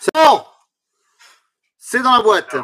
C'est 0.00 0.14
bon 0.14 0.44
C'est 1.78 2.00
dans 2.02 2.16
la 2.16 2.22
boîte. 2.22 2.56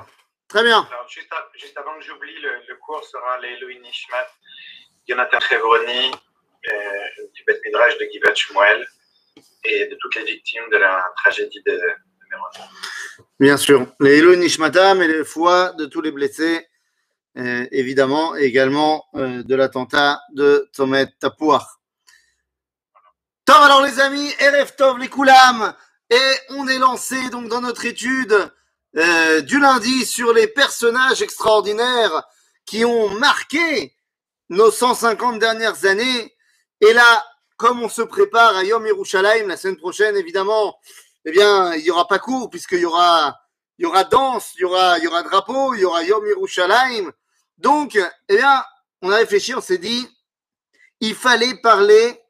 Très 0.49 0.63
bien. 0.63 0.87
Alors, 0.91 1.09
juste, 1.09 1.31
à- 1.33 1.49
juste 1.55 1.77
avant 1.77 1.95
que 1.99 2.05
j'oublie, 2.05 2.39
le, 2.41 2.51
le 2.69 2.77
cours 2.77 3.05
sera 3.05 3.39
les 3.41 3.59
Louis 3.61 3.79
Nishmat, 3.81 4.27
Jonathan 5.09 5.41
Chevroni, 5.41 6.11
euh, 6.13 7.27
du 7.35 7.45
Beth 7.45 7.61
Midrash 7.65 7.99
de 7.99 8.09
Givat 8.13 8.35
Shmuel 8.35 8.87
et 9.65 9.87
de 9.87 9.97
toutes 10.01 10.15
les 10.17 10.25
victimes 10.25 10.69
de 10.73 10.79
la 10.79 11.05
tragédie 11.17 11.63
de, 11.67 11.73
de 11.73 11.79
Méron. 12.31 12.69
Bien 13.39 13.57
sûr. 13.57 13.87
Les 14.01 14.19
Eloi 14.19 14.37
Nishmatam 14.37 15.03
et 15.03 15.09
les 15.09 15.25
foi 15.25 15.73
de 15.73 15.87
tous 15.87 16.01
les 16.01 16.13
blessés, 16.13 16.67
euh, 17.37 17.67
évidemment, 17.71 18.35
et 18.37 18.45
également 18.45 19.05
euh, 19.17 19.43
de 19.43 19.55
l'attentat 19.55 20.21
de 20.33 20.71
Tomet 20.73 21.07
Tapouar. 21.21 21.81
Tov, 23.45 23.63
alors 23.63 23.83
les 23.83 24.01
amis, 24.01 24.31
RF 24.41 24.75
Tov, 24.77 24.99
les 24.99 25.09
Koulam, 25.09 25.75
et 26.11 26.33
on 26.51 26.69
est 26.69 26.79
lancé 26.79 27.31
donc 27.31 27.49
dans 27.49 27.61
notre 27.61 27.85
étude 27.85 28.51
euh, 28.97 29.41
du 29.41 29.59
lundi 29.59 30.07
sur 30.07 30.33
les 30.33 30.47
personnages 30.47 31.23
extraordinaires 31.23 32.23
qui 32.65 32.85
ont 32.85 33.11
marqué 33.11 33.95
nos 34.49 34.71
150 34.71 35.39
dernières 35.39 35.85
années. 35.85 36.35
Et 36.81 36.93
là, 36.93 37.25
comme 37.57 37.83
on 37.83 37.89
se 37.89 38.03
prépare 38.03 38.57
à 38.57 38.65
Yom 38.65 38.87
Yerushalayim 38.87 39.49
la 39.49 39.57
semaine 39.57 39.77
prochaine, 39.77 40.17
évidemment, 40.17 40.79
eh 41.25 41.31
bien, 41.31 41.75
il 41.75 41.83
y 41.83 41.91
aura 41.91 42.07
pas 42.07 42.19
cours 42.19 42.51
puisqu'il 42.51 42.81
y 42.81 42.85
aura, 42.85 43.37
il 43.79 43.83
y 43.83 43.87
aura 43.87 44.05
danse, 44.05 44.53
il 44.57 44.63
y 44.63 44.65
aura, 44.65 44.99
il 44.99 45.05
y 45.05 45.07
aura 45.09 45.23
drapeau, 45.23 45.75
il 45.75 45.81
y 45.81 45.85
aura 45.85 46.03
Yom 46.05 46.25
Yerushalayim. 46.27 47.13
Donc, 47.59 47.97
eh 48.29 48.37
bien, 48.37 48.65
on 49.03 49.11
a 49.11 49.17
réfléchi, 49.17 49.55
on 49.55 49.61
s'est 49.61 49.79
dit, 49.79 50.09
il 51.01 51.15
fallait 51.15 51.57
parler 51.57 52.21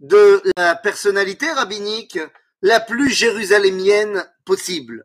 de 0.00 0.42
la 0.56 0.74
personnalité 0.74 1.50
rabbinique 1.52 2.18
la 2.62 2.80
plus 2.80 3.10
jérusalémienne 3.10 4.26
possible. 4.44 5.04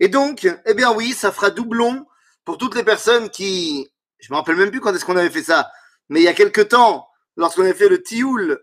Et 0.00 0.08
donc, 0.08 0.48
eh 0.64 0.74
bien 0.74 0.92
oui, 0.92 1.12
ça 1.12 1.32
fera 1.32 1.50
doublon 1.50 2.06
pour 2.44 2.58
toutes 2.58 2.74
les 2.74 2.84
personnes 2.84 3.28
qui, 3.30 3.90
je 4.18 4.32
me 4.32 4.36
rappelle 4.36 4.56
même 4.56 4.70
plus 4.70 4.80
quand 4.80 4.94
est-ce 4.94 5.04
qu'on 5.04 5.16
avait 5.16 5.30
fait 5.30 5.42
ça, 5.42 5.70
mais 6.08 6.20
il 6.20 6.24
y 6.24 6.28
a 6.28 6.34
quelque 6.34 6.60
temps, 6.60 7.08
lorsqu'on 7.36 7.62
avait 7.62 7.74
fait 7.74 7.88
le 7.88 8.02
Tioul, 8.02 8.62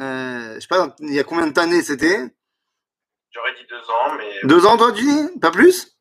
euh, 0.00 0.54
je 0.54 0.60
sais 0.60 0.66
pas, 0.68 0.94
il 1.00 1.14
y 1.14 1.18
a 1.18 1.24
combien 1.24 1.46
d'années 1.46 1.82
c'était? 1.82 2.18
J'aurais 3.30 3.54
dit 3.54 3.66
deux 3.68 3.90
ans, 3.90 4.14
mais 4.16 4.40
Deux 4.44 4.66
ans, 4.66 4.76
toi, 4.76 4.92
tu 4.92 5.02
dis? 5.02 5.38
Pas 5.40 5.50
plus? 5.50 5.98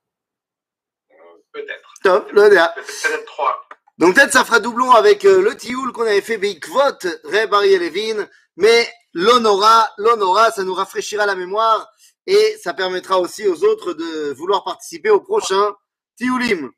Euh, 1.12 1.16
peut-être. 1.53 1.94
Top, 2.03 2.31
le. 2.31 2.50
Peut-être 2.50 3.25
trois. 3.25 3.66
Donc 3.97 4.16
peut-être 4.16 4.34
ça 4.34 4.44
fera 4.44 4.59
doublon 4.59 4.92
avec 4.92 5.23
euh, 5.23 5.42
le 5.42 5.56
Tioul 5.56 5.94
qu'on 5.94 6.02
avait 6.02 6.22
fait 6.22 6.38
Beikvot, 6.38 7.00
Ray 7.23 7.47
Barry 7.47 7.78
Levin, 7.78 8.28
mais 8.58 8.90
l'honora, 9.16 9.92
l'honora, 9.98 10.52
ça 10.52 10.64
nous 10.64 10.76
rafraîchira 10.76 11.26
la 11.26 11.34
mémoire 11.34 11.90
et 12.28 12.58
ça 12.62 12.76
permettra 12.76 13.20
aussi 13.20 13.48
aux 13.48 13.64
autres 13.64 13.94
de 13.94 14.32
vouloir 14.34 14.64
participer 14.64 15.10
au 15.10 15.22
prochain 15.22 15.74
Tioulim. 16.18 16.70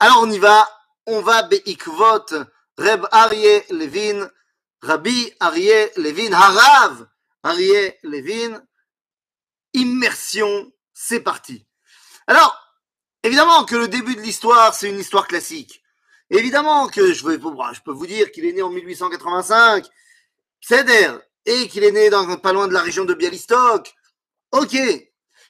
Alors 0.00 0.22
on 0.22 0.30
y 0.30 0.38
va, 0.40 0.68
on 1.06 1.20
va 1.20 1.44
Beikvot, 1.44 2.26
Reb 2.76 3.06
Aryeh 3.12 3.64
Levin, 3.70 4.28
Rabbi 4.82 5.32
Aryeh 5.38 5.92
Levin, 5.96 6.32
Harav 6.32 7.06
Aryeh 7.44 7.96
Levin, 8.02 8.60
immersion, 9.74 10.72
c'est 10.92 11.20
parti. 11.20 11.64
Alors, 12.26 12.68
Évidemment 13.24 13.64
que 13.64 13.76
le 13.76 13.88
début 13.88 14.14
de 14.14 14.20
l'histoire, 14.20 14.74
c'est 14.74 14.88
une 14.88 14.98
histoire 14.98 15.26
classique. 15.26 15.82
Évidemment 16.30 16.86
que 16.88 17.12
je, 17.12 17.14
je 17.14 17.82
peux 17.82 17.92
vous 17.92 18.06
dire 18.06 18.30
qu'il 18.30 18.44
est 18.44 18.52
né 18.52 18.62
en 18.62 18.70
1885, 18.70 19.84
Céder, 20.60 21.12
et 21.46 21.68
qu'il 21.68 21.84
est 21.84 21.92
né 21.92 22.10
dans, 22.10 22.36
pas 22.36 22.52
loin 22.52 22.68
de 22.68 22.74
la 22.74 22.82
région 22.82 23.04
de 23.04 23.14
Bialystok. 23.14 23.94
Ok. 24.52 24.76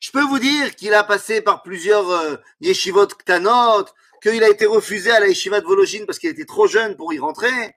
Je 0.01 0.11
peux 0.13 0.23
vous 0.23 0.39
dire 0.39 0.77
qu'il 0.77 0.95
a 0.95 1.03
passé 1.03 1.41
par 1.41 1.63
plusieurs 1.63 2.09
euh, 2.11 2.37
yeshivot 2.61 3.09
ktanot, 3.09 3.87
qu'il 4.23 4.45
a 4.45 4.49
été 4.49 4.67
refusé 4.67 5.11
à 5.11 5.21
la 5.21 5.29
yeshiva 5.29 5.61
de 5.61 5.67
Vologine 5.67 6.07
parce 6.07 6.19
qu'il 6.19 6.31
était 6.31 6.45
trop 6.45 6.69
jeune 6.69 6.97
pour 6.97 7.13
y 7.13 7.19
rentrer. 7.19 7.75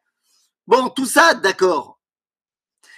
Bon, 0.68 0.90
tout 0.90 1.08
ça, 1.08 1.34
d'accord. 1.34 2.00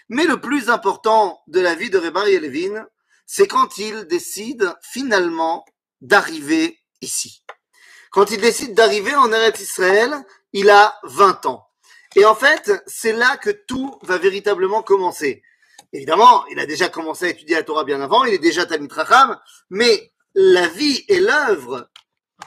Mais 0.09 0.25
le 0.25 0.41
plus 0.41 0.69
important 0.69 1.41
de 1.47 1.61
la 1.61 1.75
vie 1.75 1.89
de 1.89 1.97
Rebari 1.97 2.37
Levin, 2.39 2.85
c'est 3.25 3.47
quand 3.47 3.77
il 3.77 4.05
décide 4.05 4.73
finalement 4.81 5.65
d'arriver 6.01 6.79
ici. 7.01 7.43
Quand 8.11 8.29
il 8.29 8.41
décide 8.41 8.75
d'arriver 8.75 9.15
en 9.15 9.31
Eretz 9.31 9.59
Israël, 9.61 10.13
il 10.51 10.69
a 10.69 10.99
20 11.03 11.45
ans. 11.45 11.67
Et 12.15 12.25
en 12.25 12.35
fait, 12.35 12.71
c'est 12.85 13.13
là 13.13 13.37
que 13.37 13.49
tout 13.49 13.97
va 14.03 14.17
véritablement 14.17 14.83
commencer. 14.83 15.41
Évidemment, 15.91 16.45
il 16.47 16.59
a 16.59 16.65
déjà 16.65 16.89
commencé 16.89 17.25
à 17.25 17.29
étudier 17.29 17.55
la 17.55 17.63
Torah 17.63 17.83
bien 17.83 18.01
avant, 18.01 18.23
il 18.23 18.33
est 18.33 18.39
déjà 18.39 18.65
Racham, 18.89 19.39
mais 19.69 20.11
la 20.35 20.67
vie 20.67 21.03
et 21.07 21.19
l'œuvre 21.19 21.89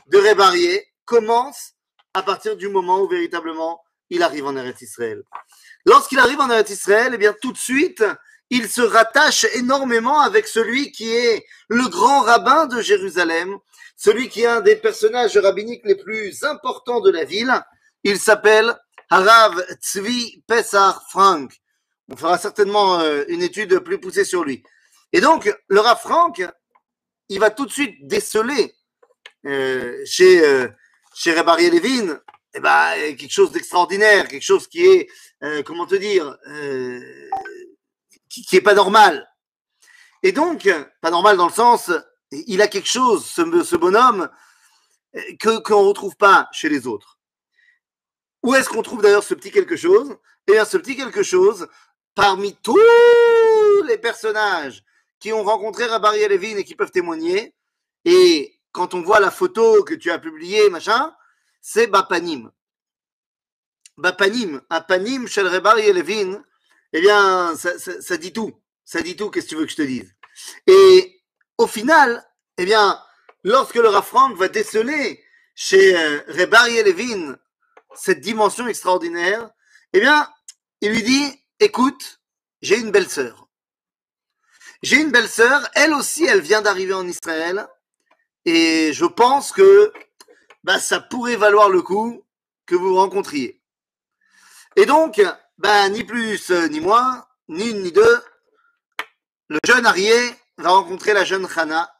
de 0.09 0.19
Rébarié 0.19 0.87
commencent 1.05 1.75
à 2.15 2.23
partir 2.23 2.57
du 2.57 2.69
moment 2.69 3.01
où 3.01 3.09
véritablement 3.09 3.81
il 4.11 4.23
arrive 4.23 4.47
en 4.47 4.57
Eretz 4.57 4.83
Israël. 4.83 5.23
Lorsqu'il 5.85 6.19
arrive 6.19 6.41
en 6.41 6.51
Eretz 6.51 6.71
Israël, 6.71 7.13
eh 7.15 7.19
bien 7.19 7.35
tout 7.41 7.53
de 7.53 7.59
suite, 7.59 8.05
il 8.51 8.69
se 8.69 8.81
rattache 8.81 9.45
énormément 9.55 10.21
avec 10.21 10.47
celui 10.47 10.93
qui 10.93 11.11
est 11.11 11.45
le 11.69 11.89
grand 11.89 12.21
rabbin 12.21 12.67
de 12.67 12.81
Jérusalem, 12.81 13.57
celui 13.97 14.29
qui 14.29 14.43
est 14.43 14.47
un 14.47 14.61
des 14.61 14.77
personnages 14.77 15.37
rabbiniques 15.37 15.85
les 15.85 15.97
plus 15.97 16.45
importants 16.45 17.01
de 17.01 17.11
la 17.11 17.25
ville. 17.25 17.53
Il 18.05 18.19
s'appelle 18.19 18.77
Harav 19.11 19.65
Tzvi 19.81 20.43
Pesach 20.47 20.97
Frank. 21.11 21.53
On 22.09 22.17
fera 22.17 22.39
certainement 22.39 23.01
euh, 23.01 23.25
une 23.29 23.43
étude 23.43 23.79
plus 23.81 23.99
poussée 23.99 24.25
sur 24.25 24.45
lui. 24.45 24.63
Et 25.13 25.21
donc, 25.21 25.53
le 25.69 25.81
Rav 25.81 26.01
Frank, 26.01 26.47
il 27.29 27.41
va 27.41 27.51
tout 27.51 27.67
de 27.67 27.73
suite 27.73 28.07
déceler 28.07 28.75
euh, 29.47 30.03
chez, 30.05 30.45
euh, 30.45 30.69
chez 31.15 31.35
Levin 31.35 32.21
eh 32.55 32.61
ben, 32.61 33.17
quelque 33.17 33.31
chose 33.33 33.53
d'extraordinaire, 33.53 34.29
quelque 34.29 34.43
chose 34.43 34.67
qui 34.67 34.85
est, 34.85 35.09
euh, 35.43 35.63
comment 35.63 35.87
te 35.87 35.95
dire, 35.95 36.37
qui, 38.29 38.45
qui 38.45 38.57
est 38.57 38.63
pas 38.63 38.75
normal. 38.75 39.29
Et 40.23 40.33
donc, 40.33 40.69
pas 41.01 41.11
normal 41.11 41.37
dans 41.37 41.47
le 41.47 41.53
sens, 41.53 41.91
il 42.33 42.63
a 42.63 42.69
quelque 42.69 42.89
chose, 42.89 43.27
ce, 43.27 43.63
ce 43.63 43.77
bonhomme, 43.77 44.29
que 45.39 45.59
qu'on 45.61 45.83
ne 45.83 45.89
retrouve 45.89 46.17
pas 46.17 46.49
chez 46.53 46.69
les 46.69 46.87
autres. 46.87 47.16
Où 48.47 48.55
est-ce 48.55 48.69
qu'on 48.69 48.83
trouve 48.83 49.03
d'ailleurs 49.03 49.25
ce 49.25 49.35
petit 49.35 49.51
quelque 49.51 49.75
chose? 49.75 50.17
Eh 50.47 50.53
bien, 50.53 50.65
ce 50.65 50.77
petit 50.77 50.97
quelque 50.97 51.25
chose, 51.25 51.67
parmi 52.15 52.55
tous 52.55 52.79
les 53.89 53.99
personnages 53.99 54.85
qui 55.19 55.33
ont 55.33 55.43
rencontré 55.43 55.87
Rabari 55.87 56.21
Levin 56.29 56.57
et 56.57 56.63
qui 56.63 56.77
peuvent 56.77 56.93
témoigner, 56.93 57.57
et 58.05 58.57
quand 58.71 58.95
on 58.95 59.03
voit 59.03 59.19
la 59.19 59.33
photo 59.33 59.83
que 59.83 59.95
tu 59.95 60.13
as 60.13 60.21
publiée, 60.21 60.71
machin, 60.71 61.13
c'est 61.61 61.89
Bapanim. 61.89 62.53
Bapanim, 63.97 64.63
Apanim 64.71 65.27
Shel 65.27 65.49
Rabari 65.49 65.93
Levin, 65.93 66.41
eh 66.93 67.01
bien, 67.01 67.57
ça, 67.57 68.17
dit 68.17 68.33
tout. 68.33 68.53
Ça 68.85 69.03
dit 69.03 69.17
tout, 69.17 69.29
qu'est-ce 69.29 69.47
que 69.47 69.51
tu 69.51 69.57
veux 69.57 69.65
que 69.65 69.73
je 69.73 69.77
te 69.77 69.83
dise? 69.83 70.15
Et 70.69 71.21
au 71.59 71.67
final, 71.67 72.25
eh 72.59 72.65
bien, 72.65 72.97
lorsque 73.43 73.75
le 73.75 73.89
Rav 73.89 74.07
Frank 74.07 74.37
va 74.37 74.47
déceler 74.47 75.21
chez 75.57 75.99
euh, 75.99 76.21
Rebari 76.29 76.81
Levin 76.85 77.37
cette 77.97 78.21
dimension 78.21 78.67
extraordinaire, 78.67 79.51
eh 79.93 80.01
bien, 80.01 80.29
il 80.81 80.93
lui 80.93 81.03
dit, 81.03 81.45
écoute, 81.61 82.21
j'ai 82.63 82.79
une 82.79 82.91
belle 82.91 83.09
sœur. 83.09 83.49
J'ai 84.83 85.01
une 85.01 85.11
belle 85.11 85.29
sœur, 85.29 85.67
elle 85.75 85.95
aussi, 85.95 86.25
elle 86.25 86.41
vient 86.41 86.63
d'arriver 86.63 86.95
en 86.95 87.07
Israël, 87.07 87.67
et 88.45 88.93
je 88.93 89.05
pense 89.05 89.53
que 89.53 89.93
bah, 90.65 90.79
ça 90.79 91.01
pourrait 91.01 91.37
valoir 91.37 91.69
le 91.69 91.83
coup 91.83 92.25
que 92.67 92.75
vous 92.75 92.95
rencontriez. 92.95 93.63
Et 94.77 94.85
donc, 94.85 95.23
bah, 95.59 95.89
ni 95.89 96.05
plus 96.05 96.51
euh, 96.51 96.69
ni 96.69 96.81
moins, 96.81 97.27
ni 97.49 97.71
une 97.71 97.83
ni 97.83 97.93
deux, 97.93 98.23
le 99.49 99.59
jeune 99.65 99.87
Arié 99.87 100.35
va 100.59 100.71
rencontrer 100.71 101.13
la 101.13 101.25
jeune 101.25 101.47
Hana. 101.57 101.96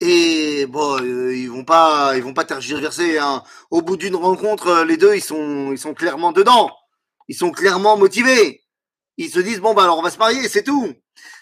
Et 0.00 0.66
bon, 0.66 1.00
euh, 1.00 1.34
ils 1.34 1.50
vont 1.50 1.64
pas, 1.64 2.16
ils 2.16 2.22
vont 2.22 2.34
pas 2.34 2.44
tergiverser. 2.44 3.18
Hein. 3.18 3.42
Au 3.70 3.82
bout 3.82 3.96
d'une 3.96 4.16
rencontre, 4.16 4.68
euh, 4.68 4.84
les 4.84 4.96
deux, 4.96 5.14
ils 5.14 5.22
sont, 5.22 5.72
ils 5.72 5.78
sont 5.78 5.94
clairement 5.94 6.32
dedans. 6.32 6.70
Ils 7.28 7.36
sont 7.36 7.50
clairement 7.50 7.96
motivés. 7.96 8.64
Ils 9.16 9.30
se 9.30 9.38
disent 9.40 9.60
bon 9.60 9.74
bah 9.74 9.84
alors 9.84 9.98
on 9.98 10.02
va 10.02 10.10
se 10.10 10.18
marier, 10.18 10.48
c'est 10.48 10.64
tout. 10.64 10.92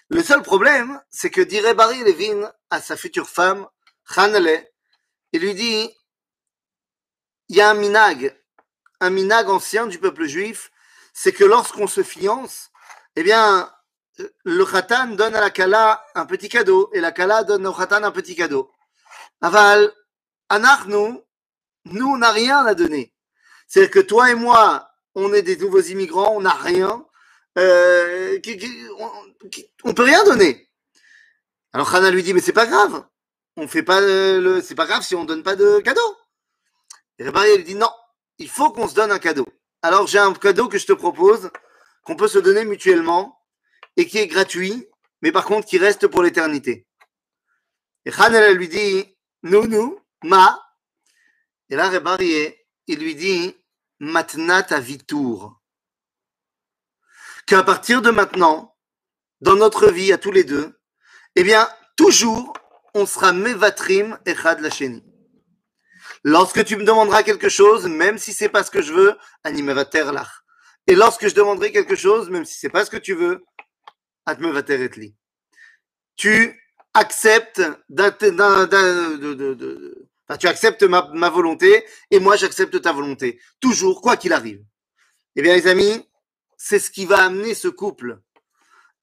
Le 0.09 0.23
seul 0.23 0.43
problème, 0.43 1.01
c'est 1.11 1.31
que 1.31 1.41
dirait 1.41 1.75
Barry 1.75 2.01
Levin 2.05 2.53
à 2.71 2.81
sa 2.81 2.97
future 2.97 3.29
femme, 3.29 3.67
Hanale, 4.15 4.67
il 5.33 5.41
lui 5.41 5.55
dit 5.55 5.91
il 7.49 7.57
y 7.57 7.61
a 7.61 7.71
un 7.71 7.75
minag, 7.75 8.39
un 9.01 9.11
minag 9.11 9.49
ancien 9.49 9.87
du 9.87 9.99
peuple 9.99 10.27
juif, 10.27 10.71
c'est 11.15 11.33
que 11.33 11.45
lorsqu'on 11.45 11.87
se 11.87 12.03
fiance, 12.03 12.71
eh 13.17 13.23
bien 13.23 13.71
le 14.45 14.65
khatan 14.65 15.09
donne 15.09 15.35
à 15.35 15.41
la 15.41 15.51
kala 15.51 16.05
un 16.15 16.27
petit 16.27 16.49
cadeau 16.49 16.91
et 16.93 17.01
la 17.01 17.13
kala 17.13 17.45
donne 17.45 17.67
au 17.67 17.73
khatan 17.73 18.03
un 18.03 18.11
petit 18.11 18.35
cadeau. 18.35 18.71
Aval, 19.41 19.93
anachnu, 20.49 21.21
nous, 21.87 22.07
on 22.07 22.19
n'a 22.19 22.31
rien 22.31 22.65
à 22.65 22.75
donner. 22.75 23.15
C'est-à-dire 23.67 23.91
que 23.91 24.01
toi 24.01 24.31
et 24.31 24.35
moi, 24.35 24.91
on 25.15 25.33
est 25.33 25.43
des 25.43 25.57
nouveaux 25.57 25.81
immigrants, 25.81 26.35
on 26.37 26.43
n'a 26.43 26.55
rien. 26.55 27.05
Euh, 27.59 28.39
on, 28.99 29.49
qui, 29.51 29.71
on 29.85 29.95
peut 29.95 30.05
rien 30.05 30.25
donner. 30.25 30.71
Alors 31.73 31.95
Hana 31.95 32.11
lui 32.11 32.23
dit, 32.23 32.35
mais 32.35 32.41
c'est 32.41 32.53
pas 32.53 32.67
grave. 32.67 33.05
On 33.57 33.69
fait 33.69 33.83
pas 33.83 34.01
le, 34.01 34.61
c'est 34.63 34.75
pas 34.75 34.87
grave 34.87 35.03
si 35.03 35.15
on 35.15 35.25
donne 35.25 35.43
pas 35.43 35.57
de 35.57 35.81
cadeau. 35.81 36.17
Et 37.19 37.27
Rebari 37.27 37.57
lui 37.57 37.65
dit, 37.65 37.75
non, 37.75 37.91
il 38.39 38.49
faut 38.49 38.71
qu'on 38.71 38.89
se 38.89 38.95
donne 38.95 39.13
un 39.13 39.19
cadeau. 39.19 39.47
Alors 39.83 40.07
j'ai 40.07 40.19
un 40.19 40.33
cadeau 40.33 40.69
que 40.69 40.79
je 40.79 40.87
te 40.87 40.93
propose, 40.93 41.51
qu'on 42.05 42.17
peut 42.17 42.29
se 42.29 42.39
donner 42.39 42.65
mutuellement, 42.65 43.42
et 43.97 44.07
qui 44.07 44.19
est 44.19 44.27
gratuit, 44.27 44.89
mais 45.21 45.33
par 45.33 45.45
contre 45.45 45.67
qui 45.67 45.79
reste 45.79 46.07
pour 46.07 46.23
l'éternité. 46.23 46.87
Et 48.05 48.13
Hana 48.13 48.51
lui 48.53 48.69
dit, 48.69 49.17
nous, 49.43 49.67
nous, 49.67 49.99
ma. 50.25 50.61
Et 51.69 51.77
là, 51.77 51.91
il 52.87 52.99
lui 52.99 53.15
dit, 53.15 53.57
matnat 54.01 54.67
avitour. 54.71 55.61
Qu'à 57.47 57.63
partir 57.63 58.03
de 58.03 58.11
maintenant, 58.11 58.77
dans 59.41 59.57
notre 59.57 59.91
vie 59.91 60.13
à 60.13 60.19
tous 60.19 60.33
les 60.33 60.45
deux, 60.45 60.79
eh 61.37 61.45
bien, 61.45 61.69
toujours, 61.97 62.53
on 62.95 63.07
sera 63.07 63.33
mevatrim 63.33 64.19
echad 64.27 64.61
lacheni. 64.61 65.05
Lorsque 66.25 66.65
tu 66.65 66.77
me 66.77 66.85
demanderas 66.85 67.23
quelque 67.23 67.49
chose, 67.49 67.87
même 67.87 68.19
si 68.19 68.33
c'est 68.33 68.49
pas 68.49 68.63
ce 68.63 68.71
que 68.71 68.83
je 68.83 68.93
veux, 68.93 69.17
animevater 69.43 70.05
lach. 70.13 70.45
Et 70.87 70.95
lorsque 70.95 71.29
je 71.29 71.35
demanderai 71.35 71.73
quelque 71.73 71.97
chose, 71.97 72.29
même 72.31 72.45
si 72.45 72.59
c'est 72.59 72.69
pas 72.69 72.85
ce 72.85 72.91
que 72.91 72.97
tu 72.97 73.15
veux, 73.15 73.45
Tu 76.17 76.61
acceptes 76.95 77.63
tu 80.39 80.47
acceptes 80.49 80.83
ma, 80.85 81.31
volonté 81.31 81.85
et 82.11 82.21
moi 82.21 82.37
j'accepte 82.37 82.81
ta 82.81 82.93
volonté. 82.93 83.41
Toujours, 83.61 84.01
quoi 84.01 84.17
qu'il 84.17 84.33
arrive. 84.33 84.65
Eh 85.37 85.43
bien, 85.43 85.55
les 85.55 85.67
amis, 85.67 86.09
c'est 86.57 86.79
ce 86.79 86.91
qui 86.91 87.07
va 87.07 87.25
amener 87.25 87.55
ce 87.55 87.69
couple 87.69 88.21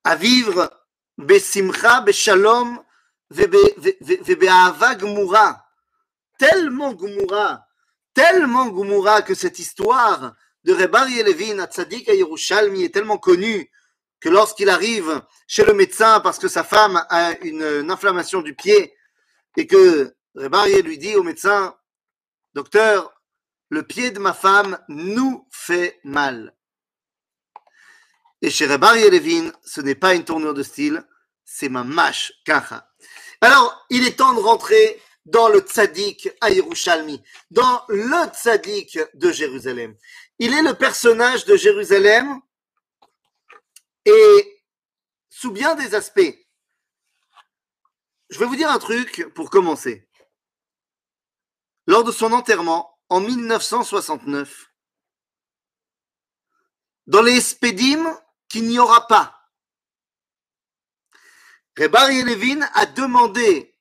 à 0.03 0.15
vivre 0.15 0.71
besimcha, 1.17 2.01
beshalom, 2.01 2.79
vebe'ava 3.29 4.95
gmura. 4.95 5.65
Tellement 6.37 6.93
gmura, 6.93 7.67
tellement 8.13 8.67
gmura 8.69 9.21
que 9.21 9.35
cette 9.35 9.59
histoire 9.59 10.35
de 10.63 10.73
Rebari 10.73 11.21
Levin 11.23 11.59
à 11.59 11.67
Tzadik 11.67 12.07
à 12.07 12.13
Yerushalmi 12.13 12.83
est 12.83 12.93
tellement 12.93 13.17
connue 13.17 13.69
que 14.19 14.29
lorsqu'il 14.29 14.69
arrive 14.69 15.21
chez 15.47 15.63
le 15.63 15.73
médecin 15.73 16.19
parce 16.19 16.39
que 16.39 16.47
sa 16.47 16.63
femme 16.63 17.03
a 17.09 17.37
une, 17.41 17.89
inflammation 17.89 18.41
du 18.41 18.53
pied 18.53 18.93
et 19.57 19.67
que 19.67 20.13
Rebari 20.35 20.81
lui 20.81 20.97
dit 20.97 21.15
au 21.15 21.23
médecin, 21.23 21.75
docteur, 22.53 23.13
le 23.69 23.83
pied 23.83 24.11
de 24.11 24.19
ma 24.19 24.33
femme 24.33 24.79
nous 24.87 25.47
fait 25.51 25.99
mal. 26.03 26.55
Et 28.41 28.49
chez 28.49 28.65
Rebari 28.65 29.09
Levin, 29.09 29.51
ce 29.63 29.81
n'est 29.81 29.95
pas 29.95 30.15
une 30.15 30.23
tournure 30.23 30.53
de 30.53 30.63
style, 30.63 31.05
c'est 31.43 31.69
ma 31.69 31.83
mâche 31.83 32.31
kacha. 32.45 32.89
Alors, 33.41 33.85
il 33.89 34.05
est 34.07 34.17
temps 34.17 34.33
de 34.33 34.39
rentrer 34.39 35.01
dans 35.25 35.49
le 35.49 35.59
tzaddik 35.59 36.29
à 36.41 36.49
dans 37.51 37.83
le 37.89 38.27
tzaddik 38.33 38.99
de 39.13 39.31
Jérusalem. 39.31 39.95
Il 40.39 40.53
est 40.53 40.61
le 40.61 40.73
personnage 40.73 41.45
de 41.45 41.55
Jérusalem 41.55 42.41
et 44.09 44.63
sous 45.29 45.51
bien 45.51 45.75
des 45.75 45.95
aspects. 45.95 46.35
Je 48.29 48.39
vais 48.39 48.45
vous 48.45 48.55
dire 48.55 48.69
un 48.69 48.79
truc 48.79 49.27
pour 49.33 49.49
commencer. 49.49 50.07
Lors 51.87 52.03
de 52.03 52.11
son 52.11 52.33
enterrement, 52.33 52.99
en 53.09 53.21
1969, 53.21 54.71
dans 57.07 57.23
les 57.23 57.41
Spédim 57.41 58.19
qu'il 58.47 58.67
n'y 58.67 58.77
aura 58.77 59.07
pas, 59.07 59.35
Rebari 61.77 62.23
Levin 62.23 62.61
a 62.73 62.85
demandé 62.85 63.75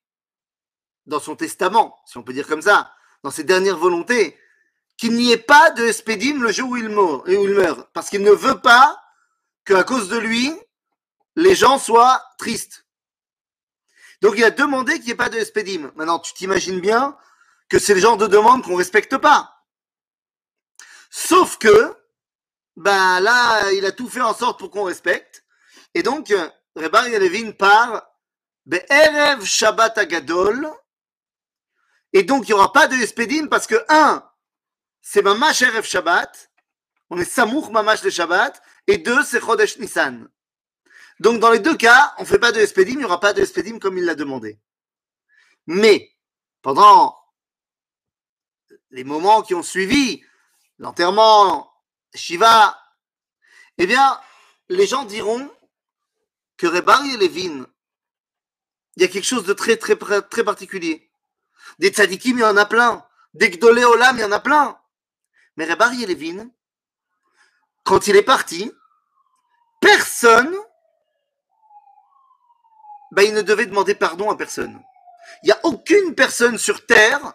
dans 1.05 1.19
son 1.19 1.35
testament, 1.35 2.01
si 2.05 2.17
on 2.17 2.23
peut 2.23 2.33
dire 2.33 2.47
comme 2.47 2.61
ça, 2.61 2.93
dans 3.23 3.31
ses 3.31 3.43
dernières 3.43 3.77
volontés, 3.77 4.39
qu'il 4.97 5.13
n'y 5.13 5.31
ait 5.31 5.37
pas 5.37 5.71
de 5.71 5.83
Espédim 5.85 6.41
le 6.41 6.51
jour 6.51 6.71
où 6.71 6.77
il 6.77 6.89
meurt 6.89 7.91
parce 7.93 8.09
qu'il 8.09 8.23
ne 8.23 8.31
veut 8.31 8.59
pas 8.59 8.99
qu'à 9.69 9.83
cause 9.83 10.09
de 10.09 10.17
lui, 10.17 10.53
les 11.35 11.55
gens 11.55 11.77
soient 11.77 12.23
tristes. 12.37 12.85
Donc 14.21 14.33
il 14.37 14.43
a 14.43 14.51
demandé 14.51 14.95
qu'il 14.95 15.05
n'y 15.05 15.11
ait 15.11 15.15
pas 15.15 15.29
de 15.29 15.37
Espédim. 15.37 15.91
Maintenant, 15.95 16.19
tu 16.19 16.33
t'imagines 16.33 16.81
bien 16.81 17.17
que 17.69 17.79
c'est 17.79 17.93
le 17.93 17.99
genre 17.99 18.17
de 18.17 18.27
demande 18.27 18.63
qu'on 18.63 18.71
ne 18.71 18.77
respecte 18.77 19.17
pas. 19.17 19.63
Sauf 21.09 21.57
que, 21.57 21.95
ben 22.75 23.19
là, 23.19 23.71
il 23.71 23.85
a 23.85 23.91
tout 23.91 24.09
fait 24.09 24.21
en 24.21 24.33
sorte 24.33 24.59
pour 24.59 24.71
qu'on 24.71 24.83
respecte. 24.83 25.45
Et 25.93 26.03
donc, 26.03 26.33
Rebari 26.75 27.11
Levin 27.11 27.51
part 27.51 28.07
Be'erev 28.65 29.45
Shabbat 29.45 29.97
Agadol. 29.97 30.69
Et 32.13 32.23
donc, 32.23 32.47
il 32.47 32.53
n'y 32.53 32.59
aura 32.59 32.73
pas 32.73 32.87
de 32.87 32.95
Espedim 32.95 33.47
parce 33.47 33.67
que, 33.67 33.83
un, 33.89 34.27
c'est 35.01 35.21
Mamash 35.21 35.61
Erev 35.61 35.85
Shabbat. 35.85 36.51
On 37.09 37.17
est 37.19 37.25
Samour 37.25 37.71
Mamash 37.71 38.01
de 38.01 38.09
Shabbat. 38.09 38.61
Et 38.89 38.97
deux, 38.97 39.23
c'est 39.23 39.39
Chodesh 39.39 39.77
Nissan. 39.77 40.27
Donc, 41.19 41.39
dans 41.39 41.51
les 41.51 41.59
deux 41.59 41.77
cas, 41.77 42.15
on 42.17 42.23
ne 42.23 42.27
fait 42.27 42.39
pas 42.39 42.51
de 42.51 42.59
Espedim, 42.59 42.93
il 42.93 42.97
n'y 42.97 43.05
aura 43.05 43.19
pas 43.19 43.33
de 43.33 43.41
Espedim 43.43 43.77
comme 43.77 43.99
il 43.99 44.03
l'a 44.03 44.15
demandé. 44.15 44.59
Mais, 45.67 46.11
pendant 46.63 47.15
les 48.89 49.03
moments 49.03 49.43
qui 49.43 49.53
ont 49.53 49.61
suivi 49.61 50.23
l'enterrement, 50.79 51.71
Shiva, 52.15 52.81
eh 53.77 53.85
bien, 53.85 54.19
les 54.69 54.87
gens 54.87 55.05
diront 55.05 55.47
que 56.57 56.65
Rebari 56.65 57.13
et 57.13 57.17
Levin, 57.17 57.67
il 58.95 59.03
y 59.03 59.05
a 59.05 59.07
quelque 59.07 59.27
chose 59.27 59.45
de 59.45 59.53
très, 59.53 59.77
très, 59.77 59.95
très 59.95 60.43
particulier. 60.43 61.11
Des 61.77 61.89
tzadikim, 61.89 62.39
il 62.39 62.41
y 62.41 62.43
en 62.43 62.57
a 62.57 62.65
plein. 62.65 63.07
Des 63.35 63.51
gdolé 63.51 63.83
olam, 63.83 64.17
il 64.17 64.21
y 64.21 64.25
en 64.25 64.31
a 64.31 64.39
plein. 64.39 64.81
Mais 65.57 65.65
Rebari 65.65 66.01
et 66.01 66.07
Levin, 66.07 66.49
quand 67.83 68.07
il 68.07 68.15
est 68.15 68.23
parti, 68.23 68.71
personne, 69.79 70.55
ben, 73.11 73.23
il 73.23 73.33
ne 73.33 73.41
devait 73.41 73.65
demander 73.65 73.95
pardon 73.95 74.29
à 74.29 74.37
personne. 74.37 74.81
Il 75.43 75.47
n'y 75.47 75.51
a 75.51 75.59
aucune 75.63 76.15
personne 76.15 76.57
sur 76.57 76.85
terre 76.85 77.33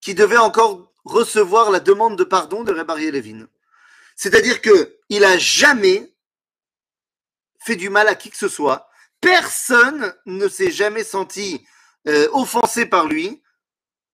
qui 0.00 0.14
devait 0.14 0.36
encore 0.36 0.92
recevoir 1.04 1.70
la 1.70 1.80
demande 1.80 2.16
de 2.16 2.24
pardon 2.24 2.62
de 2.62 2.72
Rebari 2.72 3.06
et 3.06 3.10
Levin. 3.10 3.48
C'est-à-dire 4.16 4.60
que 4.60 4.98
il 5.08 5.24
a 5.24 5.38
jamais 5.38 6.14
fait 7.60 7.76
du 7.76 7.88
mal 7.90 8.08
à 8.08 8.14
qui 8.14 8.30
que 8.30 8.36
ce 8.36 8.48
soit. 8.48 8.88
Personne 9.20 10.14
ne 10.26 10.48
s'est 10.48 10.70
jamais 10.70 11.04
senti 11.04 11.66
euh, 12.06 12.28
offensé 12.32 12.86
par 12.86 13.06
lui. 13.06 13.42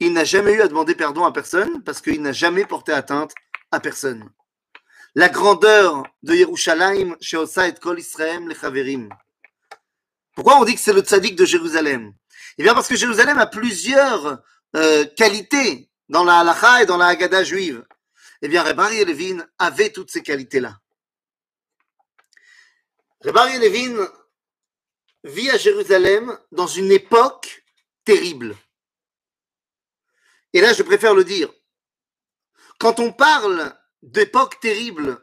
Il 0.01 0.13
n'a 0.13 0.25
jamais 0.25 0.53
eu 0.53 0.63
à 0.63 0.69
demander 0.69 0.95
pardon 0.95 1.25
à 1.25 1.33
personne 1.33 1.83
parce 1.83 2.01
qu'il 2.01 2.23
n'a 2.23 2.33
jamais 2.33 2.65
porté 2.65 2.93
atteinte 2.93 3.33
à 3.71 3.81
personne. 3.81 4.31
La 5.17 5.29
grandeur 5.29 6.03
de 6.25 6.35
Yerushalayim 6.35 7.17
chez 7.21 7.37
Osa 7.37 7.69
et 7.69 7.75
Kol 7.75 8.01
Israël 8.01 8.47
les 8.49 8.55
Chaverim. 8.55 9.09
Pourquoi 10.35 10.59
on 10.59 10.65
dit 10.65 10.75
que 10.75 10.81
c'est 10.81 10.93
le 10.93 11.03
tzaddik 11.03 11.37
de 11.37 11.45
Jérusalem? 11.45 12.13
Eh 12.59 12.65
bien 12.65 12.75
parce 12.75 12.89
que 12.89 12.97
Jérusalem 12.97 13.39
a 13.39 13.47
plusieurs 13.47 14.43
euh, 14.75 15.05
qualités 15.17 15.89
dans 16.09 16.25
la 16.25 16.41
halacha 16.41 16.83
et 16.83 16.87
dans 16.87 16.97
la 16.97 17.07
Haggadah 17.07 17.45
juive. 17.45 17.85
Eh 18.43 18.49
bien, 18.49 18.65
Rebari 18.65 19.05
Levin 19.05 19.47
avait 19.59 19.91
toutes 19.91 20.11
ces 20.11 20.23
qualités-là. 20.23 20.81
Rebari 23.21 23.59
Levin 23.59 24.07
vit 25.23 25.49
à 25.51 25.57
Jérusalem 25.57 26.37
dans 26.51 26.67
une 26.67 26.91
époque 26.91 27.65
terrible. 28.05 28.57
Et 30.53 30.61
là, 30.61 30.73
je 30.73 30.83
préfère 30.83 31.15
le 31.15 31.25
dire. 31.25 31.51
Quand 32.79 32.99
on 32.99 33.13
parle 33.13 33.75
d'époque 34.05 34.61
terrible, 34.61 35.19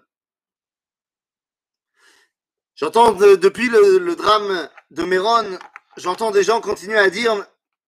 j'entends 2.76 3.12
de- 3.14 3.36
depuis 3.36 3.70
le, 3.70 4.16
drame 4.16 4.70
de 4.92 5.04
Méron, 5.04 5.60
j'entends 5.98 6.32
des 6.32 6.44
gens 6.44 6.62
continuer 6.62 6.98
à 6.98 7.10
dire 7.10 7.46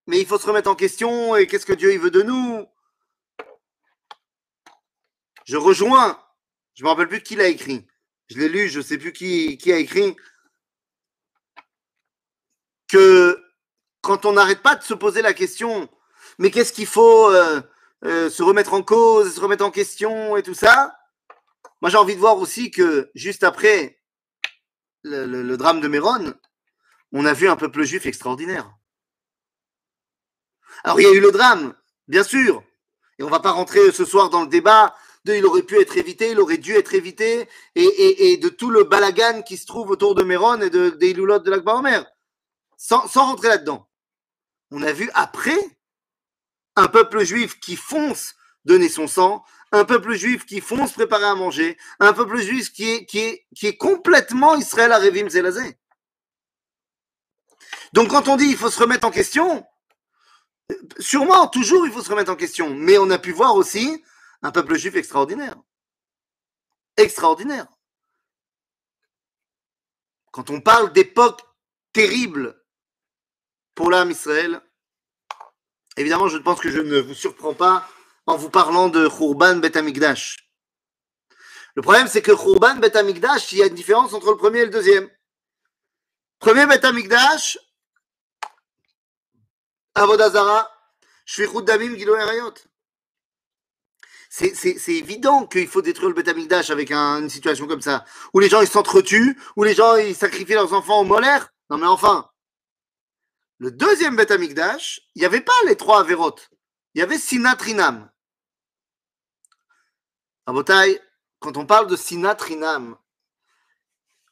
mais 0.08 0.20
il 0.20 0.28
faut 0.28 0.38
se 0.38 0.46
remettre 0.46 0.70
en 0.70 0.76
question 0.76 1.36
et 1.36 1.48
qu'est-ce 1.48 1.66
que 1.66 1.74
Dieu 1.74 1.98
veut 1.98 2.12
de 2.12 2.22
nous? 2.22 2.66
Je 5.46 5.58
rejoins, 5.58 6.22
je 6.74 6.84
me 6.84 6.90
rappelle 6.90 7.08
plus 7.08 7.24
qui 7.24 7.36
l'a 7.36 7.48
écrit. 7.48 7.88
Je 8.30 8.38
l'ai 8.38 8.50
lu, 8.50 8.70
je 8.70 8.82
sais 8.82 8.98
plus 8.98 9.14
qui, 9.14 9.58
qui 9.58 9.72
a 9.72 9.78
écrit. 9.78 10.16
Que 12.88 13.42
quand 14.02 14.26
on 14.26 14.34
n'arrête 14.34 14.62
pas 14.62 14.76
de 14.76 14.84
se 14.84 14.94
poser 14.94 15.22
la 15.22 15.34
question, 15.34 15.90
mais 16.38 16.52
qu'est-ce 16.52 16.74
qu'il 16.74 16.86
faut 16.86 17.32
euh, 17.32 17.62
euh, 18.06 18.30
se 18.30 18.44
remettre 18.44 18.74
en 18.74 18.84
cause, 18.84 19.36
se 19.36 19.40
remettre 19.40 19.64
en 19.64 19.72
question 19.72 20.36
et 20.36 20.44
tout 20.44 20.54
ça, 20.54 20.98
moi 21.82 21.90
j'ai 21.90 21.98
envie 21.98 22.16
de 22.16 22.20
voir 22.20 22.38
aussi 22.38 22.70
que 22.70 23.10
juste 23.16 23.44
après 23.44 24.02
le, 25.04 25.56
drame 25.56 25.80
de 25.80 25.88
Méron, 25.88 26.34
on 27.12 27.26
a 27.26 27.34
vu 27.34 27.48
un 27.48 27.56
peuple 27.56 27.84
juif 27.84 28.06
extraordinaire. 28.06 28.74
Alors 30.84 31.00
il 31.00 31.04
y 31.04 31.08
a 31.08 31.14
eu 31.14 31.22
le 31.22 31.32
drame, 31.32 31.76
bien 32.08 32.24
sûr, 32.24 32.64
et 33.20 33.24
on 33.24 33.30
va 33.30 33.40
pas 33.40 33.52
rentrer 33.52 33.92
ce 33.92 34.04
soir 34.04 34.30
dans 34.30 34.42
le 34.42 34.50
débat 34.50 34.96
de 35.24 35.36
il 35.36 35.46
aurait 35.46 35.64
pu 35.64 35.80
être 35.80 35.96
évité, 35.98 36.32
il 36.32 36.40
aurait 36.42 36.58
dû 36.58 36.74
être 36.74 36.94
évité, 36.94 37.48
et, 37.76 38.38
de 38.38 38.50
tout 38.50 38.70
le 38.70 38.84
balagan 38.84 39.42
qui 39.44 39.56
se 39.56 39.66
trouve 39.66 39.90
autour 39.92 40.16
de 40.16 40.24
Méron 40.24 40.60
et 40.60 40.70
de, 40.70 40.90
des 40.90 41.12
Iloulot 41.12 41.40
de 41.40 41.50
l'Akba 41.50 41.76
Omer. 41.76 42.06
sans, 42.76 43.08
sans 43.08 43.28
rentrer 43.28 43.48
là-dedans. 43.48 43.88
On 44.72 44.82
a 44.82 44.92
vu 44.92 45.10
après 45.14 45.58
un 46.76 46.88
peuple 46.88 47.24
juif 47.24 47.60
qui 47.60 47.76
fonce 47.76 48.36
donner 48.66 48.90
son 48.90 49.08
sang, 49.08 49.44
un 49.72 49.86
peuple 49.86 50.14
juif 50.14 50.46
qui 50.46 50.62
fonce 50.62 50.94
préparer 50.94 51.26
à 51.26 51.36
manger, 51.36 51.78
un 52.00 52.14
peuple 52.14 52.38
juif 52.38 52.72
qui 52.72 52.90
est, 52.90 53.78
complètement 53.78 54.56
Israël 54.56 54.92
à 54.92 54.98
Révim 54.98 55.30
Zelazé. 55.30 55.78
Donc 57.92 58.10
quand 58.10 58.28
on 58.28 58.36
dit 58.36 58.46
il 58.46 58.58
faut 58.58 58.70
se 58.70 58.80
remettre 58.80 59.06
en 59.06 59.12
question, 59.12 59.66
sûrement, 61.00 61.48
toujours 61.48 61.86
il 61.86 61.92
faut 61.92 62.04
se 62.04 62.10
remettre 62.10 62.32
en 62.32 62.36
question, 62.36 62.74
mais 62.74 62.98
on 62.98 63.10
a 63.10 63.20
pu 63.20 63.32
voir 63.32 63.56
aussi 63.56 64.04
un 64.42 64.52
peuple 64.52 64.78
juif 64.78 64.96
extraordinaire. 64.96 65.56
Extraordinaire. 66.98 67.68
Quand 70.32 70.50
on 70.50 70.62
parle 70.62 70.94
d'époque 70.94 71.42
terrible 71.94 72.64
pour 73.76 73.90
l'âme 73.90 74.12
Israël, 74.12 74.62
évidemment, 75.98 76.28
je 76.28 76.38
pense 76.38 76.60
que 76.60 76.70
je 76.70 76.80
ne 76.80 77.00
vous 77.00 77.14
surprends 77.14 77.54
pas 77.54 77.88
en 78.26 78.38
vous 78.38 78.50
parlant 78.50 78.90
de 78.90 79.08
Khurban 79.08 79.58
Bet 79.58 79.78
Amikdash. 79.78 80.38
Le 81.76 81.82
problème, 81.82 82.08
c'est 82.08 82.22
que 82.22 82.32
Khurban 82.32 82.76
Bet 82.76 82.96
Amikdash, 82.96 83.52
il 83.52 83.58
y 83.60 83.64
a 83.64 83.68
une 83.68 83.76
différence 83.76 84.14
entre 84.14 84.32
le 84.32 84.38
premier 84.38 84.60
et 84.60 84.66
le 84.66 84.72
deuxième. 84.72 85.10
Premier 86.40 86.66
Bet 86.68 86.86
Amikdash, 86.86 87.58
Avodazara, 89.96 90.72
Shvichut 91.26 91.64
Damim, 91.64 91.96
Gilo 91.96 92.16
Erayot. 92.16 92.54
C'est 94.30 94.76
évident 94.88 95.46
qu'il 95.46 95.68
faut 95.68 95.84
détruire 95.84 96.10
le 96.10 96.16
Bet 96.16 96.28
Amikdash 96.30 96.70
avec 96.72 96.92
une 96.92 97.30
situation 97.30 97.68
comme 97.68 97.82
ça, 97.82 98.04
où 98.34 98.40
les 98.40 98.50
gens 98.50 98.62
ils 98.62 98.68
s'entretuent, 98.68 99.38
où 99.56 99.64
les 99.64 99.76
gens 99.76 99.96
ils 99.96 100.16
sacrifient 100.16 100.54
leurs 100.54 100.74
enfants 100.74 101.02
au 101.02 101.04
molaire. 101.04 101.50
Non 101.70 101.78
mais 101.78 101.88
enfin, 101.88 102.30
le 103.64 103.72
deuxième 103.72 104.18
Bet 104.18 104.30
Amikdash, 104.30 105.00
il 105.16 105.20
n'y 105.20 105.26
avait 105.26 105.40
pas 105.40 105.54
les 105.68 105.78
trois 105.78 106.02
Averot. 106.02 106.36
Il 106.94 107.00
y 107.00 107.02
avait 107.02 107.18
Sinatrinam. 107.18 108.12
Abotai, 110.46 111.00
quand 111.40 111.56
on 111.56 111.66
parle 111.66 111.88
de 111.88 111.96
Sinatrinam, 111.96 112.98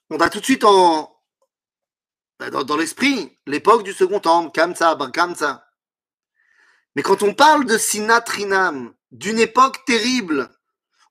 on 0.10 0.20
a 0.20 0.30
tout 0.30 0.42
de 0.42 0.44
suite 0.44 0.66
en, 0.66 1.18
dans, 2.40 2.66
dans 2.66 2.76
l'esprit 2.76 3.40
l'époque 3.46 3.84
du 3.84 3.94
second 3.94 4.20
temple, 4.20 4.52
Kamsa, 4.52 4.98
Kamsa. 5.14 5.66
Mais 6.98 7.02
quand 7.02 7.24
on 7.24 7.34
parle 7.34 7.64
de 7.66 7.78
Sinatrinam, 7.78 8.94
d'une 9.12 9.40
époque 9.40 9.86
terrible, 9.86 10.54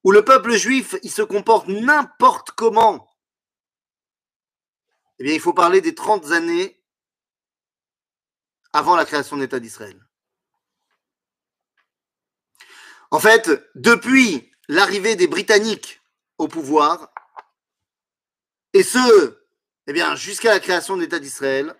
où 0.05 0.12
le 0.12 0.27
peuple 0.27 0.53
juif 0.53 0.95
il 1.03 1.11
se 1.11 1.23
comporte 1.23 1.69
n'importe 1.69 2.50
comment, 2.50 3.09
eh 5.19 5.25
bien, 5.25 5.33
il 5.33 5.41
faut 5.41 5.55
parler 5.55 5.81
des 5.81 5.95
30 5.95 6.33
années 6.33 6.80
avant 8.73 8.97
la 8.97 9.05
création 9.05 9.37
de 9.37 9.43
l'État 9.43 9.61
d'Israël. 9.61 9.99
En 13.11 13.19
fait, 13.19 13.50
depuis 13.75 14.53
l'arrivée 14.69 15.17
des 15.17 15.27
Britanniques 15.27 16.00
au 16.39 16.47
pouvoir, 16.47 17.12
et 18.73 18.83
ce, 18.83 19.43
eh 19.87 19.93
bien, 19.93 20.15
jusqu'à 20.15 20.50
la 20.50 20.61
création 20.61 20.97
de 20.97 21.03
l'État 21.03 21.19
d'Israël, 21.19 21.75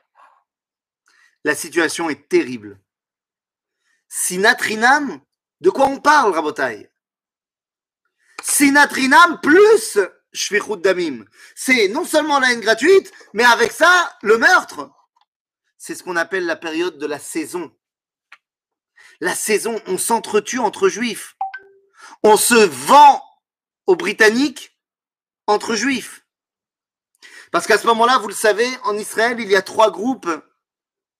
la 1.44 1.54
situation 1.54 2.11
est 2.11 2.28
terrible. 2.28 2.78
Sinatrinam, 4.09 5.20
de 5.61 5.70
quoi 5.70 5.87
on 5.87 6.00
parle, 6.00 6.35
Rabotai? 6.35 6.90
Sinatrinam 8.42 9.40
plus 9.40 9.99
Shvichut 10.32 10.78
Damim. 10.78 11.25
C'est 11.54 11.88
non 11.88 12.04
seulement 12.04 12.40
la 12.40 12.52
haine 12.52 12.61
gratuite, 12.61 13.12
mais 13.32 13.44
avec 13.44 13.73
ça, 13.73 14.16
le 14.23 14.38
meurtre. 14.38 14.90
C'est 15.82 15.94
ce 15.94 16.02
qu'on 16.02 16.16
appelle 16.16 16.44
la 16.44 16.56
période 16.56 16.99
de 16.99 17.06
la 17.06 17.18
saison. 17.18 17.75
La 19.18 19.34
saison, 19.34 19.80
on 19.87 19.96
s'entretue 19.96 20.58
entre 20.58 20.90
juifs. 20.90 21.38
On 22.22 22.37
se 22.37 22.54
vend 22.54 23.25
aux 23.87 23.96
Britanniques 23.96 24.78
entre 25.46 25.75
juifs. 25.75 26.26
Parce 27.50 27.66
qu'à 27.66 27.78
ce 27.78 27.87
moment-là, 27.87 28.18
vous 28.18 28.28
le 28.28 28.34
savez, 28.34 28.68
en 28.82 28.94
Israël, 28.99 29.40
il 29.40 29.49
y 29.49 29.56
a 29.56 29.62
trois 29.62 29.90
groupes 29.90 30.28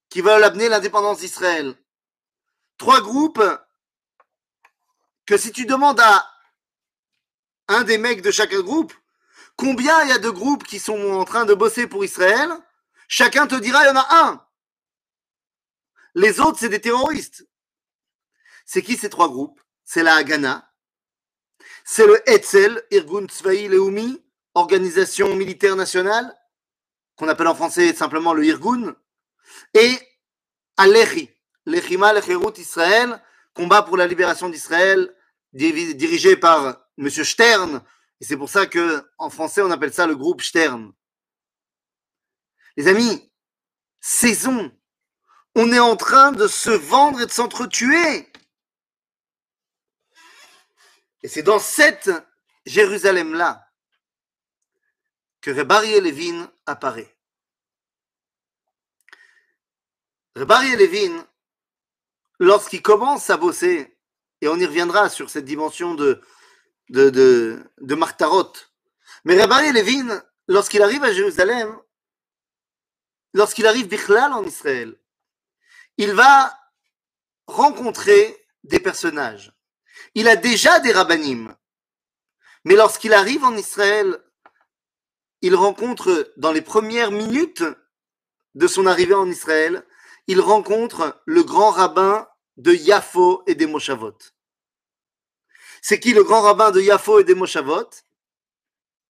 qui 0.09 0.21
veulent 0.21 0.43
amener 0.43 0.69
l'indépendance 0.69 1.21
d'Israël. 1.21 1.75
Trois 2.77 3.01
groupes 3.01 3.43
que 5.25 5.37
si 5.37 5.51
tu 5.51 5.65
demandes 5.65 6.01
à 6.01 6.31
un 7.67 7.81
des 7.81 7.97
mecs 7.97 8.21
de 8.21 8.29
chaque 8.29 8.53
groupe, 8.53 8.93
combien 9.55 10.03
il 10.03 10.09
y 10.09 10.13
a 10.13 10.19
de 10.19 10.29
groupes 10.29 10.65
qui 10.65 10.77
sont 10.77 11.13
en 11.13 11.25
train 11.25 11.45
de 11.45 11.55
bosser 11.55 11.87
pour 11.87 12.05
Israël, 12.05 12.51
chacun 13.07 13.47
te 13.47 13.55
dira, 13.55 13.83
il 13.85 13.87
y 13.87 13.89
en 13.89 13.95
a 13.95 14.07
un. 14.23 14.47
Les 16.15 16.39
autres, 16.39 16.59
c'est 16.59 16.69
des 16.69 16.81
terroristes. 16.81 17.47
C'est 18.65 18.81
qui 18.81 18.97
ces 18.97 19.09
trois 19.09 19.29
groupes? 19.29 19.61
C'est 19.83 20.03
la 20.03 20.15
Haganah, 20.15 20.71
c'est 21.83 22.07
le 22.07 22.21
Etzel, 22.29 22.81
Irgun 22.91 23.25
Tzvaï 23.27 23.67
Leumi, 23.67 24.23
organisation 24.53 25.35
militaire 25.35 25.75
nationale, 25.75 26.33
qu'on 27.15 27.27
appelle 27.27 27.47
en 27.47 27.55
français 27.55 27.93
simplement 27.93 28.33
le 28.33 28.45
Irgun, 28.45 28.95
et 29.73 29.99
Alechi, 30.77 31.29
l'Echima 31.65 32.13
Lecherut 32.13 32.53
Israël, 32.57 33.21
combat 33.53 33.81
pour 33.81 33.97
la 33.97 34.07
libération 34.07 34.49
d'Israël, 34.49 35.13
dirigé 35.51 36.37
par 36.37 36.87
M. 36.97 37.09
Stern, 37.09 37.83
et 38.21 38.25
c'est 38.25 38.37
pour 38.37 38.49
ça 38.49 38.65
que 38.67 39.05
en 39.17 39.29
français 39.29 39.61
on 39.61 39.71
appelle 39.71 39.93
ça 39.93 40.07
le 40.07 40.15
groupe 40.15 40.41
Stern. 40.41 40.93
Les 42.77 42.87
amis, 42.87 43.29
saison, 43.99 44.71
on 45.55 45.71
est 45.71 45.79
en 45.79 45.95
train 45.95 46.31
de 46.31 46.47
se 46.47 46.69
vendre 46.69 47.21
et 47.21 47.25
de 47.25 47.31
s'entretuer. 47.31 48.31
Et 51.23 51.27
c'est 51.27 51.43
dans 51.43 51.59
cette 51.59 52.09
Jérusalem-là 52.65 53.67
que 55.41 55.51
Rebari 55.51 55.99
Levin 55.99 56.51
apparaît. 56.65 57.15
Rebari 60.35 60.75
Levin, 60.77 61.27
lorsqu'il 62.39 62.81
commence 62.81 63.29
à 63.29 63.37
bosser, 63.37 63.97
et 64.39 64.47
on 64.47 64.57
y 64.57 64.65
reviendra 64.65 65.09
sur 65.09 65.29
cette 65.29 65.45
dimension 65.45 65.93
de, 65.93 66.21
de, 66.89 67.09
de, 67.09 67.63
mais 69.23 69.39
Rebari 69.41 69.71
Levin, 69.71 70.23
lorsqu'il 70.47 70.81
arrive 70.81 71.03
à 71.03 71.13
Jérusalem, 71.13 71.77
lorsqu'il 73.33 73.67
arrive 73.67 73.87
Bichlal 73.87 74.33
en 74.33 74.43
Israël, 74.43 74.97
il 75.97 76.13
va 76.13 76.57
rencontrer 77.47 78.47
des 78.63 78.79
personnages. 78.79 79.53
Il 80.15 80.27
a 80.27 80.35
déjà 80.35 80.79
des 80.79 80.91
rabbinim. 80.91 81.55
Mais 82.63 82.75
lorsqu'il 82.75 83.13
arrive 83.13 83.43
en 83.43 83.55
Israël, 83.55 84.19
il 85.41 85.55
rencontre, 85.55 86.31
dans 86.37 86.51
les 86.51 86.61
premières 86.61 87.11
minutes 87.11 87.63
de 88.55 88.67
son 88.67 88.85
arrivée 88.85 89.15
en 89.15 89.29
Israël, 89.29 89.85
il 90.27 90.39
rencontre 90.39 91.21
le 91.25 91.43
grand 91.43 91.71
rabbin 91.71 92.27
de 92.57 92.73
Yafo 92.73 93.43
et 93.47 93.55
des 93.55 93.65
Moshavot. 93.65 94.17
C'est 95.81 95.99
qui 95.99 96.13
le 96.13 96.23
grand 96.23 96.41
rabbin 96.41 96.69
de 96.71 96.79
Yafo 96.79 97.19
et 97.19 97.23
des 97.23 97.33
Moshavot? 97.33 97.89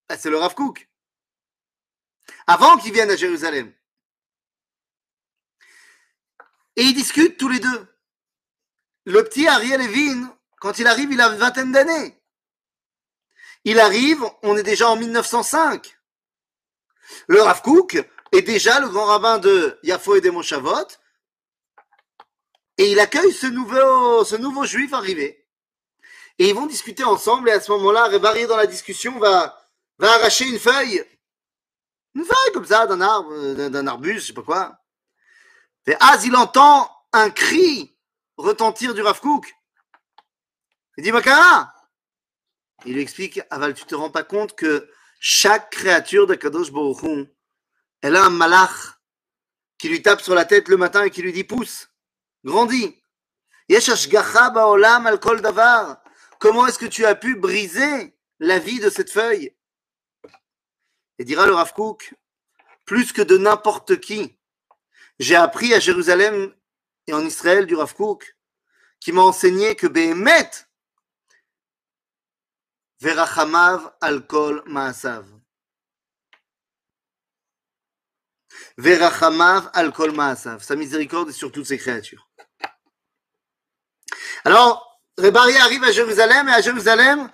Ben, 0.08 0.18
C'est 0.18 0.30
le 0.30 0.38
Rav 0.38 0.56
Kook. 0.56 0.90
Avant 2.48 2.78
qu'il 2.78 2.94
vienne 2.94 3.12
à 3.12 3.18
Jérusalem. 3.18 3.74
Et 6.76 6.84
ils 6.84 6.94
discutent 6.94 7.38
tous 7.38 7.50
les 7.50 7.60
deux. 7.60 7.88
Le 9.06 9.24
petit 9.24 9.48
Ariel 9.48 9.82
Levin, 9.82 10.36
quand 10.60 10.80
il 10.80 10.88
arrive, 10.88 11.12
il 11.12 11.20
a 11.20 11.28
une 11.28 11.40
vingtaine 11.40 11.72
d'années. 11.72 12.22
Il 13.64 13.80
arrive, 13.80 14.24
on 14.44 14.58
est 14.58 14.64
déjà 14.64 14.90
en 14.90 14.96
1905. 14.96 15.98
Le 17.28 17.42
Rav 17.42 17.62
Kook 17.62 18.04
est 18.32 18.42
déjà 18.42 18.80
le 18.80 18.90
grand 18.90 19.06
rabbin 19.06 19.38
de 19.38 19.80
Yafo 19.84 20.16
et 20.16 20.22
des 20.22 20.32
Moshavot. 20.32 20.88
Et 22.78 22.92
il 22.92 23.00
accueille 23.00 23.34
ce 23.34 23.48
nouveau, 23.48 24.24
ce 24.24 24.36
nouveau 24.36 24.66
juif 24.66 24.94
arrivé. 24.94 25.48
Et 26.40 26.50
ils 26.50 26.56
vont 26.56 26.66
discuter 26.66 27.04
ensemble. 27.04 27.50
Et 27.50 27.54
à 27.54 27.60
ce 27.60 27.72
moment-là, 27.74 28.08
Rebari 28.08 28.48
dans 28.48 28.58
la 28.58 28.66
discussion 28.66 29.20
va, 29.20 29.70
va 30.00 30.14
arracher 30.14 30.48
une 30.48 30.60
feuille. 30.60 31.04
Une 32.16 32.26
feuille 32.26 32.54
comme 32.54 32.66
ça, 32.66 32.88
d'un 32.88 33.02
arbre, 33.02 33.54
d'un 33.54 33.88
arbuste, 33.88 34.22
je 34.22 34.28
sais 34.28 34.34
pas 34.34 34.42
quoi. 34.42 34.81
Et 35.88 35.96
as 36.00 36.24
il 36.26 36.36
entend 36.36 36.90
un 37.14 37.30
cri 37.30 37.96
retentir 38.38 38.94
du 38.94 39.02
Rav 39.02 39.20
Kook. 39.20 39.54
Il 40.98 41.04
dit 41.04 41.12
Makara 41.12 41.74
Il 42.86 42.94
lui 42.94 43.02
explique 43.02 43.42
Aval, 43.50 43.74
tu 43.74 43.86
te 43.86 43.96
rends 43.96 44.12
pas 44.12 44.24
compte 44.24 44.56
que 44.56 44.90
chaque 45.20 45.72
créature 45.72 46.28
de 46.28 46.36
Kadosh 46.36 46.72
Baruch 46.72 47.28
elle 48.02 48.16
a 48.16 48.26
un 48.26 48.30
malach 48.30 49.00
qui 49.78 49.90
lui 49.90 50.02
tape 50.02 50.22
sur 50.22 50.36
la 50.36 50.46
tête 50.46 50.68
le 50.68 50.78
matin 50.78 51.04
et 51.04 51.12
qui 51.12 51.22
lui 51.22 51.32
dit 51.32 51.44
pousse, 51.44 51.90
grandis. 52.44 53.04
al 53.70 55.20
kol 55.20 55.42
davar. 55.42 56.02
Comment 56.40 56.66
est-ce 56.66 56.80
que 56.80 56.88
tu 56.88 57.06
as 57.06 57.16
pu 57.16 57.36
briser 57.36 58.16
la 58.40 58.58
vie 58.58 58.80
de 58.80 58.90
cette 58.90 59.12
feuille? 59.12 59.56
Et 61.20 61.24
dira 61.24 61.46
le 61.46 61.54
Rav 61.54 61.74
Kook, 61.74 62.16
plus 62.86 63.14
que 63.14 63.22
de 63.22 63.38
n'importe 63.38 64.00
qui, 64.00 64.40
J'ai 65.22 65.36
appris 65.36 65.72
à 65.76 65.80
Jérusalem 65.80 66.52
et 67.06 67.14
en 67.14 67.24
Israël 67.24 67.68
du 67.68 67.76
Rav 67.76 67.94
Kook, 67.94 68.36
qui 69.00 69.12
m'a 69.12 69.22
enseigné 69.22 69.76
que 69.76 69.86
Behemet, 69.86 70.50
Verachamav 73.00 73.94
alkol 74.02 74.64
maasav. 74.66 75.28
Verachamav 78.78 79.70
alkol 79.74 80.12
maasav. 80.12 80.64
Sa 80.64 80.76
miséricorde 80.76 81.30
est 81.30 81.34
sur 81.34 81.52
toutes 81.52 81.68
ses 81.68 81.78
créatures. 81.78 82.28
Alors, 84.44 85.00
Rebari 85.20 85.56
arrive 85.58 85.84
à 85.84 85.92
Jérusalem 85.92 86.50
et 86.50 86.54
à 86.54 86.62
Jérusalem, 86.62 87.30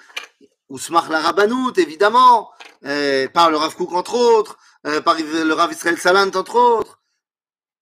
Ousmach 0.67 1.07
la 1.07 1.21
Rabbanout, 1.21 1.71
évidemment, 1.77 2.51
euh, 2.83 3.29
par 3.29 3.49
le 3.49 3.55
Rav 3.55 3.77
Kook 3.77 3.93
entre 3.93 4.15
autres, 4.15 4.57
euh, 4.85 4.99
par 4.99 5.15
le 5.17 5.53
Rav 5.53 5.71
Israël 5.71 5.97
Salant 5.97 6.35
entre 6.35 6.55
autres. 6.55 6.96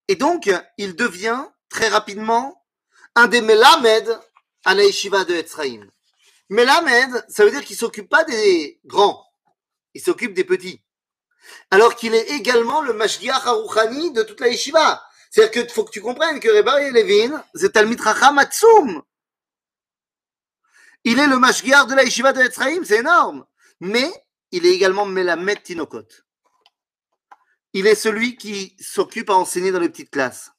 Et 0.08 0.16
donc, 0.16 0.50
il 0.78 0.96
devient 0.96 1.46
très 1.70 1.88
rapidement 1.88 2.64
un 3.16 3.28
des 3.28 3.42
Melamed 3.42 4.20
à 4.66 4.76
la 4.76 4.84
Yeshiva 4.84 5.26
de 5.26 5.34
Etzraïm. 5.34 5.90
Melamed, 6.50 7.26
ça 7.28 7.44
veut 7.44 7.52
dire 7.52 7.64
qu'il 7.64 7.76
s'occupe 7.76 8.10
pas 8.10 8.24
des 8.24 8.80
grands, 8.86 9.26
il 9.94 10.02
s'occupe 10.02 10.34
des 10.34 10.44
petits. 10.44 10.84
Alors 11.72 11.96
qu'il 11.96 12.14
est 12.14 12.30
également 12.32 12.82
le 12.82 12.94
Mashgiach 12.94 13.46
Harouchani 13.46 14.12
de 14.12 14.24
toute 14.24 14.42
la 14.42 14.50
Yeshiva. 14.50 15.04
C'est-à-dire 15.32 15.52
qu'il 15.52 15.70
faut 15.70 15.84
que 15.84 15.92
tu 15.92 16.02
comprennes 16.02 16.40
que 16.40 16.50
Rebari 16.50 16.92
Levin, 16.92 17.44
c'est 17.54 17.74
Talmid 17.74 18.00
Racham 18.00 18.38
Atsum. 18.38 19.02
Il 21.04 21.20
est 21.20 21.28
le 21.28 21.38
Mashgiach 21.38 21.88
de 21.88 21.96
la 21.96 22.04
Yeshiva 22.04 22.34
de 22.34 22.42
Etzraïm, 22.42 22.84
c'est 22.84 23.00
énorme. 23.00 23.46
Mais 23.80 24.12
il 24.52 24.66
est 24.66 24.74
également 24.74 25.06
Melamed 25.06 25.62
Tinokot. 25.64 26.08
Il 27.78 27.88
est 27.88 27.96
celui 27.96 28.38
qui 28.38 28.74
s'occupe 28.80 29.30
à 29.30 29.34
enseigner 29.34 29.70
dans 29.70 29.82
les 29.82 29.90
petites 29.90 30.10
classes. 30.10 30.50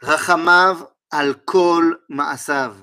Rachamav 0.00 0.88
al-kol 1.10 2.00
ma'asav. 2.08 2.76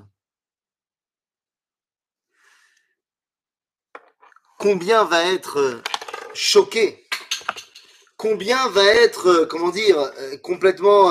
Combien 4.60 5.06
va 5.06 5.32
être 5.32 5.82
choqué? 6.34 7.08
Combien 8.18 8.68
va 8.68 8.84
être, 8.84 9.46
comment 9.46 9.70
dire, 9.70 10.12
complètement, 10.44 11.10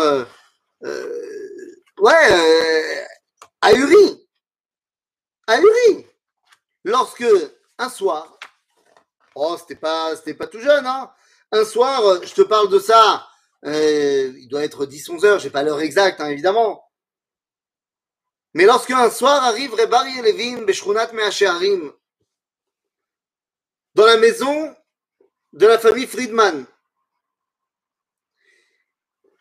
ouais, 0.82 3.06
ahuri? 3.62 4.28
Ahuri 5.46 6.06
Lorsque, 6.84 7.24
un 7.78 7.88
soir, 7.88 8.38
oh, 9.34 9.56
c'était 9.58 9.80
pas, 9.80 10.14
c'était 10.16 10.34
pas 10.34 10.46
tout 10.46 10.60
jeune, 10.60 10.84
hein 10.84 11.10
un 11.52 11.64
soir, 11.64 12.22
je 12.22 12.34
te 12.34 12.42
parle 12.42 12.68
de 12.68 12.78
ça, 12.78 13.28
euh, 13.64 14.32
il 14.38 14.48
doit 14.48 14.64
être 14.64 14.86
10-11 14.86 15.24
heures, 15.24 15.38
j'ai 15.38 15.50
pas 15.50 15.62
l'heure 15.62 15.80
exacte, 15.80 16.20
hein, 16.20 16.28
évidemment. 16.28 16.84
Mais 18.54 18.64
lorsque 18.64 18.90
un 18.90 19.10
soir 19.10 19.44
arrive 19.44 19.74
Rebari 19.74 20.22
Levin 20.22 20.62
Beshrunat 20.62 21.12
Meachearim, 21.12 21.92
dans 23.94 24.06
la 24.06 24.16
maison 24.16 24.74
de 25.52 25.66
la 25.66 25.78
famille 25.78 26.06
Friedman, 26.06 26.66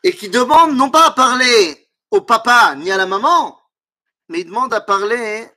et 0.03 0.13
qui 0.15 0.29
demande 0.29 0.75
non 0.75 0.89
pas 0.89 1.07
à 1.07 1.11
parler 1.11 1.89
au 2.11 2.21
papa 2.21 2.75
ni 2.75 2.91
à 2.91 2.97
la 2.97 3.05
maman, 3.05 3.59
mais 4.27 4.41
il 4.41 4.45
demande 4.45 4.73
à 4.73 4.81
parler 4.81 5.49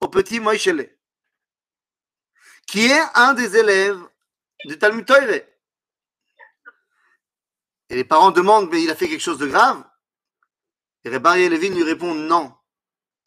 au 0.00 0.08
petit 0.08 0.40
Moïchele, 0.40 0.98
qui 2.66 2.86
est 2.86 3.04
un 3.14 3.34
des 3.34 3.56
élèves 3.56 4.00
Et 7.90 7.96
les 7.96 8.04
parents 8.04 8.30
demandent, 8.30 8.70
mais 8.70 8.82
il 8.82 8.90
a 8.90 8.96
fait 8.96 9.08
quelque 9.08 9.20
chose 9.20 9.38
de 9.38 9.46
grave? 9.46 9.82
Et 11.04 11.10
Rebari 11.10 11.48
Levin 11.48 11.74
lui 11.74 11.84
répond, 11.84 12.14
non, 12.14 12.54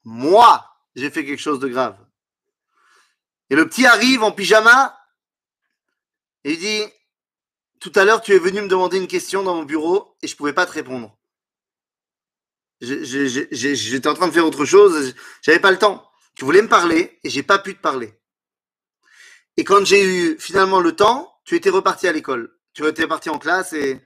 moi, 0.03 0.67
j'ai 0.95 1.09
fait 1.09 1.25
quelque 1.25 1.39
chose 1.39 1.59
de 1.59 1.67
grave. 1.67 1.97
Et 3.49 3.55
le 3.55 3.67
petit 3.67 3.85
arrive 3.85 4.23
en 4.23 4.31
pyjama 4.31 4.97
et 6.43 6.53
il 6.53 6.59
dit, 6.59 6.83
tout 7.79 7.91
à 7.95 8.05
l'heure, 8.05 8.21
tu 8.21 8.33
es 8.33 8.39
venu 8.39 8.61
me 8.61 8.67
demander 8.67 8.97
une 8.97 9.07
question 9.07 9.43
dans 9.43 9.55
mon 9.55 9.63
bureau 9.63 10.15
et 10.21 10.27
je 10.27 10.33
ne 10.33 10.37
pouvais 10.37 10.53
pas 10.53 10.65
te 10.65 10.71
répondre. 10.71 11.17
J'étais 12.81 14.07
en 14.07 14.13
train 14.13 14.27
de 14.27 14.33
faire 14.33 14.45
autre 14.45 14.65
chose, 14.65 15.13
j'avais 15.41 15.59
pas 15.59 15.71
le 15.71 15.77
temps. 15.79 16.09
Tu 16.35 16.45
voulais 16.45 16.61
me 16.61 16.69
parler 16.69 17.19
et 17.23 17.29
j'ai 17.29 17.43
pas 17.43 17.59
pu 17.59 17.75
te 17.75 17.81
parler. 17.81 18.20
Et 19.57 19.63
quand 19.63 19.85
j'ai 19.85 20.03
eu 20.03 20.39
finalement 20.39 20.79
le 20.79 20.95
temps, 20.95 21.39
tu 21.43 21.55
étais 21.55 21.69
reparti 21.69 22.07
à 22.07 22.11
l'école. 22.11 22.57
Tu 22.73 22.85
étais 22.85 23.07
parti 23.07 23.29
en 23.29 23.37
classe 23.39 23.73
et 23.73 24.01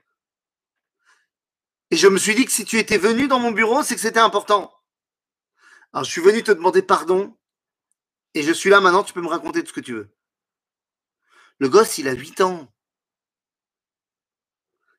et 1.91 1.97
je 1.97 2.07
me 2.07 2.17
suis 2.17 2.35
dit 2.35 2.45
que 2.45 2.51
si 2.51 2.65
tu 2.65 2.79
étais 2.79 2.97
venu 2.97 3.27
dans 3.27 3.39
mon 3.39 3.51
bureau, 3.51 3.83
c'est 3.83 3.95
que 3.95 4.01
c'était 4.01 4.19
important. 4.19 4.73
Alors, 5.93 6.03
je 6.03 6.11
suis 6.11 6.21
venu 6.21 6.43
te 6.43 6.51
demander 6.51 6.81
pardon. 6.81 7.37
Et 8.33 8.43
je 8.43 8.51
suis 8.51 8.69
là 8.69 8.81
maintenant, 8.81 9.03
tu 9.03 9.13
peux 9.13 9.21
me 9.21 9.27
raconter 9.27 9.61
tout 9.61 9.69
ce 9.69 9.73
que 9.73 9.79
tu 9.79 9.93
veux. 9.93 10.09
Le 11.59 11.69
gosse, 11.69 11.97
il 11.99 12.07
a 12.09 12.13
8 12.13 12.41
ans. 12.41 12.73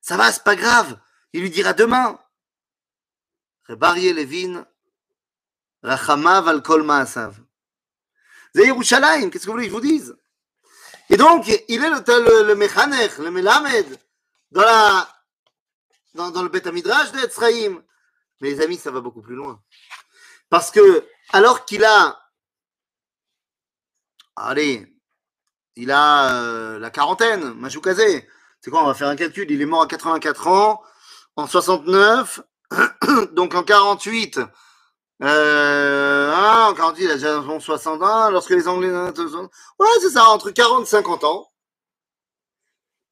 Ça 0.01 0.17
va, 0.17 0.33
c'est 0.33 0.45
pas 0.45 0.57
grave. 0.57 0.99
Il 1.33 1.43
lui 1.43 1.51
dira 1.51 1.75
demain. 1.75 2.19
Rebari 3.69 4.13
Levin, 4.13 4.65
Rachamav 5.83 6.49
al 6.49 6.63
kol 6.63 6.85
ma'asav. 6.85 7.37
Yerushalayim, 8.55 9.29
qu'est-ce 9.29 9.45
que 9.45 9.51
vous 9.51 9.57
voulez 9.57 9.67
que 9.67 9.73
je 9.73 9.77
vous 9.77 9.81
dise? 9.83 10.17
Et 11.09 11.17
donc, 11.17 11.47
il 11.69 11.85
est 11.85 11.89
le, 11.89 11.97
le, 11.97 12.43
le 12.43 13.25
le 13.25 13.31
Melamed, 13.31 13.99
dans 14.51 14.63
la 14.63 15.09
le 16.15 16.49
Beth 16.49 16.67
Midrash 16.67 17.13
d'Etzraïm. 17.13 17.83
Mais 18.41 18.51
les 18.51 18.61
amis, 18.63 18.77
ça 18.77 18.91
va 18.91 19.01
beaucoup 19.01 19.23
plus 19.23 19.35
loin. 19.35 19.63
Parce 20.51 20.71
que, 20.71 21.07
alors 21.33 21.65
qu'il 21.65 21.85
a. 21.85 22.21
Allez, 24.37 24.87
il 25.77 25.91
a 25.91 26.35
euh, 26.35 26.79
la 26.79 26.91
quarantaine, 26.91 27.55
Majoukazé. 27.55 28.29
C'est 28.61 28.71
quoi 28.71 28.83
On 28.83 28.87
va 28.87 28.95
faire 28.95 29.09
un 29.09 29.17
calcul. 29.17 29.51
Il 29.51 29.63
est 29.63 29.67
mort 29.67 29.83
à 29.83 29.87
84 29.87 30.47
ans, 30.49 30.83
en 31.37 31.47
69, 31.47 32.41
donc 33.33 33.55
en 33.55 33.63
48. 33.63 34.41
Euh, 35.23 36.33
en 36.35 36.75
48, 36.75 37.05
il 37.05 37.11
a 37.11 37.15
déjà 37.15 37.43
61. 37.61 38.31
Lorsque 38.31 38.51
les 38.51 38.69
Anglais. 38.69 38.91
Ouais, 38.91 39.89
c'est 40.01 40.11
ça, 40.11 40.29
entre 40.29 40.51
40 40.51 40.83
et 40.85 40.91
50 40.91 41.25
ans. 41.25 41.51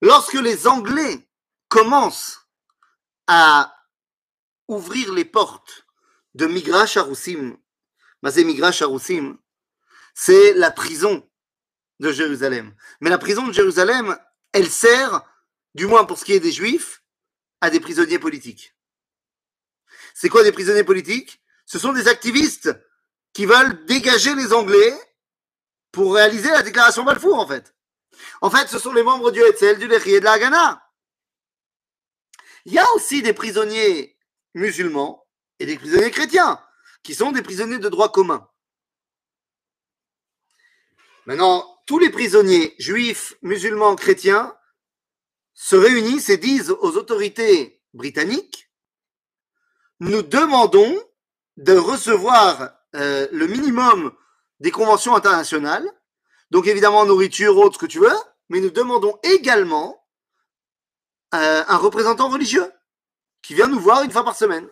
Lorsque 0.03 0.35
les 0.35 0.67
Anglais 0.67 1.29
commencent 1.69 2.47
à 3.27 3.75
ouvrir 4.69 5.13
les 5.13 5.25
portes 5.25 5.87
de 6.35 6.47
Migrash 6.47 6.97
Aroussim. 6.97 7.57
Mazé 8.23 8.45
Migrash 8.45 8.83
Aroussim, 8.83 9.37
c'est 10.15 10.55
la 10.55 10.71
prison 10.71 11.29
de 12.01 12.11
Jérusalem. 12.11 12.75
Mais 13.01 13.11
la 13.11 13.19
prison 13.19 13.47
de 13.47 13.53
Jérusalem, 13.53 14.17
elle 14.53 14.71
sert, 14.71 15.23
du 15.75 15.87
moins 15.87 16.05
pour 16.05 16.19
ce 16.19 16.25
qui 16.25 16.33
est 16.33 16.41
des 16.41 16.53
Juifs, 16.53 17.03
à 17.61 17.71
des 17.71 17.81
prisonniers 17.81 18.19
politiques. 18.19 18.75
C'est 20.15 20.29
quoi 20.29 20.43
des 20.43 20.53
prisonniers 20.53 20.85
politiques? 20.85 21.43
Ce 21.67 21.79
sont 21.79 21.93
des 21.93 22.09
activistes 22.09 22.71
qui 23.33 23.47
veulent 23.47 23.85
dégager 23.87 24.35
les 24.35 24.53
Anglais 24.53 24.95
pour 25.93 26.15
réaliser 26.15 26.51
la 26.51 26.63
déclaration 26.63 27.05
Balfour, 27.05 27.39
en 27.39 27.47
fait. 27.47 27.75
En 28.41 28.51
fait, 28.51 28.69
ce 28.69 28.79
sont 28.79 28.93
les 28.93 29.03
membres 29.03 29.31
du 29.31 29.41
Hetzel, 29.41 29.79
du 29.79 29.87
Lechi 29.87 30.11
et 30.11 30.21
de 30.21 30.25
la 30.25 30.33
Haganah. 30.33 30.83
Il 32.65 32.73
y 32.73 32.79
a 32.79 32.87
aussi 32.95 33.23
des 33.23 33.33
prisonniers 33.33 34.19
musulmans 34.55 35.27
et 35.59 35.67
des 35.67 35.77
prisonniers 35.77 36.11
chrétiens, 36.11 36.61
qui 37.03 37.15
sont 37.15 37.33
des 37.33 37.43
prisonniers 37.43 37.79
de 37.79 37.89
droit 37.89 38.11
commun. 38.11 38.49
Maintenant, 41.27 41.83
tous 41.87 41.99
les 41.99 42.11
prisonniers 42.11 42.75
juifs, 42.79 43.35
musulmans, 43.43 43.97
chrétiens 43.97 44.57
se 45.55 45.77
réunissent 45.77 46.29
et 46.31 46.37
disent 46.37 46.71
aux 46.71 46.97
autorités 46.97 47.83
britanniques, 47.93 48.71
nous 50.01 50.23
demandons 50.23 51.01
de 51.57 51.77
recevoir 51.77 52.73
euh, 52.95 53.29
le 53.33 53.47
minimum 53.47 54.15
des 54.61 54.71
conventions 54.71 55.15
internationales, 55.15 55.89
donc 56.51 56.67
évidemment 56.67 57.05
nourriture, 57.05 57.57
autre, 57.57 57.79
que 57.79 57.87
tu 57.87 58.01
veux, 58.01 58.17
mais 58.49 58.61
nous 58.61 58.71
demandons 58.71 59.19
également 59.23 60.07
euh, 61.35 61.65
un 61.67 61.77
représentant 61.77 62.29
religieux 62.29 62.73
qui 63.43 63.55
vient 63.55 63.67
nous 63.67 63.81
voir 63.81 64.03
une 64.03 64.11
fois 64.11 64.25
par 64.25 64.37
semaine. 64.37 64.69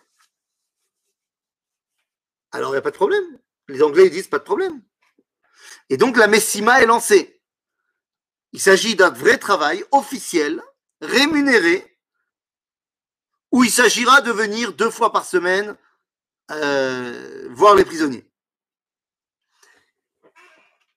Alors 2.51 2.69
il 2.69 2.73
n'y 2.73 2.79
a 2.79 2.83
pas 2.83 2.91
de 2.91 2.95
problème. 2.95 3.39
Les 3.67 3.81
Anglais 3.81 4.09
disent 4.09 4.27
pas 4.27 4.39
de 4.39 4.43
problème. 4.43 4.81
Et 5.89 5.97
donc 5.97 6.17
la 6.17 6.27
Messima 6.27 6.81
est 6.81 6.85
lancée. 6.85 7.41
Il 8.51 8.61
s'agit 8.61 8.95
d'un 8.95 9.09
vrai 9.09 9.37
travail 9.37 9.83
officiel, 9.91 10.61
rémunéré, 11.01 11.97
où 13.51 13.63
il 13.63 13.71
s'agira 13.71 14.21
de 14.21 14.31
venir 14.31 14.73
deux 14.73 14.89
fois 14.89 15.11
par 15.11 15.25
semaine 15.25 15.75
euh, 16.51 17.47
voir 17.51 17.75
les 17.75 17.85
prisonniers. 17.85 18.29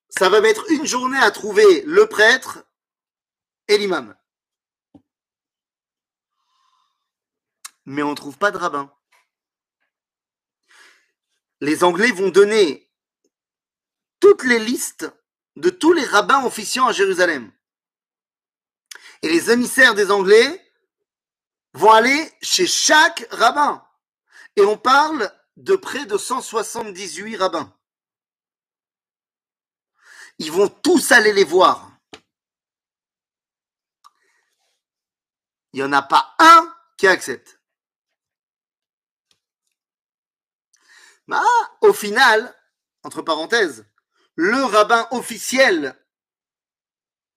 Ça 0.08 0.28
va 0.28 0.40
mettre 0.40 0.70
une 0.70 0.86
journée 0.86 1.18
à 1.18 1.30
trouver 1.30 1.82
le 1.82 2.06
prêtre 2.06 2.64
et 3.68 3.78
l'imam. 3.78 4.16
mais 7.86 8.02
on 8.02 8.10
ne 8.10 8.16
trouve 8.16 8.36
pas 8.36 8.50
de 8.50 8.58
rabbin. 8.58 8.92
Les 11.60 11.84
Anglais 11.84 12.10
vont 12.10 12.28
donner 12.28 12.90
toutes 14.20 14.42
les 14.42 14.58
listes 14.58 15.10
de 15.54 15.70
tous 15.70 15.92
les 15.92 16.04
rabbins 16.04 16.44
officiants 16.44 16.86
à 16.86 16.92
Jérusalem. 16.92 17.50
Et 19.22 19.28
les 19.28 19.50
émissaires 19.50 19.94
des 19.94 20.10
Anglais 20.10 20.62
vont 21.72 21.92
aller 21.92 22.30
chez 22.42 22.66
chaque 22.66 23.26
rabbin. 23.30 23.85
Et 24.56 24.62
on 24.62 24.78
parle 24.78 25.30
de 25.56 25.76
près 25.76 26.06
de 26.06 26.16
178 26.16 27.36
rabbins. 27.36 27.72
Ils 30.38 30.52
vont 30.52 30.68
tous 30.68 31.12
aller 31.12 31.32
les 31.32 31.44
voir. 31.44 31.90
Il 35.72 35.80
n'y 35.80 35.82
en 35.82 35.92
a 35.92 36.02
pas 36.02 36.34
un 36.38 36.74
qui 36.96 37.06
accepte. 37.06 37.60
Bah, 41.28 41.42
au 41.80 41.92
final, 41.92 42.54
entre 43.02 43.22
parenthèses, 43.22 43.84
le 44.36 44.62
rabbin 44.64 45.08
officiel 45.10 45.98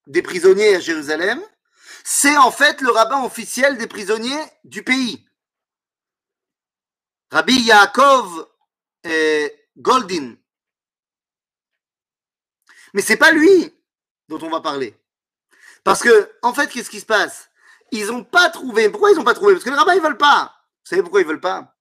des 0.06 0.22
prisonniers 0.22 0.76
à 0.76 0.80
Jérusalem, 0.80 1.42
c'est 2.04 2.36
en 2.36 2.50
fait 2.50 2.80
le 2.80 2.90
rabbin 2.90 3.22
officiel 3.24 3.78
des 3.78 3.86
prisonniers 3.86 4.44
du 4.64 4.82
pays. 4.82 5.29
Rabbi 7.30 7.60
Yaakov 7.60 8.48
Goldin. 9.76 10.36
Mais 12.92 13.02
c'est 13.02 13.16
pas 13.16 13.30
lui 13.30 13.72
dont 14.28 14.40
on 14.42 14.50
va 14.50 14.60
parler. 14.60 14.96
Parce 15.84 16.02
que, 16.02 16.32
en 16.42 16.52
fait, 16.52 16.68
qu'est-ce 16.68 16.90
qui 16.90 17.00
se 17.00 17.06
passe? 17.06 17.50
Ils 17.92 18.06
n'ont 18.06 18.24
pas 18.24 18.50
trouvé. 18.50 18.88
Pourquoi 18.90 19.10
ils 19.10 19.16
n'ont 19.16 19.24
pas 19.24 19.34
trouvé? 19.34 19.54
Parce 19.54 19.64
que 19.64 19.70
les 19.70 19.76
rabbins, 19.76 19.94
ils 19.94 20.02
veulent 20.02 20.18
pas. 20.18 20.54
Vous 20.84 20.88
savez 20.90 21.02
pourquoi 21.02 21.20
ils 21.20 21.26
veulent 21.26 21.40
pas? 21.40 21.76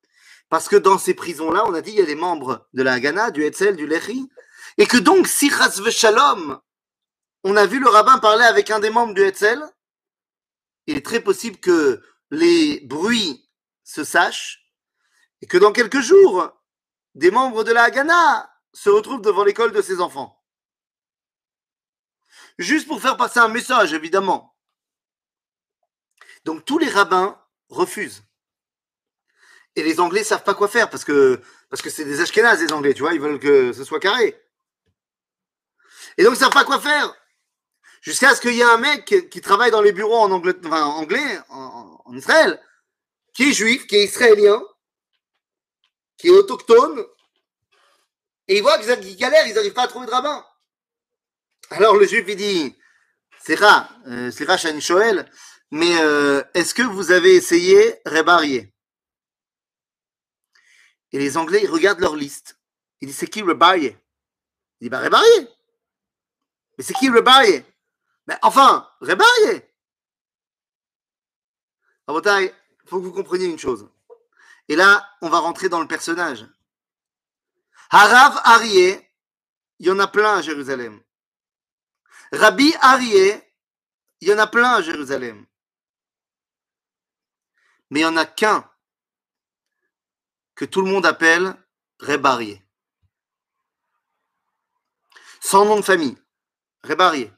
Parce 0.50 0.68
que 0.68 0.76
dans 0.76 0.98
ces 0.98 1.14
prisons-là, 1.14 1.66
on 1.68 1.74
a 1.74 1.82
dit, 1.82 1.92
il 1.92 1.98
y 1.98 2.02
a 2.02 2.06
des 2.06 2.16
membres 2.16 2.68
de 2.74 2.82
la 2.82 2.94
Haganah, 2.94 3.32
du 3.32 3.44
Hetzel, 3.44 3.76
du 3.76 3.86
Lechi. 3.86 4.30
Et 4.78 4.88
que 4.88 4.98
donc, 4.98 5.28
si 5.28 5.50
Chas 5.50 5.82
Shalom, 5.90 6.60
on 7.44 7.56
a 7.56 7.66
vu 7.66 7.80
le 7.80 7.90
rabbin 7.90 8.18
parler 8.20 8.46
avec 8.46 8.70
un 8.72 8.80
des 8.80 8.90
membres 8.90 9.14
du 9.14 9.22
Hetzel, 9.22 9.62
il 10.88 10.98
est 10.98 11.06
très 11.06 11.20
possible 11.20 11.58
que 11.58 12.02
les 12.32 12.80
bruits 12.82 13.48
se 13.84 14.04
sachent 14.04 14.69
et 15.42 15.48
que 15.48 15.58
dans 15.58 15.72
quelques 15.72 16.02
jours, 16.02 16.52
des 17.16 17.32
membres 17.32 17.64
de 17.64 17.72
la 17.72 17.84
Haganah 17.84 18.50
se 18.74 18.90
retrouvent 18.90 19.22
devant 19.22 19.44
l'école 19.44 19.72
de 19.72 19.82
ses 19.82 20.00
enfants. 20.00 20.36
Juste 22.58 22.88
pour 22.88 23.02
faire 23.02 23.18
passer 23.18 23.40
un 23.40 23.48
message, 23.48 23.94
évidemment. 23.94 24.56
Donc 26.46 26.66
tous 26.66 26.78
les 26.78 26.90
rabbins 26.90 27.42
refusent. 27.70 28.24
Et 29.76 29.84
les 29.84 30.00
Anglais 30.00 30.24
savent 30.24 30.44
pas 30.44 30.56
quoi 30.56 30.68
faire 30.68 30.90
parce 30.90 31.06
que 31.06 31.42
parce 31.70 31.82
que 31.82 31.90
c'est 31.90 32.04
des 32.04 32.20
Ashkénazes, 32.20 32.62
les 32.62 32.74
Anglais, 32.74 32.94
tu 32.94 33.02
vois, 33.02 33.14
ils 33.14 33.22
veulent 33.22 33.40
que 33.40 33.72
ce 33.72 33.84
soit 33.84 34.00
carré. 34.00 34.36
Et 36.18 36.24
donc 36.24 36.34
ils 36.34 36.40
savent 36.40 36.52
pas 36.52 36.66
quoi 36.66 36.80
faire. 36.80 37.16
Jusqu'à 38.02 38.34
ce 38.36 38.42
qu'il 38.42 38.56
y 38.56 38.62
ait 38.62 38.64
un 38.64 38.78
mec 38.78 39.30
qui 39.30 39.42
travaille 39.42 39.72
dans 39.72 39.82
les 39.82 39.92
bureaux 39.92 40.18
en 40.18 40.32
enfin, 40.32 40.86
en, 40.86 40.98
anglais 40.98 41.40
en 41.50 42.14
Israël, 42.14 42.62
qui 43.34 43.50
est 43.50 43.54
juif, 43.54 43.88
qui 43.88 43.98
est 43.98 44.06
israélien, 44.06 44.62
qui 46.20 46.28
est 46.28 46.32
autochtone, 46.32 47.04
et 48.48 48.58
il 48.58 48.62
voit 48.62 48.78
qu'ils 48.78 49.16
galèrent, 49.16 49.48
ils 49.48 49.54
n'arrivent 49.54 49.74
pas 49.74 49.84
à 49.84 49.88
trouver 49.88 50.06
de 50.06 50.12
rabbin. 50.12 50.46
Alors 51.72 51.96
le 51.96 52.06
juif, 52.06 52.26
il 52.28 52.36
dit, 52.36 52.76
c'est 53.40 53.56
rare, 53.56 53.90
euh, 54.08 54.30
c'est 54.32 54.44
rare, 54.44 54.60
Shoel, 54.82 55.32
mais 55.72 56.02
euh, 56.02 56.44
est-ce 56.54 56.74
que 56.74 56.82
vous 56.82 57.12
avez 57.12 57.36
essayé 57.36 58.02
Rebarié 58.06 58.74
Et 61.12 61.20
les 61.20 61.38
Anglais, 61.38 61.62
ils 61.64 61.70
regardent 61.70 62.00
leur 62.02 62.16
liste. 62.16 62.60
Ils 63.02 63.08
disent, 63.08 63.18
c'est 63.18 63.28
qui 63.28 63.42
Rebarié 63.42 63.98
Il 64.82 64.86
dit, 64.86 64.90
bah 64.90 65.00
Rebarié. 65.00 65.48
Mais 66.78 66.84
c'est 66.84 66.96
qui 66.96 67.10
Rebarié 67.10 67.64
Mais 68.28 68.38
enfin, 68.42 68.90
Rebarié. 69.00 69.64
il 72.10 72.90
faut 72.90 73.00
que 73.00 73.06
vous 73.06 73.14
compreniez 73.14 73.46
une 73.46 73.60
chose. 73.60 73.88
Et 74.70 74.76
là, 74.76 75.18
on 75.22 75.30
va 75.30 75.40
rentrer 75.40 75.68
dans 75.68 75.82
le 75.82 75.88
personnage. 75.88 76.46
Harav 77.90 78.40
Arié, 78.44 79.12
il 79.80 79.88
y 79.88 79.92
en 79.92 79.98
a 79.98 80.08
plein 80.08 80.38
à 80.38 80.42
Jérusalem. 80.44 81.02
Rabbi 82.32 82.72
Arié, 82.80 83.52
il 84.22 84.28
y 84.28 84.34
en 84.34 84.38
a 84.38 84.46
plein 84.46 84.76
à 84.76 84.82
Jérusalem. 84.84 85.46
Mais 87.90 88.02
il 88.02 88.04
n'y 88.04 88.10
en 88.10 88.18
a 88.18 88.28
qu'un 88.28 88.70
que 90.54 90.66
tout 90.66 90.82
le 90.82 90.92
monde 90.92 91.06
appelle 91.06 91.56
Rebarié. 92.00 92.64
Sans 95.42 95.66
nom 95.66 95.78
de 95.78 95.82
famille. 95.82 96.18
Rebarié. 96.84 97.34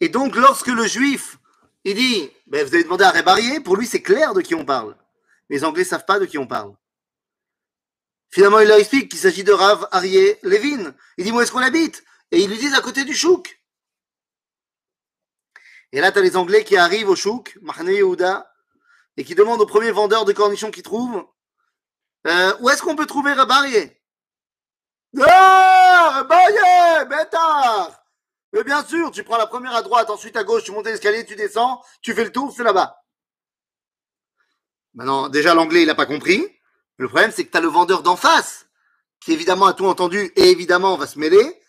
Et 0.00 0.08
donc, 0.08 0.34
lorsque 0.34 0.66
le 0.66 0.86
juif, 0.86 1.38
il 1.84 1.94
dit, 1.94 2.30
ben, 2.46 2.66
vous 2.66 2.74
avez 2.74 2.82
demandé 2.82 3.04
à 3.04 3.12
Rebarié, 3.12 3.60
pour 3.60 3.76
lui, 3.76 3.86
c'est 3.86 4.02
clair 4.02 4.34
de 4.34 4.40
qui 4.40 4.54
on 4.54 4.64
parle. 4.64 4.96
Les 5.50 5.64
Anglais 5.64 5.82
ne 5.82 5.88
savent 5.88 6.06
pas 6.06 6.18
de 6.18 6.26
qui 6.26 6.38
on 6.38 6.46
parle. 6.46 6.74
Finalement, 8.30 8.60
il 8.60 8.68
leur 8.68 8.78
explique 8.78 9.10
qu'il 9.10 9.20
s'agit 9.20 9.44
de 9.44 9.52
Rav 9.52 9.86
Arié 9.92 10.38
Levin. 10.42 10.94
Il 11.18 11.24
dit, 11.24 11.32
où 11.32 11.40
est-ce 11.40 11.52
qu'on 11.52 11.58
habite? 11.58 12.02
Et 12.30 12.40
ils 12.40 12.50
lui 12.50 12.58
disent 12.58 12.74
à 12.74 12.80
côté 12.80 13.04
du 13.04 13.14
chouk. 13.14 13.60
Et 15.92 16.00
là, 16.00 16.10
tu 16.10 16.18
as 16.18 16.22
les 16.22 16.36
Anglais 16.36 16.64
qui 16.64 16.76
arrivent 16.76 17.08
au 17.08 17.14
chouk, 17.14 17.56
Mahne 17.62 17.88
Yehuda, 17.88 18.52
et 19.16 19.24
qui 19.24 19.36
demandent 19.36 19.60
au 19.60 19.66
premier 19.66 19.92
vendeur 19.92 20.24
de 20.24 20.32
cornichons 20.32 20.72
qu'ils 20.72 20.82
trouvent 20.82 21.24
euh, 22.26 22.56
où 22.60 22.70
est-ce 22.70 22.82
qu'on 22.82 22.96
peut 22.96 23.06
trouver 23.06 23.32
Rav 23.34 23.50
Arié 23.50 24.00
Ah, 25.20 26.26
Arié, 26.28 27.04
bêtard 27.06 28.02
Mais 28.52 28.64
bien 28.64 28.82
sûr, 28.84 29.10
tu 29.10 29.22
prends 29.22 29.36
la 29.36 29.46
première 29.46 29.74
à 29.74 29.82
droite, 29.82 30.10
ensuite 30.10 30.36
à 30.36 30.44
gauche, 30.44 30.64
tu 30.64 30.72
montes 30.72 30.86
l'escalier, 30.86 31.24
tu 31.26 31.36
descends, 31.36 31.82
tu 32.00 32.14
fais 32.14 32.24
le 32.24 32.32
tour, 32.32 32.52
c'est 32.56 32.64
là-bas. 32.64 33.03
Maintenant, 34.94 35.28
déjà, 35.28 35.54
l'anglais, 35.54 35.82
il 35.82 35.86
n'a 35.86 35.94
pas 35.94 36.06
compris. 36.06 36.46
Le 36.98 37.08
problème, 37.08 37.32
c'est 37.32 37.44
que 37.44 37.50
tu 37.50 37.56
as 37.56 37.60
le 37.60 37.68
vendeur 37.68 38.02
d'en 38.02 38.16
face, 38.16 38.66
qui 39.20 39.32
évidemment 39.32 39.66
a 39.66 39.74
tout 39.74 39.86
entendu 39.86 40.32
et 40.36 40.50
évidemment 40.50 40.96
va 40.96 41.06
se 41.06 41.18
mêler, 41.18 41.60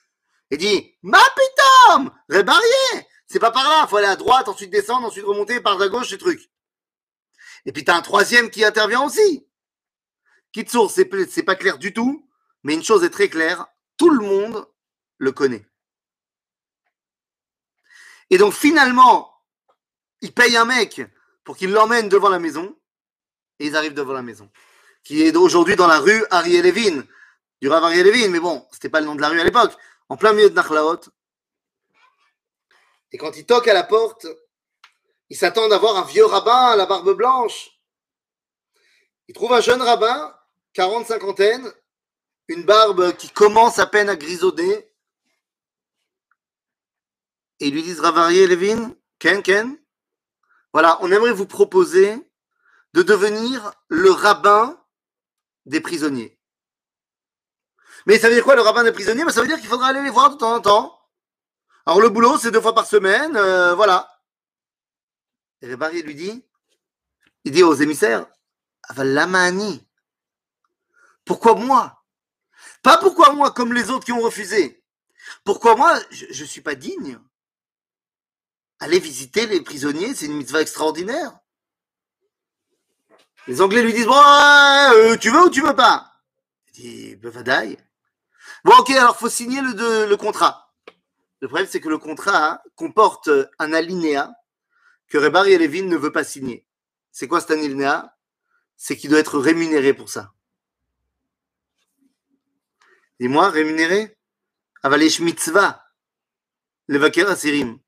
et 0.52 0.58
dit 0.58 0.96
Ma 1.02 1.22
pitom 1.36 2.12
Rébarrier 2.30 3.08
C'est 3.26 3.40
pas 3.40 3.52
par 3.52 3.64
là, 3.64 3.84
il 3.86 3.90
faut 3.90 3.98
aller 3.98 4.08
à 4.08 4.16
droite, 4.16 4.48
ensuite 4.48 4.70
descendre, 4.70 5.08
ensuite 5.08 5.26
remonter 5.26 5.60
par 5.62 5.78
la 5.78 5.88
gauche, 5.88 6.10
ce 6.10 6.16
truc. 6.16 6.52
Et 7.66 7.72
puis 7.72 7.84
tu 7.84 7.92
as 7.92 7.96
un 7.96 8.02
troisième 8.02 8.52
qui 8.52 8.64
intervient 8.64 9.04
aussi. 9.04 9.48
Kitsour, 10.52 10.92
c'est, 10.92 11.10
c'est 11.30 11.44
pas 11.44 11.56
clair 11.56 11.80
du 11.80 11.94
tout, 11.94 12.30
mais 12.64 12.76
une 12.76 12.84
chose 12.84 13.04
est 13.04 13.10
très 13.10 13.30
claire 13.30 13.66
tout 13.98 14.10
le 14.10 14.26
monde 14.26 14.68
le 15.18 15.32
connaît. 15.32 15.66
Et 18.30 18.38
donc 18.38 18.54
finalement, 18.54 19.32
il 20.22 20.34
paye 20.34 20.58
un 20.58 20.66
mec 20.66 21.02
pour 21.44 21.56
qu'il 21.56 21.72
l'emmène 21.72 22.10
devant 22.10 22.30
la 22.30 22.40
maison 22.40 22.78
et 23.60 23.68
ils 23.68 23.76
arrivent 23.76 23.94
devant 23.94 24.14
la 24.14 24.22
maison, 24.22 24.50
qui 25.04 25.24
est 25.24 25.36
aujourd'hui 25.36 25.76
dans 25.76 25.88
la 25.88 26.00
rue 26.00 26.26
Ariel 26.32 26.66
Levin, 26.66 27.04
du 27.62 27.70
Rav 27.70 27.84
Ariel 27.84 28.06
Levin, 28.06 28.30
mais 28.30 28.40
bon, 28.40 28.68
c'était 28.72 28.90
pas 28.90 29.00
le 29.00 29.06
nom 29.06 29.16
de 29.16 29.22
la 29.22 29.30
rue 29.30 29.40
à 29.40 29.44
l'époque, 29.44 29.74
en 30.10 30.18
plein 30.18 30.34
milieu 30.34 30.50
de 30.50 30.56
Nachlaot. 30.56 31.02
Et 33.12 33.18
quand 33.18 33.38
ils 33.38 33.46
toquent 33.46 33.68
à 33.68 33.74
la 33.74 33.84
porte, 33.84 34.28
ils 35.30 35.38
s'attendent 35.38 35.74
à 35.74 35.78
voir 35.78 35.98
un 35.98 36.06
vieux 36.06 36.26
rabbin 36.26 36.72
à 36.72 36.76
la 36.76 36.86
barbe 36.86 37.16
blanche. 37.16 37.72
Ils 39.28 39.34
trouvent 39.34 39.54
un 39.54 39.62
jeune 39.62 39.82
rabbin, 39.82 40.36
quarante 40.74 41.08
cinquantaine, 41.08 41.72
une 42.48 42.64
barbe 42.64 43.16
qui 43.16 43.30
commence 43.30 43.80
à 43.80 43.88
peine 43.88 44.10
à 44.10 44.16
grisauder. 44.16 44.92
Et 47.60 47.68
ils 47.68 47.74
lui 47.74 47.84
disent 47.84 48.02
Rav 48.02 48.18
Ariel 48.18 48.50
Levin, 48.50 48.94
Ken, 49.18 49.42
Ken, 49.42 49.78
voilà, 50.74 50.98
on 51.02 51.10
aimerait 51.10 51.32
vous 51.32 51.48
proposer 51.48 52.20
de 52.96 53.04
devenir 53.04 53.74
le 53.90 54.10
rabbin 54.10 54.82
des 55.66 55.82
prisonniers. 55.82 56.40
Mais 58.06 58.18
ça 58.18 58.30
veut 58.30 58.36
dire 58.36 58.44
quoi 58.46 58.56
le 58.56 58.62
rabbin 58.62 58.86
des 58.86 58.94
prisonniers? 58.94 59.26
Ben, 59.26 59.32
Ça 59.32 59.42
veut 59.42 59.48
dire 59.48 59.60
qu'il 59.60 59.68
faudra 59.68 59.88
aller 59.88 60.02
les 60.02 60.10
voir 60.10 60.30
de 60.30 60.38
temps 60.38 60.56
en 60.56 60.62
temps. 60.62 60.98
Alors 61.86 62.00
le 62.00 62.08
boulot, 62.08 62.38
c'est 62.38 62.52
deux 62.52 62.62
fois 62.62 62.74
par 62.74 62.88
semaine, 62.88 63.36
euh, 63.36 63.76
voilà. 63.76 64.10
Et 65.62 65.68
Rébari 65.68 66.04
lui 66.04 66.16
dit, 66.16 66.46
il 67.44 67.52
dit 67.52 67.64
aux 67.64 67.74
émissaires, 67.74 68.28
Lamani, 68.98 69.86
pourquoi 71.26 71.56
moi? 71.56 72.02
Pas 72.82 72.98
pourquoi 72.98 73.34
moi 73.34 73.52
comme 73.52 73.74
les 73.74 73.90
autres 73.90 74.06
qui 74.06 74.14
ont 74.14 74.22
refusé. 74.22 74.82
Pourquoi 75.44 75.76
moi, 75.76 76.00
je 76.12 76.44
ne 76.44 76.48
suis 76.48 76.62
pas 76.62 76.76
digne 76.76 77.20
Aller 78.80 79.00
visiter 79.00 79.48
les 79.48 79.62
prisonniers, 79.62 80.16
c'est 80.16 80.28
une 80.28 80.38
mitzvah 80.38 80.62
extraordinaire. 80.62 81.38
Les 83.48 83.62
Anglais 83.62 83.84
lui 83.84 83.94
disent 83.94 84.08
Bon, 84.08 84.16
euh, 84.16 85.18
tu 85.18 85.30
veux 85.30 85.46
ou 85.46 85.50
tu 85.50 85.62
veux 85.62 85.76
pas? 85.76 86.20
Il 86.68 86.74
dit 86.74 87.16
Bevadaï. 87.16 87.78
Bon, 88.64 88.74
ok, 88.80 88.90
alors 88.92 89.18
faut 89.18 89.30
signer 89.30 89.62
le, 89.62 90.16
contrat. 90.16 90.74
Le 91.42 91.48
problème, 91.48 91.68
c'est 91.70 91.80
que 91.80 91.90
le 91.90 92.00
contrat 92.00 92.64
comporte 92.76 93.30
un 93.60 93.74
alinéa 93.74 94.34
que 95.08 95.20
Rebari 95.20 95.54
et 95.54 95.58
Levin 95.60 95.86
ne 95.86 95.98
veut 95.98 96.12
pas 96.12 96.24
signer. 96.24 96.66
C'est 97.12 97.28
quoi 97.28 97.42
cet 97.42 97.52
alinéa? 97.52 98.16
C'est 98.78 98.98
qu'il 98.98 99.12
doit 99.12 99.20
être 99.20 99.38
rémunéré 99.38 99.94
pour 99.94 100.10
ça. 100.10 100.34
Dis-moi, 103.20 103.50
rémunéré? 103.50 104.18
Avalesh 104.82 105.20
mitzvah, 105.20 105.84
levaker 106.88 107.28
asirim. 107.28 107.80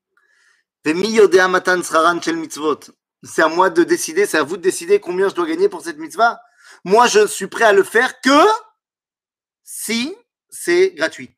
Vemi 0.84 1.10
yodea 1.12 1.48
matan 1.48 1.84
sraran 1.84 2.22
shel 2.22 2.38
mitzvot. 2.38 2.80
C'est 3.28 3.42
à 3.42 3.50
moi 3.50 3.70
de 3.70 3.84
décider, 3.84 4.26
c'est 4.26 4.38
à 4.38 4.44
vous 4.44 4.58
de 4.58 4.62
décider 4.62 5.00
combien 5.00 5.30
je 5.30 5.36
dois 5.36 5.46
gagner 5.46 5.70
pour 5.70 5.82
cette 5.82 5.98
mitzvah. 5.98 6.40
Moi, 6.84 7.08
je 7.08 7.28
suis 7.28 7.48
prêt 7.48 7.66
à 7.66 7.74
le 7.74 7.84
faire 7.84 8.22
que 8.22 8.46
si 9.64 10.16
c'est 10.50 10.92
gratuit. 10.92 11.36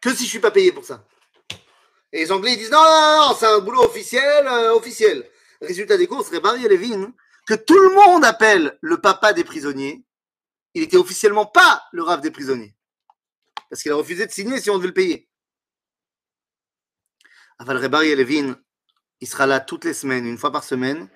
Que 0.00 0.14
si 0.14 0.24
je 0.24 0.30
suis 0.30 0.40
pas 0.40 0.50
payé 0.50 0.72
pour 0.72 0.84
ça. 0.84 1.06
Et 2.12 2.20
les 2.20 2.32
Anglais 2.32 2.54
ils 2.54 2.58
disent 2.58 2.70
non, 2.70 2.82
non, 2.82 3.28
non, 3.28 3.36
c'est 3.38 3.46
un 3.46 3.58
boulot 3.58 3.82
officiel, 3.82 4.46
euh, 4.46 4.74
officiel. 4.74 5.28
Résultat 5.60 5.96
des 5.96 6.06
courses, 6.06 6.30
Barry 6.40 6.62
Levin, 6.62 7.12
que 7.46 7.54
tout 7.54 7.78
le 7.78 7.90
monde 7.90 8.24
appelle 8.24 8.78
le 8.80 9.00
papa 9.00 9.32
des 9.32 9.44
prisonniers, 9.44 10.04
il 10.74 10.82
était 10.82 10.96
officiellement 10.96 11.46
pas 11.46 11.84
le 11.92 12.02
rave 12.02 12.20
des 12.20 12.30
prisonniers. 12.30 12.74
Parce 13.68 13.82
qu'il 13.82 13.92
a 13.92 13.96
refusé 13.96 14.26
de 14.26 14.30
signer 14.30 14.60
si 14.60 14.70
on 14.70 14.76
devait 14.76 14.88
le 14.88 14.94
payer. 14.94 15.28
Aval 17.58 17.78
Rebari 17.78 18.14
Levin, 18.14 18.56
il 19.20 19.28
sera 19.28 19.46
là 19.46 19.60
toutes 19.60 19.84
les 19.84 19.94
semaines, 19.94 20.26
une 20.26 20.38
fois 20.38 20.52
par 20.52 20.64
semaine, 20.64 21.08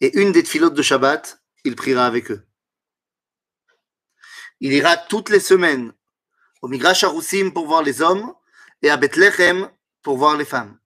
et 0.00 0.18
une 0.18 0.32
des 0.32 0.44
filotes 0.44 0.74
de 0.74 0.82
Shabbat, 0.82 1.42
il 1.64 1.76
priera 1.76 2.06
avec 2.06 2.30
eux. 2.30 2.46
Il 4.60 4.72
ira 4.72 4.96
toutes 4.96 5.28
les 5.28 5.40
semaines 5.40 5.92
au 6.60 6.68
Migrash 6.68 7.04
Aroussim 7.04 7.50
pour 7.50 7.66
voir 7.66 7.82
les 7.82 8.00
hommes 8.00 8.32
et 8.80 8.90
à 8.90 8.96
Bethlehem 8.96 9.70
pour 10.02 10.16
voir 10.16 10.36
les 10.36 10.44
femmes. 10.44 10.78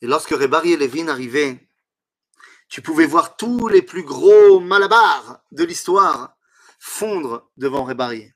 Et 0.00 0.06
lorsque 0.06 0.30
Rebari 0.30 0.72
et 0.72 0.76
Levin 0.76 1.08
arrivaient, 1.08 1.68
tu 2.68 2.82
pouvais 2.82 3.06
voir 3.06 3.36
tous 3.36 3.68
les 3.68 3.82
plus 3.82 4.02
gros 4.02 4.58
malabars 4.58 5.42
de 5.52 5.64
l'histoire 5.64 6.36
fondre 6.80 7.50
devant 7.56 7.84
Rebari. 7.84 8.32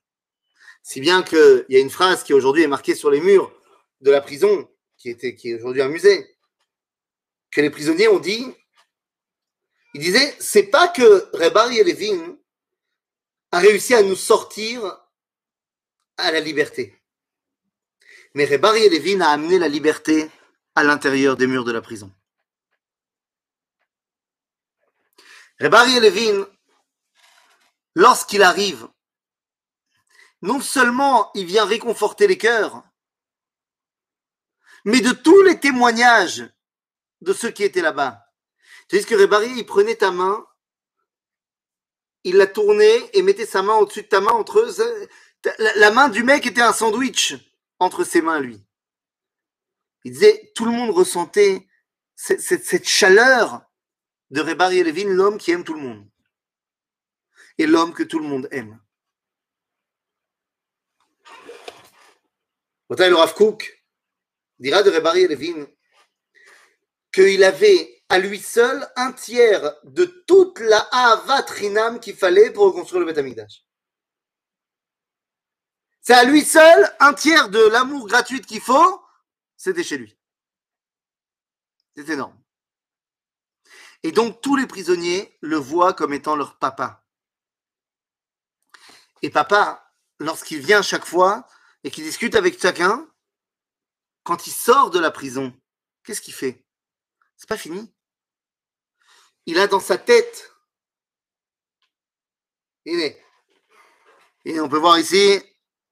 Si 0.87 1.01
bien 1.01 1.25
qu'il 1.25 1.67
y 1.69 1.75
a 1.75 1.81
une 1.81 1.91
phrase 1.91 2.23
qui 2.23 2.33
aujourd'hui 2.33 2.63
est 2.63 2.69
marquée 2.69 2.95
sur 2.95 3.11
les 3.11 3.21
murs 3.21 3.53
de 4.03 4.13
la 4.13 4.21
prison, 4.21 4.71
qui, 4.97 5.11
était, 5.11 5.35
qui 5.35 5.51
est 5.51 5.55
aujourd'hui 5.57 5.83
un 5.83 5.89
musée, 5.89 6.39
que 7.51 7.61
les 7.61 7.71
prisonniers 7.71 8.07
ont 8.07 8.21
dit, 8.21 8.47
ils 9.95 10.01
disaient, 10.01 10.37
c'est 10.39 10.69
pas 10.69 10.87
que 10.87 11.29
Rebari 11.37 11.79
et 11.79 11.83
Levin 11.83 12.39
a 13.51 13.59
réussi 13.59 13.95
à 13.95 14.03
nous 14.05 14.15
sortir 14.15 14.97
à 16.19 16.31
la 16.31 16.39
liberté. 16.39 16.97
Mais 18.35 18.45
Rebari 18.45 18.85
et 18.85 18.89
Levin 18.89 19.23
a 19.23 19.31
amené 19.31 19.59
la 19.59 19.67
liberté 19.67 20.31
à 20.77 20.85
l'intérieur 20.85 21.37
des 21.37 21.49
murs 21.49 21.65
de 21.65 21.73
la 21.73 21.83
prison. 21.83 22.15
Rebari 25.59 25.97
et 25.97 26.01
Levin, 26.01 26.49
lorsqu'il 27.97 28.45
arrive, 28.45 28.87
non 30.43 30.61
seulement 30.61 31.31
il 31.35 31.47
vient 31.47 31.65
réconforter 31.65 32.27
les 32.27 32.39
cœurs, 32.39 32.83
mais 34.85 35.01
de 35.01 35.13
tous 35.13 35.43
les 35.43 35.59
témoignages 35.59 36.49
de 37.21 37.33
ceux 37.33 37.51
qui 37.51 37.65
étaient 37.65 37.83
là-bas. 37.83 38.23
Tu 38.89 38.99
sais 38.99 39.05
que 39.05 39.15
Rebari, 39.15 39.51
il 39.57 39.67
prenait 39.67 39.97
ta 39.97 40.11
main, 40.11 40.47
il 42.23 42.37
la 42.37 42.47
tournait 42.47 43.11
et 43.13 43.23
mettait 43.23 43.47
sa 43.47 43.63
main 43.63 43.75
au-dessus 43.75 44.03
de 44.03 44.09
ta 44.09 44.21
main 44.21 44.33
entre 44.33 44.61
eux. 44.61 45.09
La 45.59 45.91
main 45.91 46.09
du 46.09 46.23
mec 46.23 46.47
était 46.47 46.63
un 46.63 46.73
sandwich 46.73 47.35
entre 47.79 48.05
ses 48.05 48.23
mains, 48.23 48.41
lui. 48.41 48.65
Il 50.05 50.13
disait, 50.13 50.53
tout 50.55 50.65
le 50.65 50.71
monde 50.71 50.91
ressentait 50.91 51.67
cette, 52.15 52.87
chaleur 52.87 53.63
de 54.31 54.41
Rebari 54.41 54.83
Levin, 54.83 55.09
l'homme 55.09 55.39
qui 55.39 55.51
aime 55.51 55.65
tout 55.65 55.75
le 55.75 55.81
monde. 55.81 56.09
Et 57.59 57.67
l'homme 57.67 57.93
que 57.93 58.03
tout 58.03 58.19
le 58.19 58.27
monde 58.29 58.49
aime. 58.51 58.81
Le 62.91 63.15
Rav 63.15 63.35
dira 64.59 64.83
de 64.83 64.91
Rebari 64.91 65.27
Levin 65.27 65.67
qu'il 67.13 67.45
avait 67.45 68.03
à 68.09 68.19
lui 68.19 68.39
seul 68.39 68.87
un 68.97 69.13
tiers 69.13 69.75
de 69.85 70.05
toute 70.05 70.61
la 70.61 70.79
Avatrinam 70.93 71.99
qu'il 71.99 72.17
fallait 72.17 72.51
pour 72.51 72.67
reconstruire 72.67 73.05
le 73.05 73.13
Beth 73.13 73.49
C'est 76.03 76.15
à 76.15 76.25
lui 76.25 76.43
seul 76.43 76.95
un 77.01 77.15
tiers 77.15 77.49
de 77.49 77.67
l'amour 77.69 78.07
gratuit 78.07 78.41
qu'il 78.41 78.61
faut 78.61 79.03
c'était 79.57 79.83
chez 79.83 79.99
lui. 79.99 80.17
C'est 81.97 82.09
énorme. 82.11 82.39
Et 84.03 84.13
donc 84.13 84.41
tous 84.43 84.57
les 84.57 84.67
prisonniers 84.67 85.37
le 85.41 85.57
voient 85.57 85.95
comme 85.95 86.13
étant 86.13 86.37
leur 86.37 86.59
papa. 86.59 87.05
Et 89.23 89.31
papa, 89.31 89.93
lorsqu'il 90.19 90.61
vient 90.61 90.83
chaque 90.83 91.07
fois 91.07 91.47
et 91.85 91.91
qu'il 91.91 92.05
discute 92.05 92.35
avec 92.35 92.61
chacun, 92.61 93.09
quand 94.25 94.47
il 94.47 94.53
sort 94.53 94.91
de 94.91 94.99
la 94.99 95.11
prison, 95.11 95.53
qu'est-ce 96.05 96.21
qu'il 96.21 96.35
fait? 96.35 96.65
C'est 97.37 97.49
pas 97.49 97.57
fini. 97.57 97.95
Il 99.47 99.59
a 99.59 99.67
dans 99.67 99.81
sa 99.81 99.99
tête. 99.99 100.53
Et 102.85 104.61
on 104.61 104.69
peut 104.69 104.79
voir 104.79 104.99
ici 104.99 105.43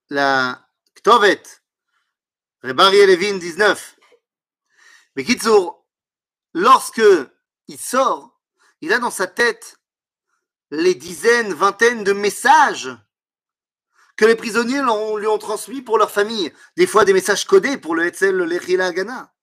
la 0.09 0.69
Ktovet, 0.95 1.43
Rebari 2.61 3.05
Levin 3.05 3.37
19. 3.37 3.97
Mais 5.15 5.23
Kitsour, 5.23 5.85
lorsque 6.53 7.01
il 7.67 7.79
sort, 7.79 8.41
il 8.81 8.91
a 8.93 8.99
dans 8.99 9.11
sa 9.11 9.27
tête 9.27 9.77
les 10.71 10.95
dizaines, 10.95 11.53
vingtaines 11.53 12.03
de 12.03 12.13
messages 12.13 12.89
que 14.17 14.25
les 14.25 14.35
prisonniers 14.35 14.81
lui 14.81 15.27
ont 15.27 15.37
transmis 15.37 15.81
pour 15.81 15.97
leur 15.97 16.11
famille. 16.11 16.53
Des 16.77 16.87
fois 16.87 17.05
des 17.05 17.13
messages 17.13 17.45
codés 17.45 17.77
pour 17.77 17.95
le 17.95 18.05
Hetzel, 18.05 18.35
le 18.35 18.45
Lechila 18.45 18.91
Gana. 18.91 19.33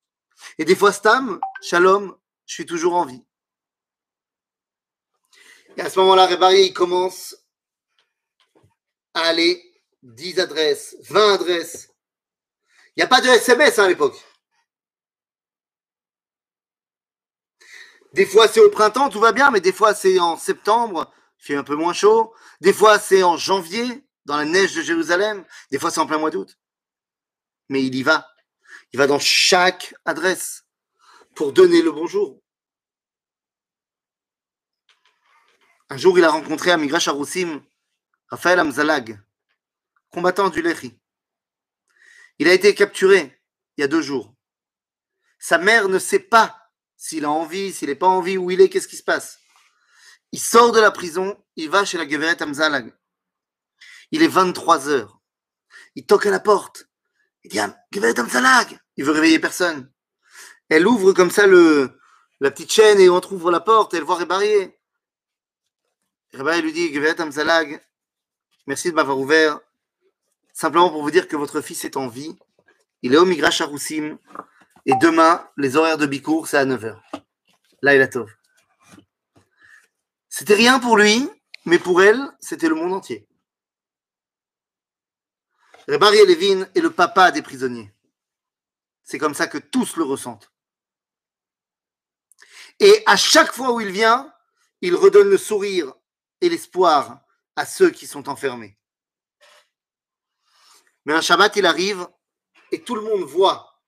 Et 0.59 0.65
des 0.65 0.77
fois 0.77 0.93
Stam, 0.93 1.41
Shalom, 1.61 2.17
je 2.47 2.55
suis 2.55 2.67
toujours 2.67 2.95
en 2.95 3.05
vie. 3.05 3.25
Et 5.77 5.81
à 5.81 5.91
ce 5.91 5.99
moment-là, 6.01 6.27
Rebari 6.27 6.67
il 6.67 6.73
commence 6.73 7.37
à 9.15 9.21
aller 9.23 9.63
10 10.03 10.41
adresses, 10.41 10.97
20 11.09 11.35
adresses, 11.35 11.93
il 12.95 13.01
n'y 13.01 13.05
a 13.05 13.09
pas 13.09 13.23
de 13.23 13.29
SMS 13.29 13.79
hein, 13.79 13.85
à 13.85 13.89
l'époque. 13.89 14.23
Des 18.13 18.27
fois, 18.27 18.49
c'est 18.49 18.61
au 18.61 18.69
printemps, 18.69 19.09
tout 19.09 19.21
va 19.21 19.33
bien, 19.33 19.51
mais 19.51 19.61
des 19.61 19.73
fois, 19.73 19.95
c'est 19.95 20.19
en 20.19 20.37
septembre, 20.37 21.11
il 21.39 21.45
fait 21.47 21.55
un 21.55 21.65
peu 21.65 21.75
moins 21.75 21.95
chaud. 21.95 22.35
Des 22.61 22.75
fois, 22.75 22.99
c'est 22.99 23.23
en 23.23 23.39
janvier, 23.39 24.05
dans 24.25 24.37
la 24.37 24.45
neige 24.45 24.75
de 24.75 24.83
Jérusalem. 24.83 25.45
Des 25.71 25.79
fois, 25.79 25.91
c'est 25.91 26.01
en 26.01 26.07
plein 26.07 26.19
mois 26.19 26.31
d'août. 26.31 26.59
Mais 27.69 27.85
il 27.85 27.95
y 27.95 28.03
va. 28.03 28.29
Il 28.93 28.99
va 28.99 29.07
dans 29.07 29.19
chaque 29.19 29.95
adresse 30.05 30.65
pour 31.35 31.53
donner 31.53 31.83
le 31.83 31.93
bonjour. 31.93 32.43
Un 35.89 35.97
jour, 35.97 36.19
il 36.19 36.25
a 36.25 36.31
rencontré 36.31 36.71
à 36.71 36.77
Migrash 36.77 37.09
Aroussim 37.09 37.63
Raphaël 38.29 38.61
Amzalag, 38.61 39.21
combattant 40.09 40.49
du 40.49 40.63
Lehi. 40.63 40.99
Il 42.39 42.49
a 42.49 42.55
été 42.55 42.75
capturé 42.75 43.39
il 43.77 43.83
y 43.83 43.85
a 43.85 43.89
deux 43.89 44.01
jours. 44.01 44.35
Sa 45.39 45.59
mère 45.59 45.89
ne 45.89 45.99
sait 45.99 46.19
pas 46.19 46.71
s'il 46.97 47.27
a 47.27 47.31
envie, 47.31 47.73
s'il 47.75 47.89
n'est 47.89 47.95
pas 47.95 48.07
envie, 48.07 48.39
où 48.39 48.51
il 48.51 48.61
est, 48.61 48.71
qu'est-ce 48.71 48.89
qui 48.89 48.97
se 48.97 49.03
passe? 49.03 49.39
Il 50.31 50.41
sort 50.41 50.73
de 50.73 50.81
la 50.81 50.91
prison, 50.91 51.45
il 51.57 51.69
va 51.69 51.85
chez 51.85 51.99
la 51.99 52.09
Geveret 52.09 52.43
Amzalag. 52.43 52.97
Il 54.13 54.23
est 54.23 54.29
23 54.29 54.89
heures. 54.89 55.21
Il 55.97 56.07
toque 56.07 56.27
à 56.27 56.31
la 56.31 56.41
porte. 56.41 56.87
Il 57.45 57.51
dit 57.51 57.59
ah, 57.59 57.77
Il 57.93 59.05
veut 59.05 59.13
réveiller 59.13 59.39
personne. 59.39 59.91
Elle 60.69 60.87
ouvre 60.87 61.13
comme 61.13 61.31
ça 61.31 61.47
le, 61.47 61.99
la 62.41 62.51
petite 62.51 62.73
chaîne 62.73 63.01
et 63.01 63.09
on 63.09 63.21
ouvre 63.33 63.51
la 63.51 63.61
porte. 63.61 63.95
Elle 63.95 64.05
voit 64.05 64.17
Rébarrier. 64.17 64.79
Rébarrier 66.33 66.63
lui 66.63 66.73
dit 66.73 66.93
merci 68.67 68.91
de 68.91 68.95
m'avoir 68.95 69.19
ouvert. 69.19 69.61
Simplement 70.53 70.91
pour 70.91 71.03
vous 71.03 71.11
dire 71.11 71.27
que 71.27 71.37
votre 71.37 71.61
fils 71.61 71.85
est 71.85 71.97
en 71.97 72.09
vie. 72.09 72.37
Il 73.03 73.15
est 73.15 73.19
au 73.19 73.25
Migrash 73.25 73.61
Aroussim. 73.61 74.19
Et 74.87 74.95
demain, 75.01 75.49
les 75.57 75.77
horaires 75.77 75.99
de 75.99 76.07
Bikour, 76.07 76.49
c'est 76.49 76.59
à 76.59 76.67
9h. 76.67 76.99
Là, 77.83 77.95
il 77.95 78.03
a. 78.03 78.09
C'était 80.29 80.55
rien 80.55 80.79
pour 80.81 80.97
lui, 80.97 81.29
mais 81.65 81.79
pour 81.79 82.03
elle, 82.03 82.21
c'était 82.41 82.69
le 82.69 82.75
monde 82.75 82.93
entier. 82.93 83.27
Rebari 85.89 86.19
Levin 86.27 86.69
est 86.75 86.81
le 86.81 86.91
papa 86.91 87.31
des 87.31 87.43
prisonniers. 87.43 87.93
C'est 89.03 89.19
comme 89.19 89.35
ça 89.35 89.47
que 89.47 89.59
tous 89.59 89.97
le 89.97 90.05
ressentent. 90.05 90.51
Et 92.79 93.03
à 93.07 93.17
chaque 93.17 93.53
fois 93.53 93.73
où 93.73 93.81
il 93.81 93.91
vient, 93.91 94.33
il 94.81 94.95
redonne 94.95 95.29
le 95.29 95.39
sourire 95.39 95.93
et 96.41 96.49
l'espoir 96.49 97.21
à 97.57 97.67
ceux 97.67 97.91
qui 97.91 98.07
sont 98.07 98.29
enfermés. 98.29 98.79
Mais 101.05 101.15
un 101.15 101.21
Shabbat, 101.21 101.57
il 101.57 101.67
arrive 101.67 102.09
et 102.71 102.83
tout 102.83 102.95
le 102.95 103.03
monde 103.03 103.23
voit. 103.23 103.81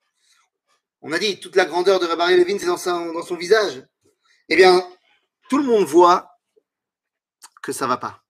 on 1.00 1.12
a 1.12 1.18
dit 1.18 1.38
toute 1.40 1.56
la 1.56 1.64
grandeur 1.64 2.00
de 2.00 2.06
Rabbi 2.06 2.36
Levin, 2.36 2.58
c'est 2.58 2.66
dans 2.66 2.76
son, 2.76 3.12
dans 3.12 3.22
son 3.22 3.36
visage. 3.36 3.86
Eh 4.48 4.56
bien, 4.56 4.86
tout 5.48 5.58
le 5.58 5.64
monde 5.64 5.84
voit 5.84 6.38
que 7.62 7.72
ça 7.72 7.86
va 7.86 7.96
pas. 7.96 8.22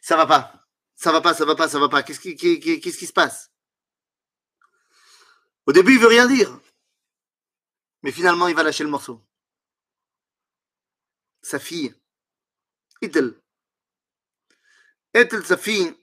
Ça 0.00 0.16
va 0.16 0.26
pas. 0.26 0.59
Ça 1.00 1.12
va 1.12 1.22
pas, 1.22 1.32
ça 1.32 1.46
va 1.46 1.54
pas, 1.56 1.66
ça 1.66 1.78
va 1.78 1.88
pas. 1.88 2.02
Qu'est-ce 2.02 2.20
qui, 2.20 3.06
se 3.06 3.12
passe? 3.14 3.50
Au 5.64 5.72
début, 5.72 5.94
il 5.94 5.98
veut 5.98 6.08
rien 6.08 6.26
dire. 6.26 6.60
Mais 8.02 8.12
finalement, 8.12 8.48
il 8.48 8.54
va 8.54 8.62
lâcher 8.62 8.84
le 8.84 8.90
morceau. 8.90 9.26
Sa 11.40 11.58
fille, 11.58 11.94
Itel. 13.00 13.34
Itel, 15.14 15.42
sa 15.46 15.56
fille, 15.56 15.94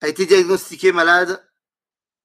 a 0.00 0.08
été 0.08 0.26
diagnostiquée 0.26 0.90
malade. 0.90 1.48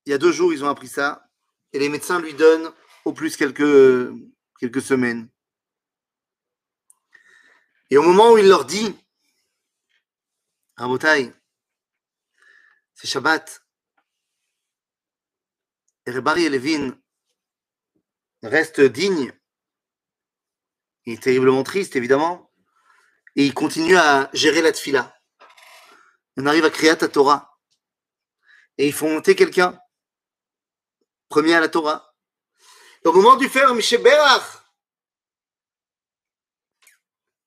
Il 0.07 0.09
y 0.09 0.13
a 0.13 0.17
deux 0.17 0.31
jours, 0.31 0.51
ils 0.51 0.63
ont 0.63 0.69
appris 0.69 0.87
ça. 0.87 1.29
Et 1.71 1.77
les 1.77 1.89
médecins 1.89 2.19
lui 2.19 2.33
donnent 2.33 2.73
au 3.05 3.13
plus 3.13 3.37
quelques, 3.37 4.11
quelques 4.59 4.81
semaines. 4.81 5.29
Et 7.91 7.97
au 7.97 8.01
moment 8.01 8.31
où 8.31 8.39
il 8.39 8.47
leur 8.47 8.65
dit, 8.65 8.95
Rabotai, 10.76 11.32
c'est 12.94 13.06
Shabbat, 13.06 13.62
et 16.06 16.10
Rebari 16.10 16.44
et 16.44 16.48
Levin 16.48 16.98
reste 18.42 18.80
digne, 18.80 19.32
il 21.04 21.14
est 21.14 21.22
terriblement 21.22 21.62
triste 21.62 21.96
évidemment, 21.96 22.50
et 23.36 23.44
il 23.44 23.54
continue 23.54 23.96
à 23.96 24.30
gérer 24.32 24.62
la 24.62 24.72
tfila. 24.72 25.14
On 26.36 26.46
arrive 26.46 26.64
à 26.64 26.70
créer 26.70 26.96
ta 26.96 27.08
Torah, 27.08 27.58
et 28.78 28.86
ils 28.86 28.94
font 28.94 29.12
monter 29.12 29.36
quelqu'un, 29.36 29.78
premier 31.28 31.54
à 31.54 31.60
la 31.60 31.68
Torah. 31.68 32.14
au 33.04 33.12
moment 33.12 33.36
du 33.36 33.48
faire, 33.48 33.74
Michel 33.74 34.02
Berach, 34.02 34.60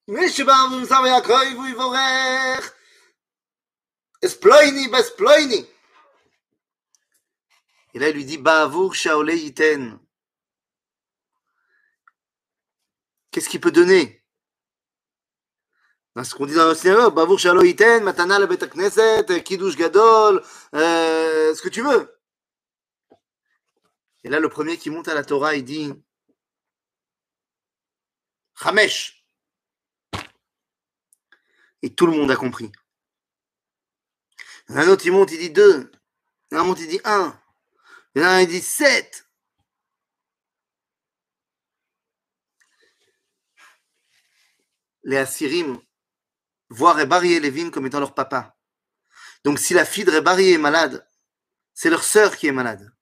מי 0.08 0.30
שבא 0.30 0.54
ומסר 0.72 1.02
ויעקב 1.04 1.60
ויבורך 1.64 2.74
Esploini, 4.21 4.89
Besploini. 4.89 5.67
Et 7.95 7.99
là, 7.99 8.09
il 8.09 8.15
lui 8.17 8.25
dit 8.25 8.39
Ba'avour 8.39 8.95
Shaole 8.95 9.33
Yiten. 9.33 9.99
Qu'est-ce 13.31 13.49
qu'il 13.49 13.61
peut 13.61 13.71
donner? 13.71 14.25
Dans 16.15 16.25
ce 16.25 16.35
qu'on 16.35 16.47
dit 16.47 16.55
dans 16.55 16.69
le 16.69 16.75
synagogue, 16.75 17.15
Ba'avour 17.15 17.39
Shaole 17.39 17.67
Yiten, 17.67 18.03
Matana 18.03 18.39
la 18.39 18.47
Bet 18.47 18.69
Knesset, 18.69 19.43
Kiddush 19.43 19.77
Gadol, 19.77 20.43
euh, 20.75 21.55
ce 21.55 21.63
que 21.63 21.69
tu 21.69 21.83
veux. 21.83 22.19
Et 24.25 24.29
là, 24.29 24.41
le 24.41 24.49
premier 24.49 24.77
qui 24.77 24.91
monte 24.91 25.09
à 25.09 25.15
la 25.15 25.25
Torah, 25.25 25.55
il 25.55 25.65
dit 25.65 25.93
Hamesh. 28.61 29.25
Et 31.83 31.95
tout 31.95 32.07
le 32.07 32.13
monde 32.13 32.31
a 32.31 32.37
compris. 32.37 32.73
Un 34.69 34.89
autre, 34.89 35.07
il 35.07 35.13
monte, 35.13 35.33
il 35.33 35.39
dit 35.39 35.51
deux. 35.51 35.91
Un 36.53 36.65
monte, 36.65 36.81
il 36.81 36.89
dit 36.89 37.01
un. 37.05 37.41
Il 38.15 38.23
y 38.23 38.25
en 38.25 38.29
a 38.29 38.31
un, 38.33 38.41
il 38.41 38.49
dit 38.49 38.61
sept. 38.61 39.27
Les 45.05 45.17
Assyrim 45.17 45.81
voient 46.69 46.93
Rebari 46.93 47.33
et 47.33 47.41
Lévin 47.41 47.71
comme 47.71 47.87
étant 47.87 48.01
leur 48.01 48.15
papa. 48.15 48.57
Donc 49.45 49.59
si 49.59 49.73
la 49.73 49.87
fille 49.87 50.05
de 50.05 50.11
Rebari 50.11 50.53
est 50.53 50.59
malade, 50.59 51.09
c'est 51.73 51.89
leur 51.89 52.03
sœur 52.03 52.37
qui 52.37 52.47
est 52.47 52.53
malade. 52.53 52.93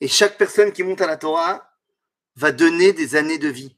Et 0.00 0.08
chaque 0.08 0.36
personne 0.36 0.72
qui 0.72 0.82
monte 0.82 1.00
à 1.00 1.06
la 1.06 1.16
Torah 1.16 1.72
va 2.36 2.52
donner 2.52 2.92
des 2.92 3.16
années 3.16 3.38
de 3.38 3.48
vie. 3.48 3.76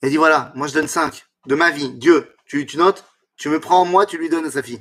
Elle 0.00 0.10
dit 0.10 0.16
voilà, 0.16 0.52
moi 0.56 0.66
je 0.66 0.74
donne 0.74 0.88
5 0.88 1.24
de 1.46 1.54
ma 1.54 1.70
vie. 1.70 1.92
Dieu, 1.92 2.34
tu 2.46 2.66
notes 2.76 3.04
Tu 3.42 3.48
me 3.48 3.58
prends 3.58 3.80
en 3.80 3.84
moi, 3.84 4.06
tu 4.06 4.18
lui 4.18 4.28
donnes 4.28 4.46
à 4.46 4.52
sa 4.52 4.62
fille. 4.62 4.80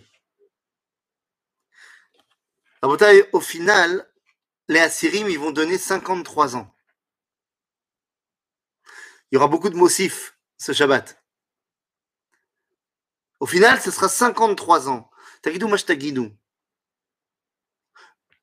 Au 2.83 3.41
final, 3.41 4.07
les 4.67 4.79
Assyrim, 4.79 5.27
ils 5.29 5.39
vont 5.39 5.49
donner 5.49 5.79
53 5.79 6.55
ans. 6.55 6.71
Il 9.31 9.35
y 9.35 9.37
aura 9.37 9.47
beaucoup 9.47 9.71
de 9.71 9.75
motifs 9.75 10.37
ce 10.59 10.73
Shabbat. 10.73 11.19
Au 13.39 13.47
final, 13.47 13.81
ce 13.81 13.89
sera 13.89 14.07
53 14.07 14.89
ans. 14.89 15.09
Tagidou 15.41 15.67
Mashtagidou. 15.67 16.31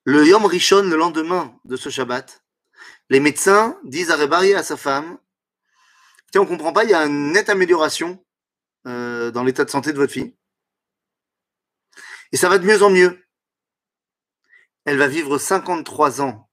Le 0.03 0.27
Yom 0.27 0.45
Rishon, 0.45 0.81
le 0.81 0.97
lendemain 0.97 1.57
de 1.63 1.77
ce 1.77 1.89
Shabbat, 1.89 2.43
les 3.07 3.21
médecins 3.21 3.79
disent 3.85 4.11
à 4.11 4.17
Rebari 4.17 4.53
à 4.53 4.63
sa 4.63 4.75
femme 4.75 5.17
on 6.35 6.41
ne 6.41 6.45
comprend 6.45 6.73
pas, 6.73 6.83
il 6.83 6.89
y 6.89 6.93
a 6.93 7.05
une 7.05 7.31
nette 7.31 7.47
amélioration 7.47 8.21
euh, 8.87 9.31
dans 9.31 9.43
l'état 9.43 9.65
de 9.65 9.69
santé 9.69 9.91
de 9.93 9.97
votre 9.97 10.13
fille. 10.13 10.35
Et 12.31 12.37
ça 12.37 12.49
va 12.49 12.59
de 12.59 12.65
mieux 12.65 12.81
en 12.83 12.89
mieux. 12.89 13.25
Elle 14.85 14.97
va 14.97 15.07
vivre 15.07 15.37
53 15.37 16.21
ans 16.21 16.49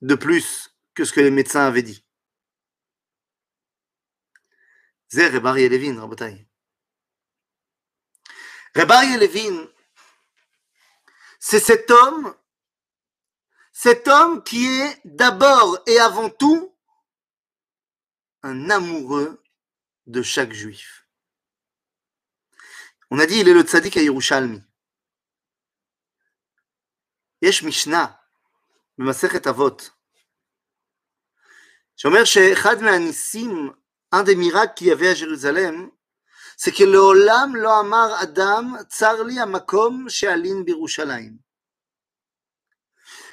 de 0.00 0.14
plus 0.14 0.76
que 0.94 1.04
ce 1.04 1.12
que 1.12 1.20
les 1.20 1.30
médecins 1.30 1.66
avaient 1.66 1.82
dit. 1.82 2.04
Zer 5.12 5.34
et 5.34 5.68
Levin, 5.68 6.00
Rabotai. 6.00 6.46
Rebari 8.74 9.16
Levin, 9.16 9.66
c'est 11.40 11.58
cet 11.58 11.90
homme, 11.90 12.34
cet 13.72 14.06
homme 14.06 14.44
qui 14.44 14.66
est 14.66 15.00
d'abord 15.04 15.82
et 15.86 15.98
avant 15.98 16.30
tout 16.30 16.76
un 18.42 18.70
amoureux 18.70 19.42
de 20.07 20.21
chaque 20.21 20.53
juif. 20.53 21.07
On 23.11 23.19
a 23.19 23.25
dit, 23.25 23.39
il 23.39 23.47
est 23.47 23.53
le 23.53 23.63
tzaddik 23.63 23.97
à 23.97 24.01
Yerushalmi. 24.01 24.61
יש 27.41 27.63
משנה 27.63 28.05
במסכת 28.97 29.47
אבות, 29.47 29.89
שאומר 31.95 32.25
שאחד 32.25 32.81
מהניסים, 32.81 33.71
un 34.15 34.23
des 34.23 34.35
miracles 34.35 34.73
qu'il 34.75 34.87
y 34.87 34.91
avait 34.91 35.09
à 35.09 35.15
Jérusalem, 35.15 35.91
c'est 36.57 36.71
que 36.71 36.83
לעולם 36.83 37.55
לא 37.55 37.79
אמר 37.79 38.23
אדם, 38.23 38.75
צר 38.89 39.23
לי 39.23 39.39
המקום 39.39 40.05
שאלין 40.09 40.65
בירושלים. 40.65 41.45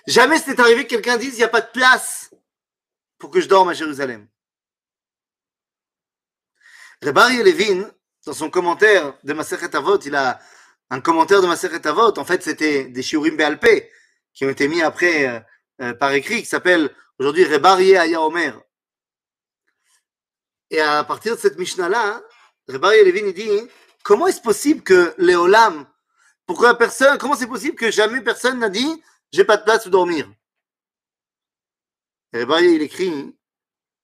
Jamais 0.08 0.38
c'est 0.38 0.58
arrivé 0.58 0.84
que 0.84 0.96
quelqu'un 0.96 1.16
dise, 1.16 1.34
il 1.34 1.38
n'y 1.38 1.44
a 1.44 1.48
pas 1.48 1.60
de 1.60 1.70
place 1.70 2.34
pour 3.18 3.30
que 3.30 3.40
je 3.40 3.46
dorme 3.46 3.68
à 3.68 3.74
Jérusalem. 3.74 4.28
Rebari 7.01 7.43
Levin, 7.43 7.91
dans 8.25 8.33
son 8.33 8.49
commentaire 8.49 9.17
de 9.23 9.33
Maseret 9.33 9.75
Avot, 9.75 9.99
il 9.99 10.15
a 10.15 10.39
un 10.89 10.99
commentaire 10.99 11.41
de 11.41 11.47
Maseret 11.47 11.85
Avot. 11.85 12.17
En 12.17 12.25
fait, 12.25 12.43
c'était 12.43 12.85
des 12.85 13.03
shiurim 13.03 13.37
Be'alpé 13.37 13.91
qui 14.33 14.45
ont 14.45 14.49
été 14.49 14.67
mis 14.67 14.81
après 14.81 15.27
euh, 15.27 15.39
euh, 15.81 15.93
par 15.93 16.11
écrit, 16.13 16.41
qui 16.41 16.47
s'appelle 16.47 16.93
aujourd'hui 17.19 17.45
Rebari 17.45 17.95
Aya 17.95 18.21
Omer. 18.21 18.59
Et 20.69 20.81
à 20.81 21.03
partir 21.03 21.35
de 21.35 21.39
cette 21.39 21.57
Mishnah-là, 21.57 22.21
Rebari 22.67 23.03
Levin, 23.05 23.27
il 23.27 23.33
dit 23.33 23.69
comment 24.03 24.27
est-ce 24.27 24.41
possible 24.41 24.81
que 24.81 25.13
Léolam, 25.17 25.87
pourquoi 26.45 26.77
personne, 26.77 27.17
comment 27.17 27.35
c'est 27.35 27.47
possible 27.47 27.75
que 27.75 27.91
jamais 27.91 28.21
personne 28.21 28.59
n'a 28.59 28.69
dit 28.69 29.03
j'ai 29.31 29.43
pas 29.43 29.57
de 29.57 29.63
place 29.63 29.83
pour 29.83 29.91
dormir? 29.91 30.29
Rebari, 32.33 32.73
il 32.73 32.81
écrit, 32.81 33.35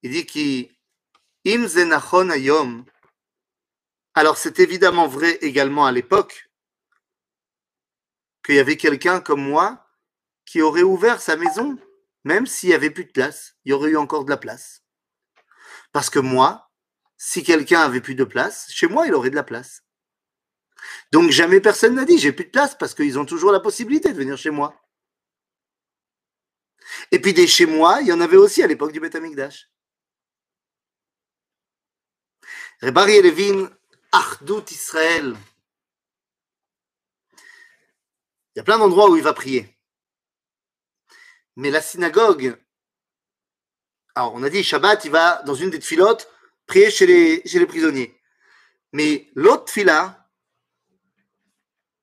il 0.03 0.11
dit 0.11 0.25
qu'il 0.25 0.72
Ayom. 1.45 2.85
Alors 4.15 4.37
c'est 4.37 4.59
évidemment 4.59 5.07
vrai 5.07 5.37
également 5.41 5.85
à 5.85 5.91
l'époque 5.91 6.49
qu'il 8.45 8.55
y 8.55 8.59
avait 8.59 8.77
quelqu'un 8.77 9.19
comme 9.19 9.41
moi 9.41 9.85
qui 10.45 10.61
aurait 10.61 10.83
ouvert 10.83 11.21
sa 11.21 11.35
maison, 11.35 11.77
même 12.23 12.45
s'il 12.45 12.69
n'y 12.69 12.75
avait 12.75 12.89
plus 12.89 13.05
de 13.05 13.11
place, 13.11 13.55
il 13.65 13.69
y 13.71 13.73
aurait 13.73 13.91
eu 13.91 13.97
encore 13.97 14.25
de 14.25 14.29
la 14.29 14.37
place. 14.37 14.83
Parce 15.91 16.09
que 16.09 16.19
moi, 16.19 16.69
si 17.17 17.43
quelqu'un 17.43 17.81
avait 17.81 18.01
plus 18.01 18.15
de 18.15 18.23
place, 18.23 18.67
chez 18.69 18.87
moi, 18.87 19.07
il 19.07 19.13
aurait 19.13 19.29
de 19.29 19.35
la 19.35 19.43
place. 19.43 19.83
Donc 21.11 21.31
jamais 21.31 21.61
personne 21.61 21.95
n'a 21.95 22.05
dit 22.05 22.17
j'ai 22.17 22.33
plus 22.33 22.45
de 22.45 22.49
place 22.51 22.75
parce 22.77 22.93
qu'ils 22.93 23.17
ont 23.19 23.25
toujours 23.25 23.51
la 23.51 23.59
possibilité 23.59 24.11
de 24.11 24.17
venir 24.17 24.37
chez 24.37 24.49
moi. 24.49 24.81
Et 27.11 27.19
puis 27.19 27.33
des 27.33 27.47
chez 27.47 27.65
moi, 27.65 27.99
il 28.01 28.07
y 28.07 28.13
en 28.13 28.21
avait 28.21 28.37
aussi 28.37 28.61
à 28.63 28.67
l'époque 28.67 28.91
du 28.91 28.99
Beth 28.99 29.15
Amikdash. 29.15 29.69
Rebari 32.84 33.21
Levin, 33.21 33.69
Achdout 34.11 34.69
Israël. 34.69 35.38
Il 37.34 38.57
y 38.57 38.59
a 38.59 38.63
plein 38.63 38.77
d'endroits 38.77 39.09
où 39.09 39.15
il 39.15 39.23
va 39.23 39.31
prier. 39.31 39.73
Mais 41.55 41.71
la 41.71 41.81
synagogue, 41.81 42.61
alors 44.15 44.34
on 44.34 44.43
a 44.43 44.49
dit 44.49 44.65
Shabbat, 44.65 45.05
il 45.05 45.11
va 45.11 45.41
dans 45.43 45.55
une 45.55 45.69
des 45.69 45.79
filotes 45.79 46.29
prier 46.65 46.91
chez 46.91 47.05
les, 47.05 47.65
prisonniers. 47.65 48.19
Mais 48.91 49.31
l'autre 49.34 49.71
fila, 49.71 50.29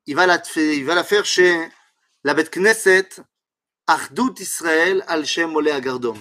il 0.07 0.17
va 0.17 0.27
la, 0.27 1.05
faire 1.05 1.27
chez 1.27 1.69
la 2.25 2.33
Bet 2.33 2.49
Knesset 2.49 3.11
Ardout 3.87 4.41
Israël 4.41 5.05
al 5.09 5.27
Shem 5.27 5.55
Ole 5.55 5.69
Agardom. 5.69 6.17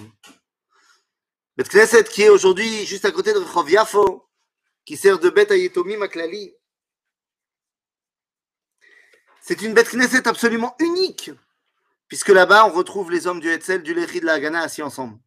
Bet 1.56 1.64
Knesset 1.64 2.04
qui 2.04 2.24
est 2.24 2.28
aujourd'hui 2.28 2.84
juste 2.84 3.06
à 3.06 3.10
côté 3.10 3.32
de 3.32 3.38
Rehov 3.38 4.20
qui 4.84 4.96
sert 4.96 5.18
de 5.18 5.30
Bet 5.30 5.52
Ayetomi 5.52 5.96
Maklali. 5.96 6.54
C'est 9.40 9.62
une 9.62 9.74
Bet 9.74 9.84
Knesset 9.84 10.28
absolument 10.28 10.76
unique, 10.78 11.30
puisque 12.08 12.28
là-bas 12.28 12.66
on 12.66 12.72
retrouve 12.72 13.10
les 13.10 13.26
hommes 13.26 13.40
du 13.40 13.48
Hetzel, 13.48 13.82
du 13.82 13.94
Lechi 13.94 14.20
de 14.20 14.26
la 14.26 14.34
Hagana 14.34 14.62
assis 14.62 14.82
ensemble. 14.82 15.18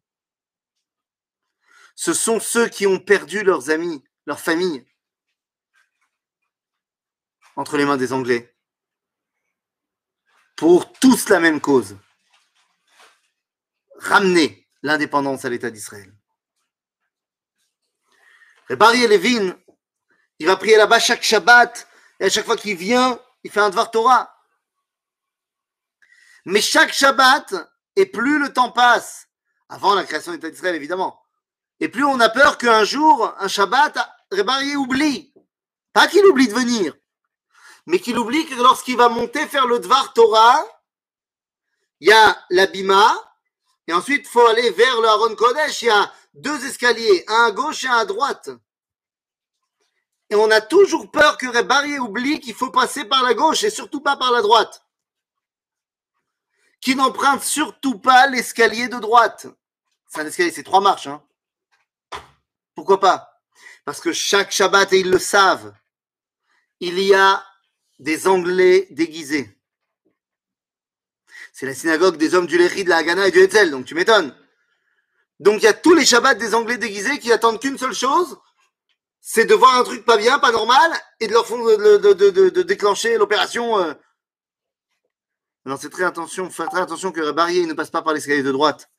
Ce 1.96 2.12
sont 2.12 2.40
ceux 2.40 2.68
qui 2.68 2.86
ont 2.86 2.98
perdu 2.98 3.42
leurs 3.42 3.70
amis, 3.70 4.02
leur 4.26 4.40
famille, 4.40 4.86
entre 7.56 7.76
les 7.76 7.84
mains 7.84 7.96
des 7.96 8.12
Anglais 8.12 8.54
pour 10.56 10.92
tous 10.92 11.28
la 11.28 11.40
même 11.40 11.60
cause. 11.60 11.96
Ramener 13.98 14.68
l'indépendance 14.82 15.44
à 15.44 15.50
l'État 15.50 15.70
d'Israël. 15.70 16.12
Et 18.70 18.76
Levin, 18.76 19.56
il 20.38 20.46
va 20.46 20.56
prier 20.56 20.76
là-bas 20.76 20.98
chaque 20.98 21.22
Shabbat, 21.22 21.86
et 22.20 22.24
à 22.24 22.30
chaque 22.30 22.46
fois 22.46 22.56
qu'il 22.56 22.76
vient, 22.76 23.20
il 23.42 23.50
fait 23.50 23.60
un 23.60 23.70
Dvar 23.70 23.90
Torah. 23.90 24.34
Mais 26.46 26.60
chaque 26.60 26.92
Shabbat, 26.92 27.54
et 27.96 28.06
plus 28.06 28.38
le 28.38 28.52
temps 28.52 28.70
passe, 28.70 29.28
avant 29.68 29.94
la 29.94 30.04
création 30.04 30.32
de 30.32 30.36
l'État 30.36 30.50
d'Israël 30.50 30.74
évidemment, 30.74 31.22
et 31.80 31.88
plus 31.88 32.04
on 32.04 32.20
a 32.20 32.28
peur 32.28 32.58
qu'un 32.58 32.84
jour, 32.84 33.34
un 33.38 33.48
Shabbat, 33.48 33.98
Rebari 34.30 34.76
oublie. 34.76 35.32
Pas 35.92 36.08
qu'il 36.08 36.24
oublie 36.26 36.48
de 36.48 36.54
venir, 36.54 36.94
mais 37.86 37.98
qu'il 37.98 38.18
oublie 38.18 38.46
que 38.46 38.54
lorsqu'il 38.54 38.96
va 38.96 39.08
monter 39.08 39.46
faire 39.46 39.66
le 39.66 39.78
Dvar 39.78 40.12
Torah, 40.12 40.64
il 42.00 42.08
y 42.08 42.12
a 42.12 42.44
l'abima, 42.50 43.14
et 43.86 43.92
ensuite 43.92 44.26
il 44.26 44.30
faut 44.30 44.46
aller 44.46 44.70
vers 44.70 45.00
le 45.00 45.08
Aaron 45.08 45.36
Kodesh, 45.36 45.82
il 45.82 45.86
y 45.86 45.90
a 45.90 46.12
deux 46.34 46.66
escaliers, 46.66 47.24
un 47.28 47.46
à 47.46 47.50
gauche 47.52 47.84
et 47.84 47.88
un 47.88 47.98
à 47.98 48.04
droite. 48.04 48.50
Et 50.30 50.34
on 50.34 50.50
a 50.50 50.60
toujours 50.60 51.10
peur 51.10 51.38
que 51.38 51.46
Rebari 51.46 51.98
oublie 51.98 52.40
qu'il 52.40 52.54
faut 52.54 52.70
passer 52.70 53.04
par 53.04 53.22
la 53.22 53.34
gauche 53.34 53.62
et 53.62 53.70
surtout 53.70 54.00
pas 54.00 54.16
par 54.16 54.32
la 54.32 54.42
droite. 54.42 54.84
Qui 56.80 56.96
n'emprunte 56.96 57.42
surtout 57.42 57.98
pas 57.98 58.26
l'escalier 58.26 58.88
de 58.88 58.98
droite. 58.98 59.46
C'est 60.08 60.20
un 60.20 60.26
escalier, 60.26 60.50
c'est 60.50 60.62
trois 60.62 60.80
marches. 60.80 61.06
Hein. 61.06 61.22
Pourquoi 62.74 63.00
pas? 63.00 63.40
Parce 63.84 64.00
que 64.00 64.12
chaque 64.12 64.50
Shabbat, 64.50 64.92
et 64.92 65.00
ils 65.00 65.10
le 65.10 65.18
savent, 65.18 65.74
il 66.80 66.98
y 66.98 67.14
a 67.14 67.44
des 67.98 68.26
Anglais 68.26 68.88
déguisés. 68.90 69.58
C'est 71.52 71.66
la 71.66 71.74
synagogue 71.74 72.16
des 72.16 72.34
hommes 72.34 72.46
du 72.46 72.58
Léchi, 72.58 72.82
de 72.82 72.88
la 72.88 72.96
Haganah 72.96 73.28
et 73.28 73.30
du 73.30 73.38
Hetzel, 73.38 73.70
donc 73.70 73.84
tu 73.84 73.94
m'étonnes. 73.94 74.34
Donc 75.40 75.62
il 75.62 75.64
y 75.64 75.68
a 75.68 75.72
tous 75.72 75.94
les 75.94 76.04
Shabbats 76.04 76.34
des 76.34 76.54
Anglais 76.54 76.78
déguisés 76.78 77.18
qui 77.18 77.32
attendent 77.32 77.60
qu'une 77.60 77.78
seule 77.78 77.94
chose, 77.94 78.38
c'est 79.20 79.46
de 79.46 79.54
voir 79.54 79.76
un 79.76 79.84
truc 79.84 80.04
pas 80.04 80.16
bien, 80.16 80.38
pas 80.38 80.52
normal, 80.52 80.92
et 81.20 81.26
de 81.26 81.32
leur 81.32 81.46
fond, 81.46 81.64
de, 81.64 82.62
déclencher 82.62 83.16
l'opération. 83.16 83.78
Euh. 83.78 83.94
Alors 85.66 85.78
c'est 85.80 85.90
très 85.90 86.04
attention, 86.04 86.50
faire 86.50 86.68
très 86.68 86.80
attention 86.80 87.10
que 87.10 87.30
Barrier 87.32 87.66
ne 87.66 87.72
passe 87.72 87.90
pas 87.90 88.02
par 88.02 88.12
l'escalier 88.12 88.42
de 88.42 88.52
droite. 88.52 88.90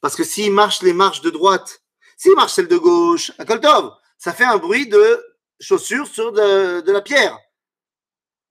Parce 0.00 0.16
que 0.16 0.24
s'il 0.24 0.52
marche 0.52 0.82
les 0.82 0.92
marches 0.92 1.20
de 1.20 1.30
droite, 1.30 1.82
s'il 2.16 2.34
marche 2.34 2.54
celle 2.54 2.68
de 2.68 2.76
gauche, 2.76 3.32
à 3.38 3.44
Koltov, 3.44 3.94
ça 4.18 4.32
fait 4.32 4.44
un 4.44 4.56
bruit 4.56 4.88
de 4.88 5.24
chaussures 5.60 6.08
sur 6.08 6.32
de 6.32 6.90
la 6.90 7.00
pierre. 7.00 7.38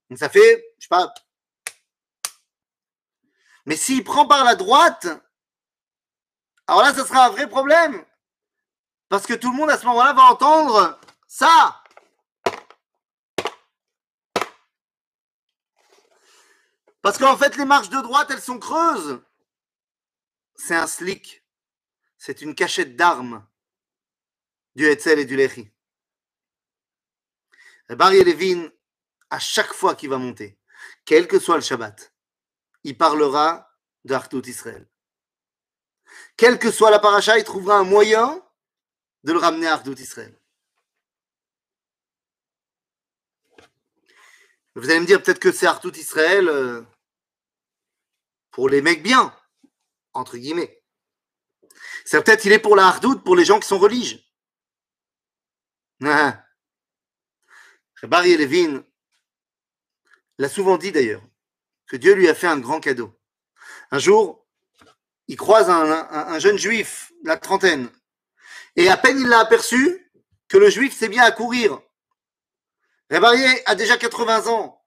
Donc 0.08 0.18
ça 0.18 0.28
fait, 0.28 0.64
je 0.78 0.84
sais 0.84 0.88
pas. 0.88 1.12
Mais 3.66 3.76
s'il 3.76 4.02
prend 4.02 4.26
par 4.26 4.44
la 4.44 4.54
droite, 4.54 5.06
alors 6.68 6.82
là, 6.82 6.94
ce 6.94 7.02
sera 7.02 7.26
un 7.26 7.30
vrai 7.30 7.48
problème. 7.48 8.04
Parce 9.08 9.26
que 9.26 9.32
tout 9.32 9.50
le 9.50 9.56
monde 9.56 9.70
à 9.70 9.78
ce 9.78 9.86
moment-là 9.86 10.12
va 10.12 10.24
entendre 10.24 11.00
ça. 11.26 11.82
Parce 17.00 17.16
qu'en 17.16 17.38
fait, 17.38 17.56
les 17.56 17.64
marches 17.64 17.88
de 17.88 18.02
droite, 18.02 18.30
elles 18.30 18.42
sont 18.42 18.58
creuses. 18.58 19.22
C'est 20.56 20.76
un 20.76 20.86
slick. 20.86 21.42
C'est 22.18 22.42
une 22.42 22.54
cachette 22.54 22.96
d'armes 22.96 23.46
du 24.74 24.84
Hetzel 24.86 25.20
et 25.20 25.24
du 25.24 25.36
Lechi. 25.36 25.72
Barry 27.88 28.22
Levin 28.22 28.68
à 29.30 29.38
chaque 29.38 29.72
fois 29.72 29.94
qu'il 29.94 30.10
va 30.10 30.18
monter, 30.18 30.58
quel 31.06 31.26
que 31.26 31.38
soit 31.38 31.56
le 31.56 31.62
Shabbat, 31.62 32.12
il 32.84 32.98
parlera 32.98 33.70
de 34.04 34.48
Israël. 34.48 34.86
Quelle 36.38 36.60
que 36.60 36.70
soit 36.70 36.92
la 36.92 37.00
paracha, 37.00 37.36
il 37.36 37.44
trouvera 37.44 37.78
un 37.78 37.84
moyen 37.84 38.40
de 39.24 39.32
le 39.32 39.38
ramener 39.38 39.66
à 39.66 39.72
Artout 39.74 39.98
Israël. 39.98 40.34
Vous 44.76 44.88
allez 44.88 45.00
me 45.00 45.06
dire 45.06 45.20
peut-être 45.20 45.40
que 45.40 45.50
c'est 45.50 45.66
Artout 45.66 45.94
Israël 45.96 46.48
euh, 46.48 46.82
pour 48.52 48.68
les 48.68 48.80
mecs 48.80 49.02
bien, 49.02 49.36
entre 50.12 50.38
guillemets. 50.38 50.80
C'est 52.04 52.22
peut-être 52.22 52.44
il 52.44 52.52
est 52.52 52.60
pour 52.60 52.76
la 52.76 52.86
Hardout 52.86 53.18
pour 53.24 53.34
les 53.34 53.44
gens 53.44 53.58
qui 53.58 53.66
sont 53.66 53.78
religieux. 53.78 54.20
Ah. 56.04 56.44
Barry 58.04 58.36
Levin 58.36 58.84
l'a 60.38 60.48
souvent 60.48 60.78
dit 60.78 60.92
d'ailleurs, 60.92 61.22
que 61.88 61.96
Dieu 61.96 62.14
lui 62.14 62.28
a 62.28 62.34
fait 62.36 62.46
un 62.46 62.60
grand 62.60 62.78
cadeau. 62.78 63.12
Un 63.90 63.98
jour, 63.98 64.47
il 65.28 65.36
croise 65.36 65.70
un, 65.70 66.38
jeune 66.38 66.58
juif, 66.58 67.12
la 67.22 67.36
trentaine, 67.36 67.90
et 68.76 68.88
à 68.88 68.96
peine 68.96 69.20
il 69.20 69.28
l'a 69.28 69.40
aperçu 69.40 70.10
que 70.48 70.56
le 70.56 70.70
juif 70.70 70.96
s'est 70.96 71.08
bien 71.08 71.22
à 71.22 71.30
courir. 71.30 71.80
Rébarié 73.10 73.46
a 73.68 73.74
déjà 73.74 73.96
80 73.96 74.46
ans, 74.48 74.82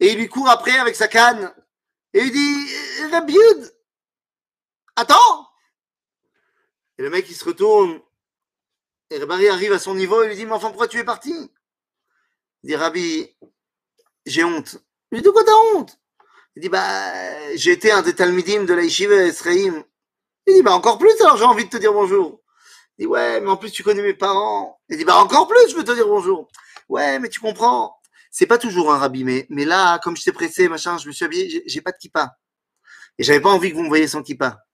et 0.00 0.12
il 0.12 0.18
lui 0.18 0.28
court 0.28 0.48
après 0.48 0.76
avec 0.78 0.96
sa 0.96 1.08
canne, 1.08 1.54
et 2.12 2.20
il 2.20 2.32
dit 2.32 3.10
Rabiud, 3.10 3.76
attends! 4.96 5.48
Et 6.98 7.02
le 7.02 7.10
mec 7.10 7.28
il 7.28 7.34
se 7.34 7.44
retourne, 7.44 8.00
et 9.10 9.18
Rébarié 9.18 9.48
arrive 9.48 9.72
à 9.72 9.78
son 9.78 9.94
niveau 9.94 10.22
et 10.22 10.28
lui 10.28 10.36
dit 10.36 10.46
Mais 10.46 10.52
enfin, 10.52 10.68
pourquoi 10.68 10.88
tu 10.88 10.98
es 10.98 11.04
parti? 11.04 11.50
Il 12.62 12.68
dit 12.68 12.76
Rabbi, 12.76 13.36
j'ai 14.26 14.44
honte. 14.44 14.78
Dis, 15.12 15.22
de 15.22 15.30
quoi 15.30 15.44
t'as 15.44 15.52
honte? 15.52 15.98
Il 16.56 16.62
dit, 16.62 16.68
bah, 16.68 17.56
j'ai 17.56 17.72
été 17.72 17.90
un 17.90 18.02
des 18.02 18.14
Talmidim 18.14 18.64
de 18.64 18.74
la 18.74 18.82
Yeshiva 18.82 19.14
Esraïm. 19.14 19.82
Il 20.46 20.54
dit, 20.54 20.62
bah, 20.62 20.72
encore 20.72 20.98
plus, 20.98 21.20
alors 21.20 21.36
j'ai 21.36 21.44
envie 21.44 21.64
de 21.64 21.70
te 21.70 21.76
dire 21.76 21.92
bonjour. 21.92 22.40
Il 22.98 23.02
dit, 23.02 23.06
ouais, 23.06 23.40
mais 23.40 23.48
en 23.48 23.56
plus, 23.56 23.72
tu 23.72 23.82
connais 23.82 24.02
mes 24.02 24.14
parents. 24.14 24.80
Il 24.88 24.96
dit, 24.96 25.04
bah, 25.04 25.16
encore 25.16 25.48
plus, 25.48 25.70
je 25.70 25.74
veux 25.76 25.84
te 25.84 25.92
dire 25.92 26.06
bonjour. 26.06 26.48
Ouais, 26.88 27.18
mais 27.18 27.28
tu 27.28 27.40
comprends. 27.40 27.96
C'est 28.30 28.46
pas 28.46 28.58
toujours 28.58 28.92
un 28.92 28.98
rabbi, 28.98 29.24
mais, 29.24 29.46
mais 29.48 29.64
là, 29.64 29.98
comme 29.98 30.16
je 30.16 30.22
t'ai 30.22 30.32
pressé, 30.32 30.68
machin, 30.68 30.98
je 30.98 31.08
me 31.08 31.12
suis 31.12 31.24
habillé, 31.24 31.62
j'ai 31.66 31.80
pas 31.80 31.92
de 31.92 31.96
kippa. 31.98 32.36
Et 33.18 33.24
j'avais 33.24 33.40
pas 33.40 33.50
envie 33.50 33.70
que 33.70 33.76
vous 33.76 33.82
me 33.82 33.88
voyiez 33.88 34.08
sans 34.08 34.22
kippa. 34.22 34.64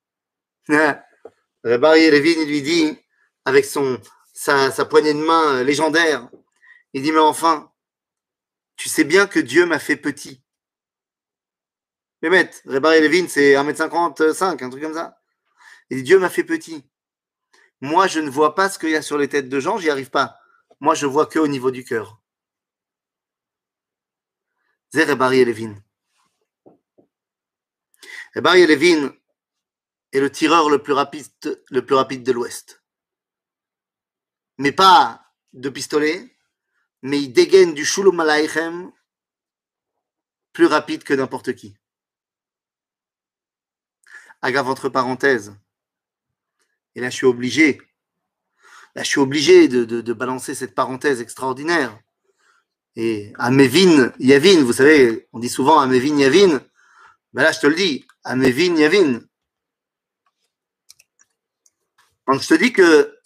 Rabbi 0.69 2.11
Levin, 2.11 2.41
il 2.43 2.49
lui 2.49 2.63
dit, 2.63 2.99
avec 3.45 3.65
son, 3.65 4.01
sa, 4.33 4.71
sa 4.71 4.85
poignée 4.85 5.13
de 5.13 5.19
main 5.19 5.63
légendaire, 5.63 6.29
il 6.95 7.03
dit, 7.03 7.13
mais 7.13 7.19
enfin, 7.19 7.71
tu 8.77 8.89
sais 8.89 9.05
bien 9.05 9.27
que 9.27 9.39
Dieu 9.39 9.67
m'a 9.67 9.79
fait 9.79 9.97
petit. 9.97 10.43
Mehmet, 12.23 12.51
Rebar 12.67 12.93
Levin, 12.93 13.27
c'est 13.29 13.55
1m55, 13.55 14.63
un 14.63 14.71
truc 14.71 14.83
comme 14.83 14.95
ça. 14.95 15.19
Il 15.89 15.99
dit 15.99 16.03
Dieu 16.03 16.19
m'a 16.19 16.29
fait 16.29 16.45
petit. 16.45 16.85
Moi, 17.81 18.07
je 18.07 18.21
ne 18.21 18.29
vois 18.29 18.55
pas 18.55 18.69
ce 18.69 18.79
qu'il 18.79 18.91
y 18.91 18.97
a 18.97 19.03
sur 19.03 19.17
les 19.17 19.29
têtes 19.29 19.49
de 19.49 19.61
gens, 19.61 19.79
j'y 19.79 19.91
arrive 19.91 20.11
pas. 20.11 20.39
Moi, 20.81 20.95
je 20.95 21.07
vois 21.07 21.27
que 21.27 21.39
au 21.39 21.47
niveau 21.47 21.71
du 21.71 21.85
cœur. 21.85 22.21
C'est 24.93 25.05
Rebari 25.05 25.45
Levin. 25.45 25.83
Rebari 28.35 28.67
Levin 28.67 29.15
est 30.13 30.21
le 30.21 30.31
tireur 30.31 30.69
le 30.69 30.83
plus 30.83 30.93
rapide, 30.93 31.27
le 31.71 31.85
plus 31.85 31.95
rapide 31.95 32.23
de 32.23 32.33
l'Ouest. 32.33 32.83
Mais 34.59 34.73
pas 34.73 35.25
de 35.53 35.69
pistolet, 35.69 36.37
mais 37.03 37.21
il 37.23 37.33
dégaine 37.33 37.73
du 37.73 37.85
Shulum 37.85 38.21
Aleichem 38.21 38.93
plus 40.53 40.67
rapide 40.67 41.05
que 41.05 41.15
n'importe 41.15 41.55
qui. 41.55 41.80
Agave 44.43 44.69
entre 44.69 44.89
parenthèses. 44.89 45.55
Et 46.95 47.01
là, 47.01 47.11
je 47.11 47.17
suis 47.17 47.27
obligé. 47.27 47.81
Là, 48.95 49.03
je 49.03 49.09
suis 49.09 49.21
obligé 49.21 49.69
de, 49.69 50.13
balancer 50.13 50.55
cette 50.55 50.75
parenthèse 50.75 51.21
extraordinaire. 51.21 51.99
Et 52.97 53.33
Amevin 53.39 54.13
Yavin, 54.19 54.65
vous 54.65 54.73
savez, 54.73 55.29
on 55.33 55.39
dit 55.39 55.49
souvent 55.49 55.79
Amevin 55.79 56.17
Yavin. 56.19 56.61
Ben 57.33 57.43
là, 57.43 57.53
je 57.53 57.61
te 57.61 57.67
le 57.69 57.77
dis, 57.77 58.07
Amevin 58.25 58.75
Yavin. 58.77 59.21
Quand 62.25 62.39
je 62.39 62.49
te 62.49 62.55
dis 62.55 62.73
que 62.73 63.17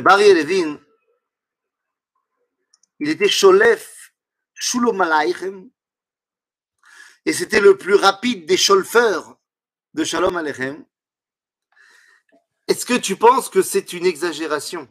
Barry 0.00 0.32
Levin, 0.32 0.80
il 3.00 3.08
était 3.08 3.28
Cholef, 3.28 4.14
Shalom 4.54 5.00
Aleichem. 5.00 5.68
Et 7.24 7.32
c'était 7.32 7.60
le 7.60 7.76
plus 7.76 7.94
rapide 7.94 8.46
des 8.46 8.56
cholfeurs 8.56 9.38
de 9.94 10.04
Shalom 10.04 10.36
Aleichem. 10.36 10.84
Est-ce 12.68 12.86
que 12.86 12.94
tu 12.94 13.16
penses 13.16 13.48
que 13.48 13.62
c'est 13.62 13.92
une 13.92 14.06
exagération? 14.06 14.88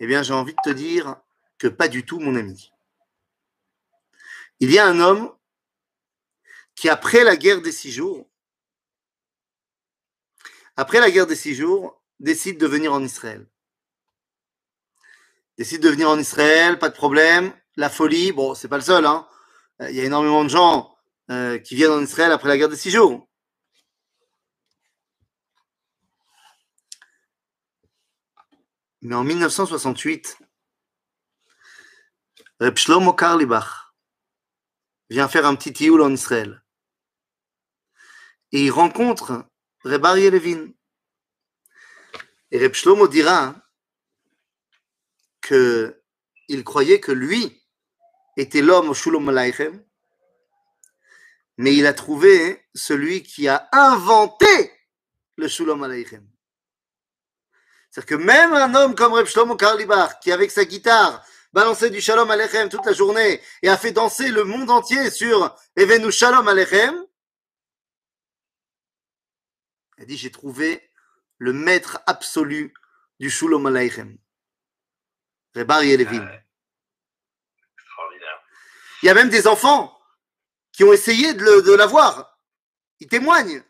Eh 0.00 0.06
bien, 0.06 0.22
j'ai 0.22 0.34
envie 0.34 0.54
de 0.54 0.70
te 0.70 0.74
dire 0.74 1.20
que 1.58 1.68
pas 1.68 1.88
du 1.88 2.04
tout, 2.04 2.18
mon 2.18 2.34
ami. 2.34 2.72
Il 4.58 4.70
y 4.70 4.78
a 4.78 4.86
un 4.86 4.98
homme 5.00 5.32
qui, 6.74 6.88
après 6.88 7.22
la 7.22 7.36
guerre 7.36 7.62
des 7.62 7.72
six 7.72 7.92
jours, 7.92 8.28
après 10.76 11.00
la 11.00 11.10
guerre 11.10 11.26
des 11.26 11.36
six 11.36 11.54
jours, 11.54 12.02
décide 12.18 12.58
de 12.58 12.66
venir 12.66 12.92
en 12.92 13.02
Israël. 13.02 13.46
Décide 15.58 15.82
de 15.82 15.90
venir 15.90 16.08
en 16.08 16.18
Israël, 16.18 16.78
pas 16.78 16.88
de 16.88 16.94
problème. 16.94 17.52
La 17.76 17.90
folie, 17.90 18.32
bon, 18.32 18.54
c'est 18.54 18.68
pas 18.68 18.78
le 18.78 18.82
seul, 18.82 19.06
hein. 19.06 19.28
Il 19.80 19.94
y 19.94 20.00
a 20.00 20.04
énormément 20.04 20.44
de 20.44 20.48
gens 20.48 20.91
euh, 21.30 21.58
qui 21.58 21.74
viennent 21.74 21.92
en 21.92 22.02
Israël 22.02 22.32
après 22.32 22.48
la 22.48 22.58
guerre 22.58 22.68
des 22.68 22.76
six 22.76 22.90
jours. 22.90 23.28
Mais 29.02 29.14
en 29.14 29.24
1968, 29.24 30.38
Reb 32.60 32.76
Shlomo 32.76 33.12
Karlibach 33.12 33.92
vient 35.10 35.28
faire 35.28 35.46
un 35.46 35.56
petit 35.56 35.72
tioul 35.72 36.02
en 36.02 36.12
Israël. 36.12 36.62
Et 38.52 38.64
il 38.64 38.70
rencontre 38.70 39.44
Reb 39.84 40.04
Aryeh 40.04 40.30
Levin. 40.30 40.72
Et 42.52 42.58
Reb 42.58 42.74
Shlomo 42.74 43.08
dira 43.08 43.56
que 45.40 46.00
il 46.48 46.62
croyait 46.62 47.00
que 47.00 47.12
lui 47.12 47.62
était 48.36 48.62
l'homme 48.62 48.90
au 48.90 48.94
Shalom 48.94 49.28
Aleichem, 49.28 49.84
mais 51.62 51.76
il 51.76 51.86
a 51.86 51.94
trouvé 51.94 52.66
celui 52.74 53.22
qui 53.22 53.46
a 53.46 53.68
inventé 53.70 54.72
le 55.36 55.46
Shalom 55.46 55.80
Aleichem. 55.84 56.28
C'est-à-dire 57.88 58.18
que 58.18 58.22
même 58.24 58.52
un 58.52 58.74
homme 58.74 58.96
comme 58.96 59.12
Reb 59.12 59.26
Shlomo 59.26 59.54
Karlibach, 59.54 60.18
qui 60.20 60.32
avec 60.32 60.50
sa 60.50 60.64
guitare 60.64 61.24
balançait 61.52 61.90
du 61.90 62.00
Shalom 62.00 62.28
Aleichem 62.28 62.68
toute 62.68 62.84
la 62.84 62.92
journée 62.92 63.40
et 63.62 63.68
a 63.68 63.76
fait 63.76 63.92
danser 63.92 64.30
le 64.30 64.42
monde 64.42 64.70
entier 64.70 65.08
sur 65.12 65.54
Evenu 65.76 66.10
Shalom 66.10 66.48
Aleichem, 66.48 66.96
il 69.98 70.06
dit, 70.06 70.16
j'ai 70.16 70.32
trouvé 70.32 70.90
le 71.38 71.52
maître 71.52 72.02
absolu 72.06 72.74
du 73.20 73.30
Shalom 73.30 73.66
Aleichem. 73.66 74.18
Rebar 75.54 75.84
Yelevin. 75.84 76.28
Il 79.02 79.06
y 79.06 79.08
a 79.10 79.14
même 79.14 79.28
des 79.28 79.46
enfants 79.46 79.96
qui 80.72 80.84
ont 80.84 80.92
essayé 80.92 81.34
de 81.34 81.74
l'avoir. 81.74 82.38
Ils 83.00 83.08
témoignent. 83.08 83.62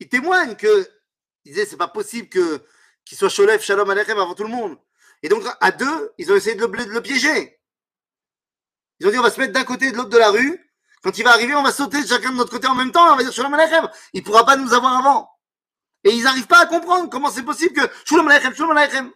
Ils 0.00 0.08
témoignent 0.08 0.56
que, 0.56 0.88
ils 1.44 1.52
disaient, 1.52 1.66
c'est 1.66 1.76
pas 1.76 1.88
possible 1.88 2.28
que, 2.28 2.64
qu'il 3.04 3.18
soit 3.18 3.28
Sholef 3.28 3.62
Shalom 3.62 3.88
Aleichem 3.90 4.18
avant 4.18 4.34
tout 4.34 4.44
le 4.44 4.48
monde. 4.48 4.78
Et 5.22 5.28
donc, 5.28 5.44
à 5.60 5.70
deux, 5.70 6.12
ils 6.16 6.32
ont 6.32 6.36
essayé 6.36 6.56
de 6.56 6.64
le, 6.64 6.68
de 6.68 6.90
le 6.90 7.02
piéger. 7.02 7.60
Ils 8.98 9.06
ont 9.06 9.10
dit, 9.10 9.18
on 9.18 9.22
va 9.22 9.30
se 9.30 9.38
mettre 9.38 9.52
d'un 9.52 9.64
côté 9.64 9.86
et 9.86 9.92
de 9.92 9.96
l'autre 9.96 10.08
de 10.08 10.18
la 10.18 10.30
rue. 10.30 10.58
Quand 11.02 11.16
il 11.18 11.24
va 11.24 11.32
arriver, 11.32 11.54
on 11.54 11.62
va 11.62 11.72
sauter 11.72 12.06
chacun 12.06 12.30
de 12.30 12.36
notre 12.36 12.50
côté 12.50 12.66
en 12.66 12.74
même 12.74 12.92
temps. 12.92 13.12
On 13.12 13.16
va 13.16 13.22
dire 13.22 13.32
Shalom 13.32 13.52
Aleichem. 13.54 13.88
Il 14.12 14.22
pourra 14.22 14.44
pas 14.44 14.56
nous 14.56 14.72
avoir 14.72 14.98
avant. 14.98 15.30
Et 16.04 16.10
ils 16.10 16.22
n'arrivent 16.22 16.46
pas 16.46 16.62
à 16.62 16.66
comprendre 16.66 17.10
comment 17.10 17.30
c'est 17.30 17.42
possible 17.42 17.74
que 17.74 17.90
Shalom 18.06 18.26
Aleichem, 18.28 18.54
Shalom 18.54 18.76
Aleichem. 18.76 19.12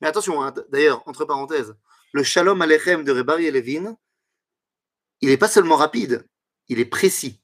Mais 0.00 0.08
attention, 0.08 0.42
hein, 0.44 0.54
d'ailleurs, 0.68 1.02
entre 1.06 1.24
parenthèses, 1.24 1.74
le 2.12 2.22
Shalom 2.22 2.62
Aleichem 2.62 3.02
de 3.02 3.12
Rebari 3.12 3.46
et 3.46 3.50
Levin, 3.50 3.96
il 5.20 5.28
n'est 5.28 5.36
pas 5.36 5.48
seulement 5.48 5.76
rapide, 5.76 6.28
il 6.68 6.80
est 6.80 6.84
précis. 6.86 7.42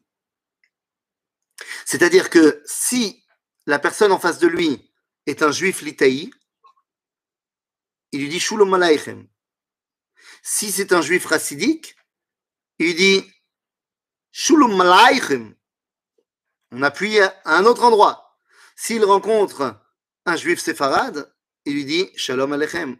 C'est-à-dire 1.84 2.30
que 2.30 2.62
si 2.66 3.24
la 3.66 3.78
personne 3.78 4.12
en 4.12 4.18
face 4.18 4.38
de 4.38 4.46
lui 4.46 4.92
est 5.26 5.42
un 5.42 5.52
juif 5.52 5.82
litaï, 5.82 6.30
il 8.12 8.20
lui 8.20 8.28
dit 8.28 8.40
Shalom 8.40 8.72
Aleichem. 8.74 9.28
Si 10.42 10.72
c'est 10.72 10.92
un 10.92 11.02
juif 11.02 11.26
racidique, 11.26 11.96
il 12.78 12.86
lui 12.86 12.94
dit 12.94 13.32
Shalom 14.32 14.80
Aleichem. 14.80 15.54
On 16.72 16.82
appuie 16.82 17.20
à 17.20 17.40
un 17.44 17.64
autre 17.64 17.84
endroit. 17.84 18.38
S'il 18.76 19.04
rencontre 19.04 19.80
un 20.24 20.36
juif 20.36 20.60
séfarade, 20.60 21.34
il 21.64 21.74
lui 21.74 21.84
dit 21.84 22.10
Shalom 22.16 22.52
Alechem. 22.52 22.98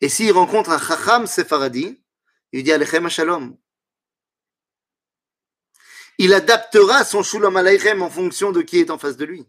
Et 0.00 0.08
s'il 0.08 0.32
rencontre 0.32 0.70
un 0.70 0.78
Chacham 0.78 1.26
séfaradi, 1.26 1.99
il 2.52 2.58
lui 2.58 2.62
dit 2.64 2.72
Alechem 2.72 3.08
Shalom. 3.08 3.56
Il 6.18 6.34
adaptera 6.34 7.04
son 7.04 7.22
Shalom 7.22 7.56
Alechem 7.56 8.02
en 8.02 8.10
fonction 8.10 8.52
de 8.52 8.62
qui 8.62 8.80
est 8.80 8.90
en 8.90 8.98
face 8.98 9.16
de 9.16 9.24
lui, 9.24 9.46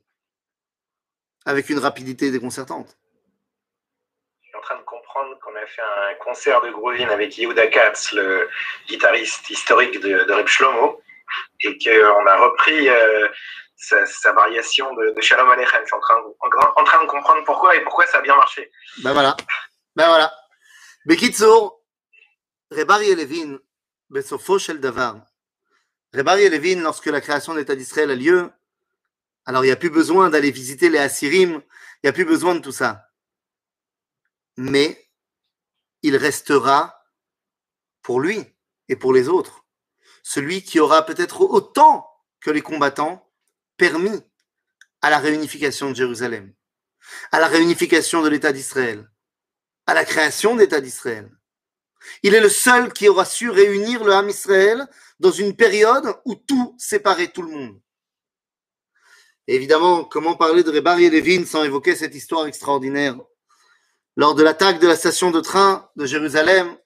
avec 1.45 1.70
une 1.70 1.80
rapidité 1.80 2.32
déconcertante. 2.32 2.97
Je 4.41 4.47
suis 4.47 4.58
en 4.58 4.62
train 4.62 4.78
de 4.78 4.84
comprendre 4.84 5.38
qu'on 5.39 5.56
a 5.56 5.66
fait 5.66 5.82
un 5.82 6.14
concert 6.24 6.62
de 6.62 6.70
Grovin 6.72 7.10
avec 7.10 7.38
Yehuda 7.38 7.68
Katz, 7.68 8.14
le 8.14 8.49
guitariste 8.88 9.49
historique 9.49 9.99
de, 9.99 10.24
de 10.24 10.34
Reb 10.34 10.47
Shlomo, 10.47 11.02
et 11.62 11.78
qu'on 11.78 12.26
a 12.28 12.38
repris. 12.38 12.89
Euh, 12.89 13.28
sa, 13.82 14.32
variation 14.34 14.93
de, 14.93 15.20
Shalom 15.22 15.49
Aleichem. 15.49 15.82
Je 15.82 15.88
suis 15.88 15.95
en 15.95 15.99
train, 15.99 16.22
en, 16.76 16.84
train 16.84 17.04
de 17.04 17.10
comprendre 17.10 17.43
pourquoi 17.45 17.76
et 17.76 17.82
pourquoi 17.82 18.06
ça 18.06 18.20
a 18.20 18.22
bien 18.22 18.36
marché. 18.36 18.72
Ben 19.04 19.14
voilà. 19.14 19.36
Ben 19.95 20.08
voilà. 20.08 20.32
Bekitsour, 21.06 21.81
Rebari 22.72 23.16
Levin, 23.16 23.60
lorsque 26.82 27.06
la 27.08 27.22
création 27.22 27.54
d'État 27.54 27.76
d'Israël 27.76 28.12
a 28.12 28.16
lieu, 28.16 28.50
alors 29.46 29.66
il 29.66 29.68
n'y 29.68 29.74
a 29.74 29.78
plus 29.78 29.90
besoin 29.90 30.30
d'aller 30.30 30.52
visiter 30.52 30.90
les 30.90 31.00
Assyrim, 31.00 31.62
il 31.62 32.06
n'y 32.06 32.10
a 32.10 32.14
plus 32.14 32.26
besoin 32.26 32.56
de 32.56 32.60
tout 32.60 32.72
ça. 32.72 33.10
Mais 34.56 35.10
il 36.02 36.16
restera 36.16 37.06
pour 38.02 38.22
lui 38.22 38.42
et 38.88 38.96
pour 38.96 39.14
les 39.14 39.28
autres. 39.28 39.66
Celui 40.24 40.64
qui 40.64 40.80
aura 40.80 41.06
peut-être 41.06 41.42
autant 41.42 42.08
que 42.40 42.52
les 42.52 42.62
combattants 42.62 43.30
permis 43.76 44.24
à 45.02 45.10
la 45.10 45.20
réunification 45.20 45.90
de 45.90 45.96
Jérusalem, 45.96 46.54
à 47.32 47.40
la 47.40 47.48
réunification 47.48 48.22
de 48.22 48.30
l'État 48.30 48.54
d'Israël, 48.54 49.10
à 49.88 49.94
la 49.94 50.06
création 50.06 50.56
d'État 50.56 50.80
d'Israël. 50.80 51.30
Il 52.24 52.36
est 52.36 52.39
le 52.39 52.49
seul 52.49 52.93
qui 52.93 53.08
aura 53.08 53.26
su 53.26 53.49
réunir 53.49 54.04
le 54.04 54.14
Ham 54.14 54.30
Israël 54.30 54.88
dans 55.20 55.32
une 55.32 55.56
période 55.56 56.16
où 56.26 56.36
tout 56.36 56.76
séparait 56.78 57.30
tout 57.30 57.41
le 57.41 57.52
monde. 57.52 57.82
évidemment, 59.47 60.04
comment 60.06 60.36
parler 60.36 60.64
de 60.64 60.72
Rebari 60.72 61.06
et 61.06 61.10
Levin 61.10 61.45
sans 61.45 61.64
évoquer 61.64 61.95
cette 61.95 62.16
histoire 62.16 62.47
extraordinaire? 62.47 63.18
Lors 64.16 64.36
de 64.36 64.43
l'attaque 64.43 64.80
de 64.80 64.88
la 64.88 64.95
station 64.95 65.32
de 65.32 65.39
train 65.39 65.89
de 65.95 66.06
Jérusalem, 66.06 66.78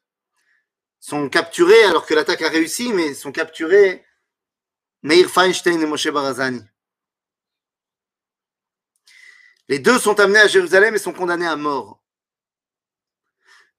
sont 1.05 1.29
capturés, 1.29 1.83
alors 1.83 2.07
que 2.07 2.15
l'attaque 2.15 2.41
a 2.41 2.49
réussi, 2.49 2.91
mais 2.91 3.13
sont 3.13 3.31
capturés 3.31 4.03
Meir 5.03 5.29
Feinstein 5.29 5.79
et 5.79 5.85
Moshe 5.85 6.09
Barazani. 6.09 6.63
Les 9.67 9.77
deux 9.77 9.99
sont 9.99 10.19
amenés 10.19 10.39
à 10.39 10.47
Jérusalem 10.47 10.95
et 10.95 10.99
sont 10.99 11.13
condamnés 11.13 11.45
à 11.45 11.55
mort. 11.55 12.03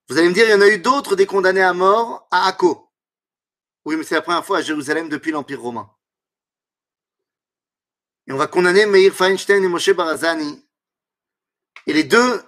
Vous 0.09 0.17
allez 0.17 0.29
me 0.29 0.33
dire, 0.33 0.45
il 0.45 0.51
y 0.51 0.53
en 0.53 0.61
a 0.61 0.67
eu 0.67 0.79
d'autres 0.79 1.15
des 1.15 1.25
condamnés 1.25 1.61
à 1.61 1.73
mort 1.73 2.27
à 2.31 2.47
Akko. 2.47 2.89
Oui, 3.85 3.95
mais 3.95 4.03
c'est 4.03 4.15
la 4.15 4.21
première 4.21 4.45
fois 4.45 4.59
à 4.59 4.61
Jérusalem 4.61 5.09
depuis 5.09 5.31
l'Empire 5.31 5.61
romain. 5.61 5.89
Et 8.27 8.33
on 8.33 8.37
va 8.37 8.47
condamner 8.47 8.85
Meir 8.85 9.13
Feinstein 9.13 9.63
et 9.63 9.67
Moshe 9.67 9.91
Barazani. 9.91 10.65
Et 11.85 11.93
les 11.93 12.03
deux 12.03 12.43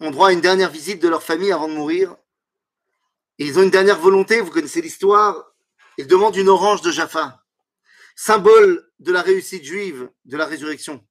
ont 0.00 0.10
droit 0.10 0.28
à 0.28 0.32
une 0.32 0.40
dernière 0.40 0.70
visite 0.70 1.00
de 1.02 1.08
leur 1.08 1.22
famille 1.22 1.52
avant 1.52 1.68
de 1.68 1.74
mourir. 1.74 2.16
Et 3.38 3.46
ils 3.46 3.58
ont 3.58 3.62
une 3.62 3.70
dernière 3.70 3.98
volonté, 3.98 4.40
vous 4.40 4.50
connaissez 4.50 4.80
l'histoire. 4.80 5.54
Ils 5.96 6.06
demandent 6.06 6.36
une 6.36 6.48
orange 6.48 6.82
de 6.82 6.90
Jaffa, 6.90 7.44
symbole 8.14 8.90
de 8.98 9.12
la 9.12 9.22
réussite 9.22 9.64
juive, 9.64 10.10
de 10.24 10.36
la 10.36 10.46
résurrection. 10.46 11.04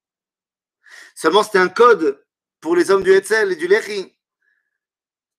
Seulement, 1.15 1.43
c'était 1.43 1.57
un 1.57 1.69
code 1.69 2.23
pour 2.61 2.75
les 2.75 2.91
hommes 2.91 3.03
du 3.03 3.11
Hetzel 3.11 3.51
et 3.51 3.55
du 3.55 3.67
Lechi. 3.67 4.16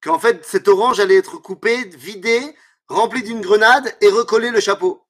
Qu'en 0.03 0.19
fait, 0.19 0.45
cette 0.45 0.69
orange 0.69 1.01
allait 1.01 1.17
être 1.17 1.39
coupée, 1.39 1.85
vidée, 1.89 2.57
remplie 2.87 3.23
d'une 3.23 3.41
grenade 3.41 3.97
et 4.01 4.09
recoller 4.09 4.51
le 4.51 4.61
chapeau. 4.61 5.07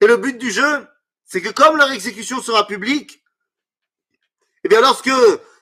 Et 0.00 0.06
le 0.06 0.16
but 0.16 0.38
du 0.38 0.50
jeu, 0.50 0.88
c'est 1.24 1.42
que 1.42 1.50
comme 1.50 1.76
leur 1.76 1.90
exécution 1.92 2.40
sera 2.40 2.66
publique, 2.66 3.22
eh 4.64 4.68
bien, 4.68 4.80
lorsque 4.80 5.10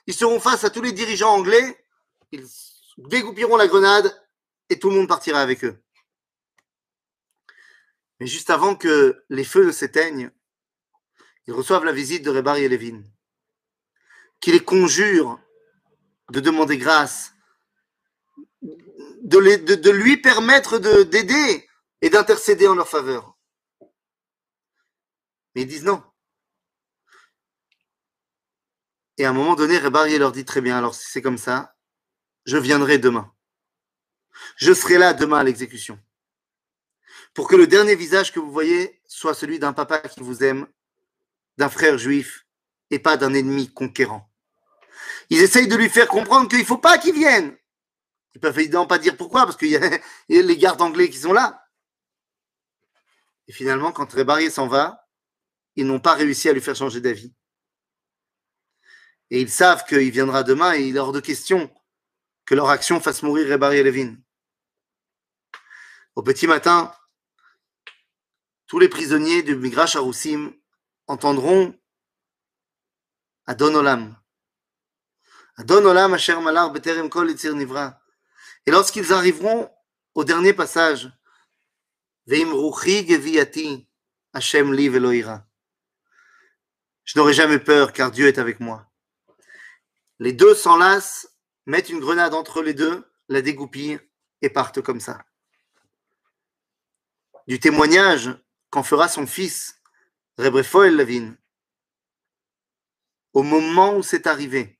ils 0.06 0.14
seront 0.14 0.40
face 0.40 0.64
à 0.64 0.70
tous 0.70 0.82
les 0.82 0.92
dirigeants 0.92 1.34
anglais, 1.34 1.84
ils 2.32 2.46
dégoupiront 2.96 3.56
la 3.56 3.66
grenade 3.66 4.14
et 4.70 4.78
tout 4.78 4.90
le 4.90 4.96
monde 4.96 5.08
partira 5.08 5.40
avec 5.40 5.64
eux. 5.64 5.82
Mais 8.20 8.26
juste 8.26 8.50
avant 8.50 8.74
que 8.74 9.24
les 9.28 9.44
feux 9.44 9.66
ne 9.66 9.72
s'éteignent, 9.72 10.30
ils 11.46 11.52
reçoivent 11.52 11.84
la 11.84 11.92
visite 11.92 12.24
de 12.24 12.30
Rebari 12.30 12.64
et 12.64 12.68
Levin 12.68 13.02
qui 14.40 14.52
les 14.52 14.64
conjure 14.64 15.40
de 16.30 16.40
demander 16.40 16.78
grâce, 16.78 17.32
de, 19.22 19.74
de- 19.74 19.90
lui 19.90 20.16
permettre 20.16 20.78
de- 20.78 21.02
d'aider 21.02 21.68
et 22.02 22.10
d'intercéder 22.10 22.66
en 22.68 22.74
leur 22.74 22.88
faveur. 22.88 23.36
Mais 25.54 25.62
ils 25.62 25.66
disent 25.66 25.84
non. 25.84 26.02
Et 29.16 29.24
à 29.24 29.30
un 29.30 29.32
moment 29.32 29.56
donné, 29.56 29.78
Rebarié 29.78 30.18
leur 30.18 30.32
dit 30.32 30.44
très 30.44 30.60
bien, 30.60 30.78
alors 30.78 30.94
si 30.94 31.10
c'est 31.10 31.22
comme 31.22 31.38
ça, 31.38 31.76
je 32.46 32.56
viendrai 32.56 32.98
demain. 32.98 33.34
Je 34.56 34.72
serai 34.72 34.98
là 34.98 35.12
demain 35.14 35.38
à 35.38 35.44
l'exécution. 35.44 35.98
Pour 37.34 37.48
que 37.48 37.56
le 37.56 37.66
dernier 37.66 37.96
visage 37.96 38.32
que 38.32 38.38
vous 38.40 38.52
voyez 38.52 39.02
soit 39.06 39.34
celui 39.34 39.58
d'un 39.58 39.72
papa 39.72 39.98
qui 40.00 40.20
vous 40.20 40.44
aime, 40.44 40.66
d'un 41.56 41.68
frère 41.68 41.98
juif, 41.98 42.46
et 42.90 42.98
pas 42.98 43.16
d'un 43.16 43.34
ennemi 43.34 43.72
conquérant. 43.72 44.30
Ils 45.30 45.42
essayent 45.42 45.68
de 45.68 45.76
lui 45.76 45.90
faire 45.90 46.08
comprendre 46.08 46.48
qu'il 46.48 46.58
ne 46.60 46.64
faut 46.64 46.78
pas 46.78 46.98
qu'il 46.98 47.14
vienne. 47.14 47.56
Ils 48.34 48.40
peuvent 48.40 48.58
évidemment 48.58 48.86
pas 48.86 48.98
dire 48.98 49.16
pourquoi, 49.16 49.44
parce 49.44 49.56
qu'il 49.56 49.68
y, 49.68 49.76
a 49.76 50.00
les 50.28 50.56
gardes 50.56 50.80
anglais 50.80 51.08
qui 51.08 51.18
sont 51.18 51.32
là. 51.32 51.64
Et 53.46 53.52
finalement, 53.52 53.92
quand 53.92 54.12
Rebarié 54.12 54.50
s'en 54.50 54.68
va, 54.68 55.08
ils 55.76 55.86
n'ont 55.86 56.00
pas 56.00 56.14
réussi 56.14 56.48
à 56.48 56.52
lui 56.52 56.60
faire 56.60 56.76
changer 56.76 57.00
d'avis. 57.00 57.34
Et 59.30 59.40
ils 59.40 59.50
savent 59.50 59.84
qu'il 59.84 60.10
viendra 60.10 60.42
demain 60.42 60.74
et 60.74 60.82
il 60.88 60.96
est 60.96 61.00
hors 61.00 61.12
de 61.12 61.20
question 61.20 61.72
que 62.44 62.54
leur 62.54 62.70
action 62.70 63.00
fasse 63.00 63.22
mourir 63.22 63.50
Rebarié 63.50 63.82
Levin. 63.82 64.16
Au 66.14 66.22
petit 66.22 66.46
matin, 66.46 66.92
tous 68.66 68.78
les 68.78 68.88
prisonniers 68.88 69.42
du 69.42 69.56
Migrash 69.56 69.96
Aroussim 69.96 70.52
entendront 71.06 71.78
Adon 73.46 73.74
Olam. 73.74 74.16
Adon 75.56 75.84
Olam 75.84 76.14
Asher 76.14 76.40
Malar 76.40 76.70
Beterem 76.70 77.08
Kol 77.08 77.34
Nivra. 77.54 78.00
Et 78.68 78.70
lorsqu'ils 78.70 79.14
arriveront 79.14 79.70
au 80.14 80.24
dernier 80.24 80.52
passage, 80.52 81.10
Hashem 84.34 84.74
Li. 84.74 84.90
Je 87.02 87.16
n'aurai 87.16 87.32
jamais 87.32 87.58
peur 87.60 87.94
car 87.94 88.10
Dieu 88.10 88.28
est 88.28 88.36
avec 88.36 88.60
moi. 88.60 88.86
Les 90.18 90.34
deux 90.34 90.54
s'enlacent, 90.54 91.34
mettent 91.64 91.88
une 91.88 92.00
grenade 92.00 92.34
entre 92.34 92.60
les 92.60 92.74
deux, 92.74 93.10
la 93.30 93.40
dégoupillent 93.40 94.00
et 94.42 94.50
partent 94.50 94.82
comme 94.82 95.00
ça. 95.00 95.24
Du 97.46 97.58
témoignage 97.58 98.28
qu'en 98.68 98.82
fera 98.82 99.08
son 99.08 99.26
fils, 99.26 99.80
Rebrefoel 100.36 100.94
Lavin, 100.94 101.36
au 103.32 103.42
moment 103.42 103.96
où 103.96 104.02
c'est 104.02 104.26
arrivé. 104.26 104.78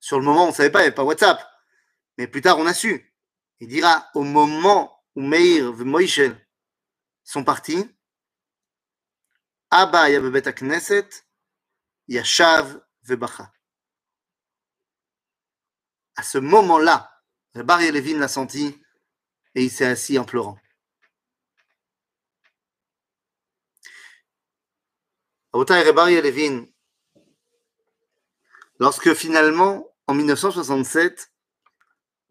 Sur 0.00 0.18
le 0.18 0.24
moment, 0.24 0.46
on 0.46 0.48
ne 0.48 0.52
savait 0.52 0.70
pas, 0.72 0.80
il 0.80 0.82
n'y 0.82 0.86
avait 0.88 0.96
pas 0.96 1.04
WhatsApp. 1.04 1.51
Plus 2.30 2.42
tard, 2.42 2.58
on 2.58 2.66
a 2.66 2.74
su. 2.74 3.12
Il 3.60 3.68
dira 3.68 4.08
au 4.14 4.22
moment 4.22 5.02
où 5.14 5.22
Meir 5.22 5.68
et 5.80 5.84
Moïchel 5.84 6.48
sont 7.24 7.44
partis, 7.44 7.88
Abba 9.70 10.10
Yabebet 10.10 10.52
Knesset, 10.52 11.08
Yashav. 12.08 12.82
À 16.16 16.22
ce 16.22 16.38
moment-là, 16.38 17.10
Barry 17.54 17.90
Levin 17.90 18.18
l'a 18.18 18.28
senti 18.28 18.80
et 19.54 19.64
il 19.64 19.70
s'est 19.70 19.86
assis 19.86 20.18
en 20.18 20.24
pleurant. 20.24 20.58
Levin, 25.54 26.66
lorsque 28.78 29.14
finalement, 29.14 29.86
en 30.06 30.14
1967, 30.14 31.31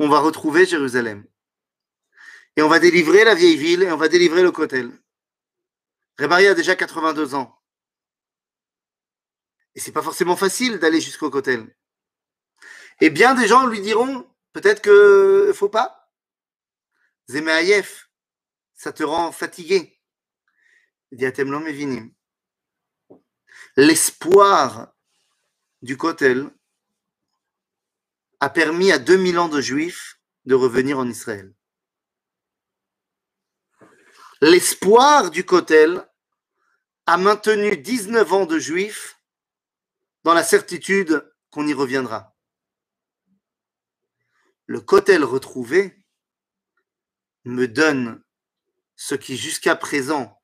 on 0.02 0.10
va 0.10 0.20
retrouver 0.20 0.66
Jérusalem. 0.66 1.26
Et 2.56 2.62
on 2.64 2.68
va 2.68 2.80
délivrer 2.80 3.24
la 3.24 3.36
vieille 3.36 3.56
ville 3.56 3.84
et 3.84 3.92
on 3.92 3.98
va 3.98 4.08
délivrer 4.08 4.42
le 4.42 4.52
Kotel. 4.52 4.92
Rebari 6.18 6.48
a 6.48 6.56
déjà 6.56 6.76
82 6.76 7.36
ans. 7.36 7.62
Et 9.76 9.80
c'est 9.80 9.92
pas 9.92 10.02
forcément 10.02 10.36
facile 10.36 10.80
d'aller 10.80 11.00
jusqu'au 11.00 11.30
Kotel. 11.30 11.76
Et 13.00 13.12
bien 13.12 13.36
des 13.36 13.48
gens 13.48 13.68
lui 13.68 13.80
diront, 13.80 14.28
peut-être 14.54 14.82
que 14.82 15.52
faut 15.54 15.70
pas? 15.70 16.12
Zemeaïef, 17.30 18.10
ça 18.74 18.92
te 18.92 19.04
rend 19.04 19.32
fatigué. 19.32 20.02
Il 21.12 21.20
dit 21.20 21.26
Atem 21.28 21.52
lo 21.52 21.60
mevinim. 21.60 22.12
L'espoir 23.76 24.94
du 25.84 25.96
Kotel 25.96 26.50
a 28.42 28.50
permis 28.50 28.92
à 28.92 29.00
2000 29.00 29.40
ans 29.40 29.50
de 29.50 29.62
juifs 29.62 30.20
de 30.46 30.56
revenir 30.56 30.98
en 30.98 31.08
Israël. 31.08 31.54
L'espoir 34.42 35.30
du 35.30 35.46
Kotel 35.46 36.06
a 37.06 37.18
maintenu 37.18 37.78
19 37.78 38.34
ans 38.34 38.46
de 38.48 38.58
juifs 38.58 39.20
dans 40.24 40.34
la 40.34 40.44
certitude 40.44 41.32
qu'on 41.52 41.68
y 41.68 41.74
reviendra. 41.74 42.36
Le 44.66 44.82
Kotel 44.82 45.24
retrouvé 45.24 46.04
me 47.46 47.68
donne 47.68 48.24
ce 48.96 49.14
qui 49.14 49.38
jusqu'à 49.38 49.76
présent 49.76 50.42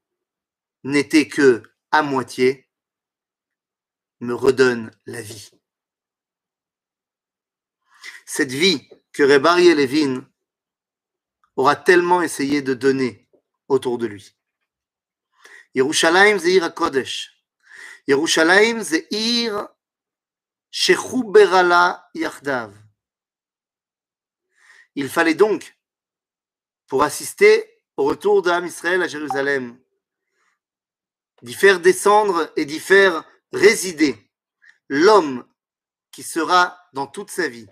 n'était 0.83 1.27
que 1.27 1.63
à 1.89 2.03
moitié, 2.03 2.69
me 4.19 4.35
redonne 4.35 4.91
la 5.05 5.21
vie. 5.21 5.56
Cette 8.29 8.51
vie 8.51 8.89
que 9.13 9.23
Rebari 9.23 9.73
Levin 9.73 10.29
aura 11.55 11.77
tellement 11.77 12.21
essayé 12.21 12.61
de 12.61 12.73
donner 12.73 13.29
autour 13.69 13.97
de 13.97 14.05
lui. 14.05 14.35
Yerushalayim 15.73 16.37
ze 16.37 16.49
ir 16.49 16.73
Kodesh. 16.73 17.31
Yerushalayim 18.05 18.83
ze 18.83 19.07
ir 19.11 19.69
shechuberala 20.71 22.09
yachdav. 22.13 22.75
Il 24.95 25.07
fallait 25.07 25.33
donc, 25.33 25.77
pour 26.87 27.03
assister 27.03 27.81
au 27.95 28.03
retour 28.03 28.41
d'Am 28.41 28.65
Israël 28.65 29.01
à 29.01 29.07
Jérusalem, 29.07 29.79
d'y 31.43 31.53
faire 31.53 31.79
descendre 31.79 32.51
et 32.57 32.65
d'y 32.65 32.79
faire 32.79 33.23
résider 33.53 34.17
l'homme 34.89 35.47
qui 36.11 36.23
sera 36.23 36.77
dans 36.91 37.07
toute 37.07 37.31
sa 37.31 37.47
vie. 37.47 37.67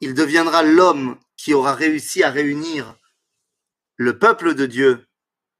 Il 0.00 0.14
deviendra 0.14 0.62
l'homme 0.62 1.18
qui 1.36 1.54
aura 1.54 1.74
réussi 1.74 2.22
à 2.22 2.30
réunir 2.30 2.96
le 3.96 4.16
peuple 4.16 4.54
de 4.54 4.66
Dieu 4.66 5.08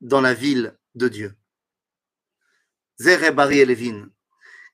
dans 0.01 0.21
la 0.21 0.33
ville 0.33 0.79
de 0.95 1.09
Dieu. 1.09 1.37
Zerebari 3.01 3.59
Elevin, 3.59 4.09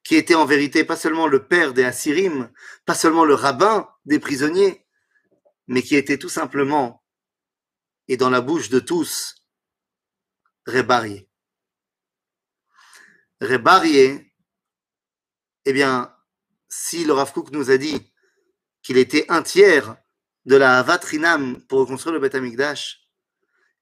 qui 0.02 0.16
était 0.16 0.34
en 0.34 0.44
vérité 0.44 0.84
pas 0.84 0.96
seulement 0.96 1.26
le 1.26 1.46
père 1.48 1.72
des 1.72 1.84
Assyrim, 1.84 2.52
pas 2.84 2.94
seulement 2.94 3.24
le 3.24 3.34
rabbin 3.34 3.88
des 4.04 4.18
prisonniers, 4.18 4.86
mais 5.66 5.82
qui 5.82 5.96
était 5.96 6.18
tout 6.18 6.28
simplement, 6.28 7.02
et 8.08 8.18
dans 8.18 8.30
la 8.30 8.42
bouche 8.42 8.68
de 8.68 8.80
tous, 8.80 9.34
Rebarié. 10.66 11.28
Rebarié, 13.44 14.32
eh 15.64 15.72
bien, 15.72 16.14
si 16.68 17.04
le 17.04 17.12
Rav 17.12 17.32
Kook 17.32 17.50
nous 17.50 17.70
a 17.70 17.76
dit 17.76 18.12
qu'il 18.82 18.96
était 18.96 19.26
un 19.28 19.42
tiers 19.42 19.96
de 20.44 20.56
la 20.56 20.78
Havatrinam 20.78 21.60
pour 21.66 21.80
reconstruire 21.80 22.14
le 22.14 22.20
Beth 22.20 22.34
Amikdash, 22.34 23.08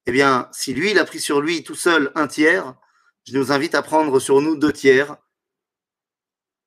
eh 0.07 0.13
bien, 0.13 0.49
si 0.53 0.75
lui, 0.75 0.91
il 0.91 0.99
a 0.99 1.05
pris 1.05 1.21
sur 1.21 1.41
lui 1.41 1.65
tout 1.65 1.75
seul 1.75 2.11
un 2.15 2.27
tiers, 2.27 2.75
je 3.27 3.37
nous 3.37 3.53
invite 3.53 3.75
à 3.75 3.83
prendre 3.83 4.19
sur 4.21 4.41
nous 4.41 4.57
deux 4.57 4.73
tiers 4.73 5.17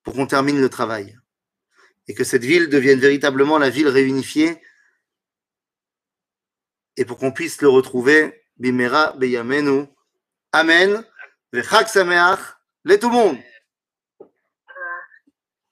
pour 0.02 0.14
qu'on 0.14 0.26
termine 0.26 0.60
le 0.60 0.68
travail. 0.68 1.18
Et 2.08 2.14
que 2.14 2.24
cette 2.24 2.44
ville 2.44 2.68
devienne 2.68 3.00
véritablement 3.00 3.58
la 3.58 3.68
ville 3.68 3.88
réunifiée 3.88 4.60
et 6.96 7.04
pour 7.04 7.18
qu'on 7.18 7.32
puisse 7.32 7.60
le 7.60 7.68
retrouver, 7.68 8.42
Bimera 8.56 9.12
Beyamenu. 9.12 9.86
Amen. 10.52 11.04
Vechak 11.52 11.88
Sameach. 11.88 12.55
Les 12.86 13.00
tout 13.00 13.08
le 13.08 13.16
monde. 13.16 13.38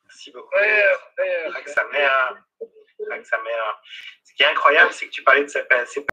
Merci 0.03 0.33
beaucoup. 0.33 0.49
Sameach. 1.67 2.43
Chag 3.09 3.25
Sameach. 3.25 3.77
Ce 4.25 4.35
qui 4.35 4.43
est 4.43 4.47
incroyable, 4.47 4.93
c'est 4.93 5.07
que 5.07 5.13
tu 5.13 5.23
parlais 5.23 5.45
de 5.45 5.49
ces 5.49 6.03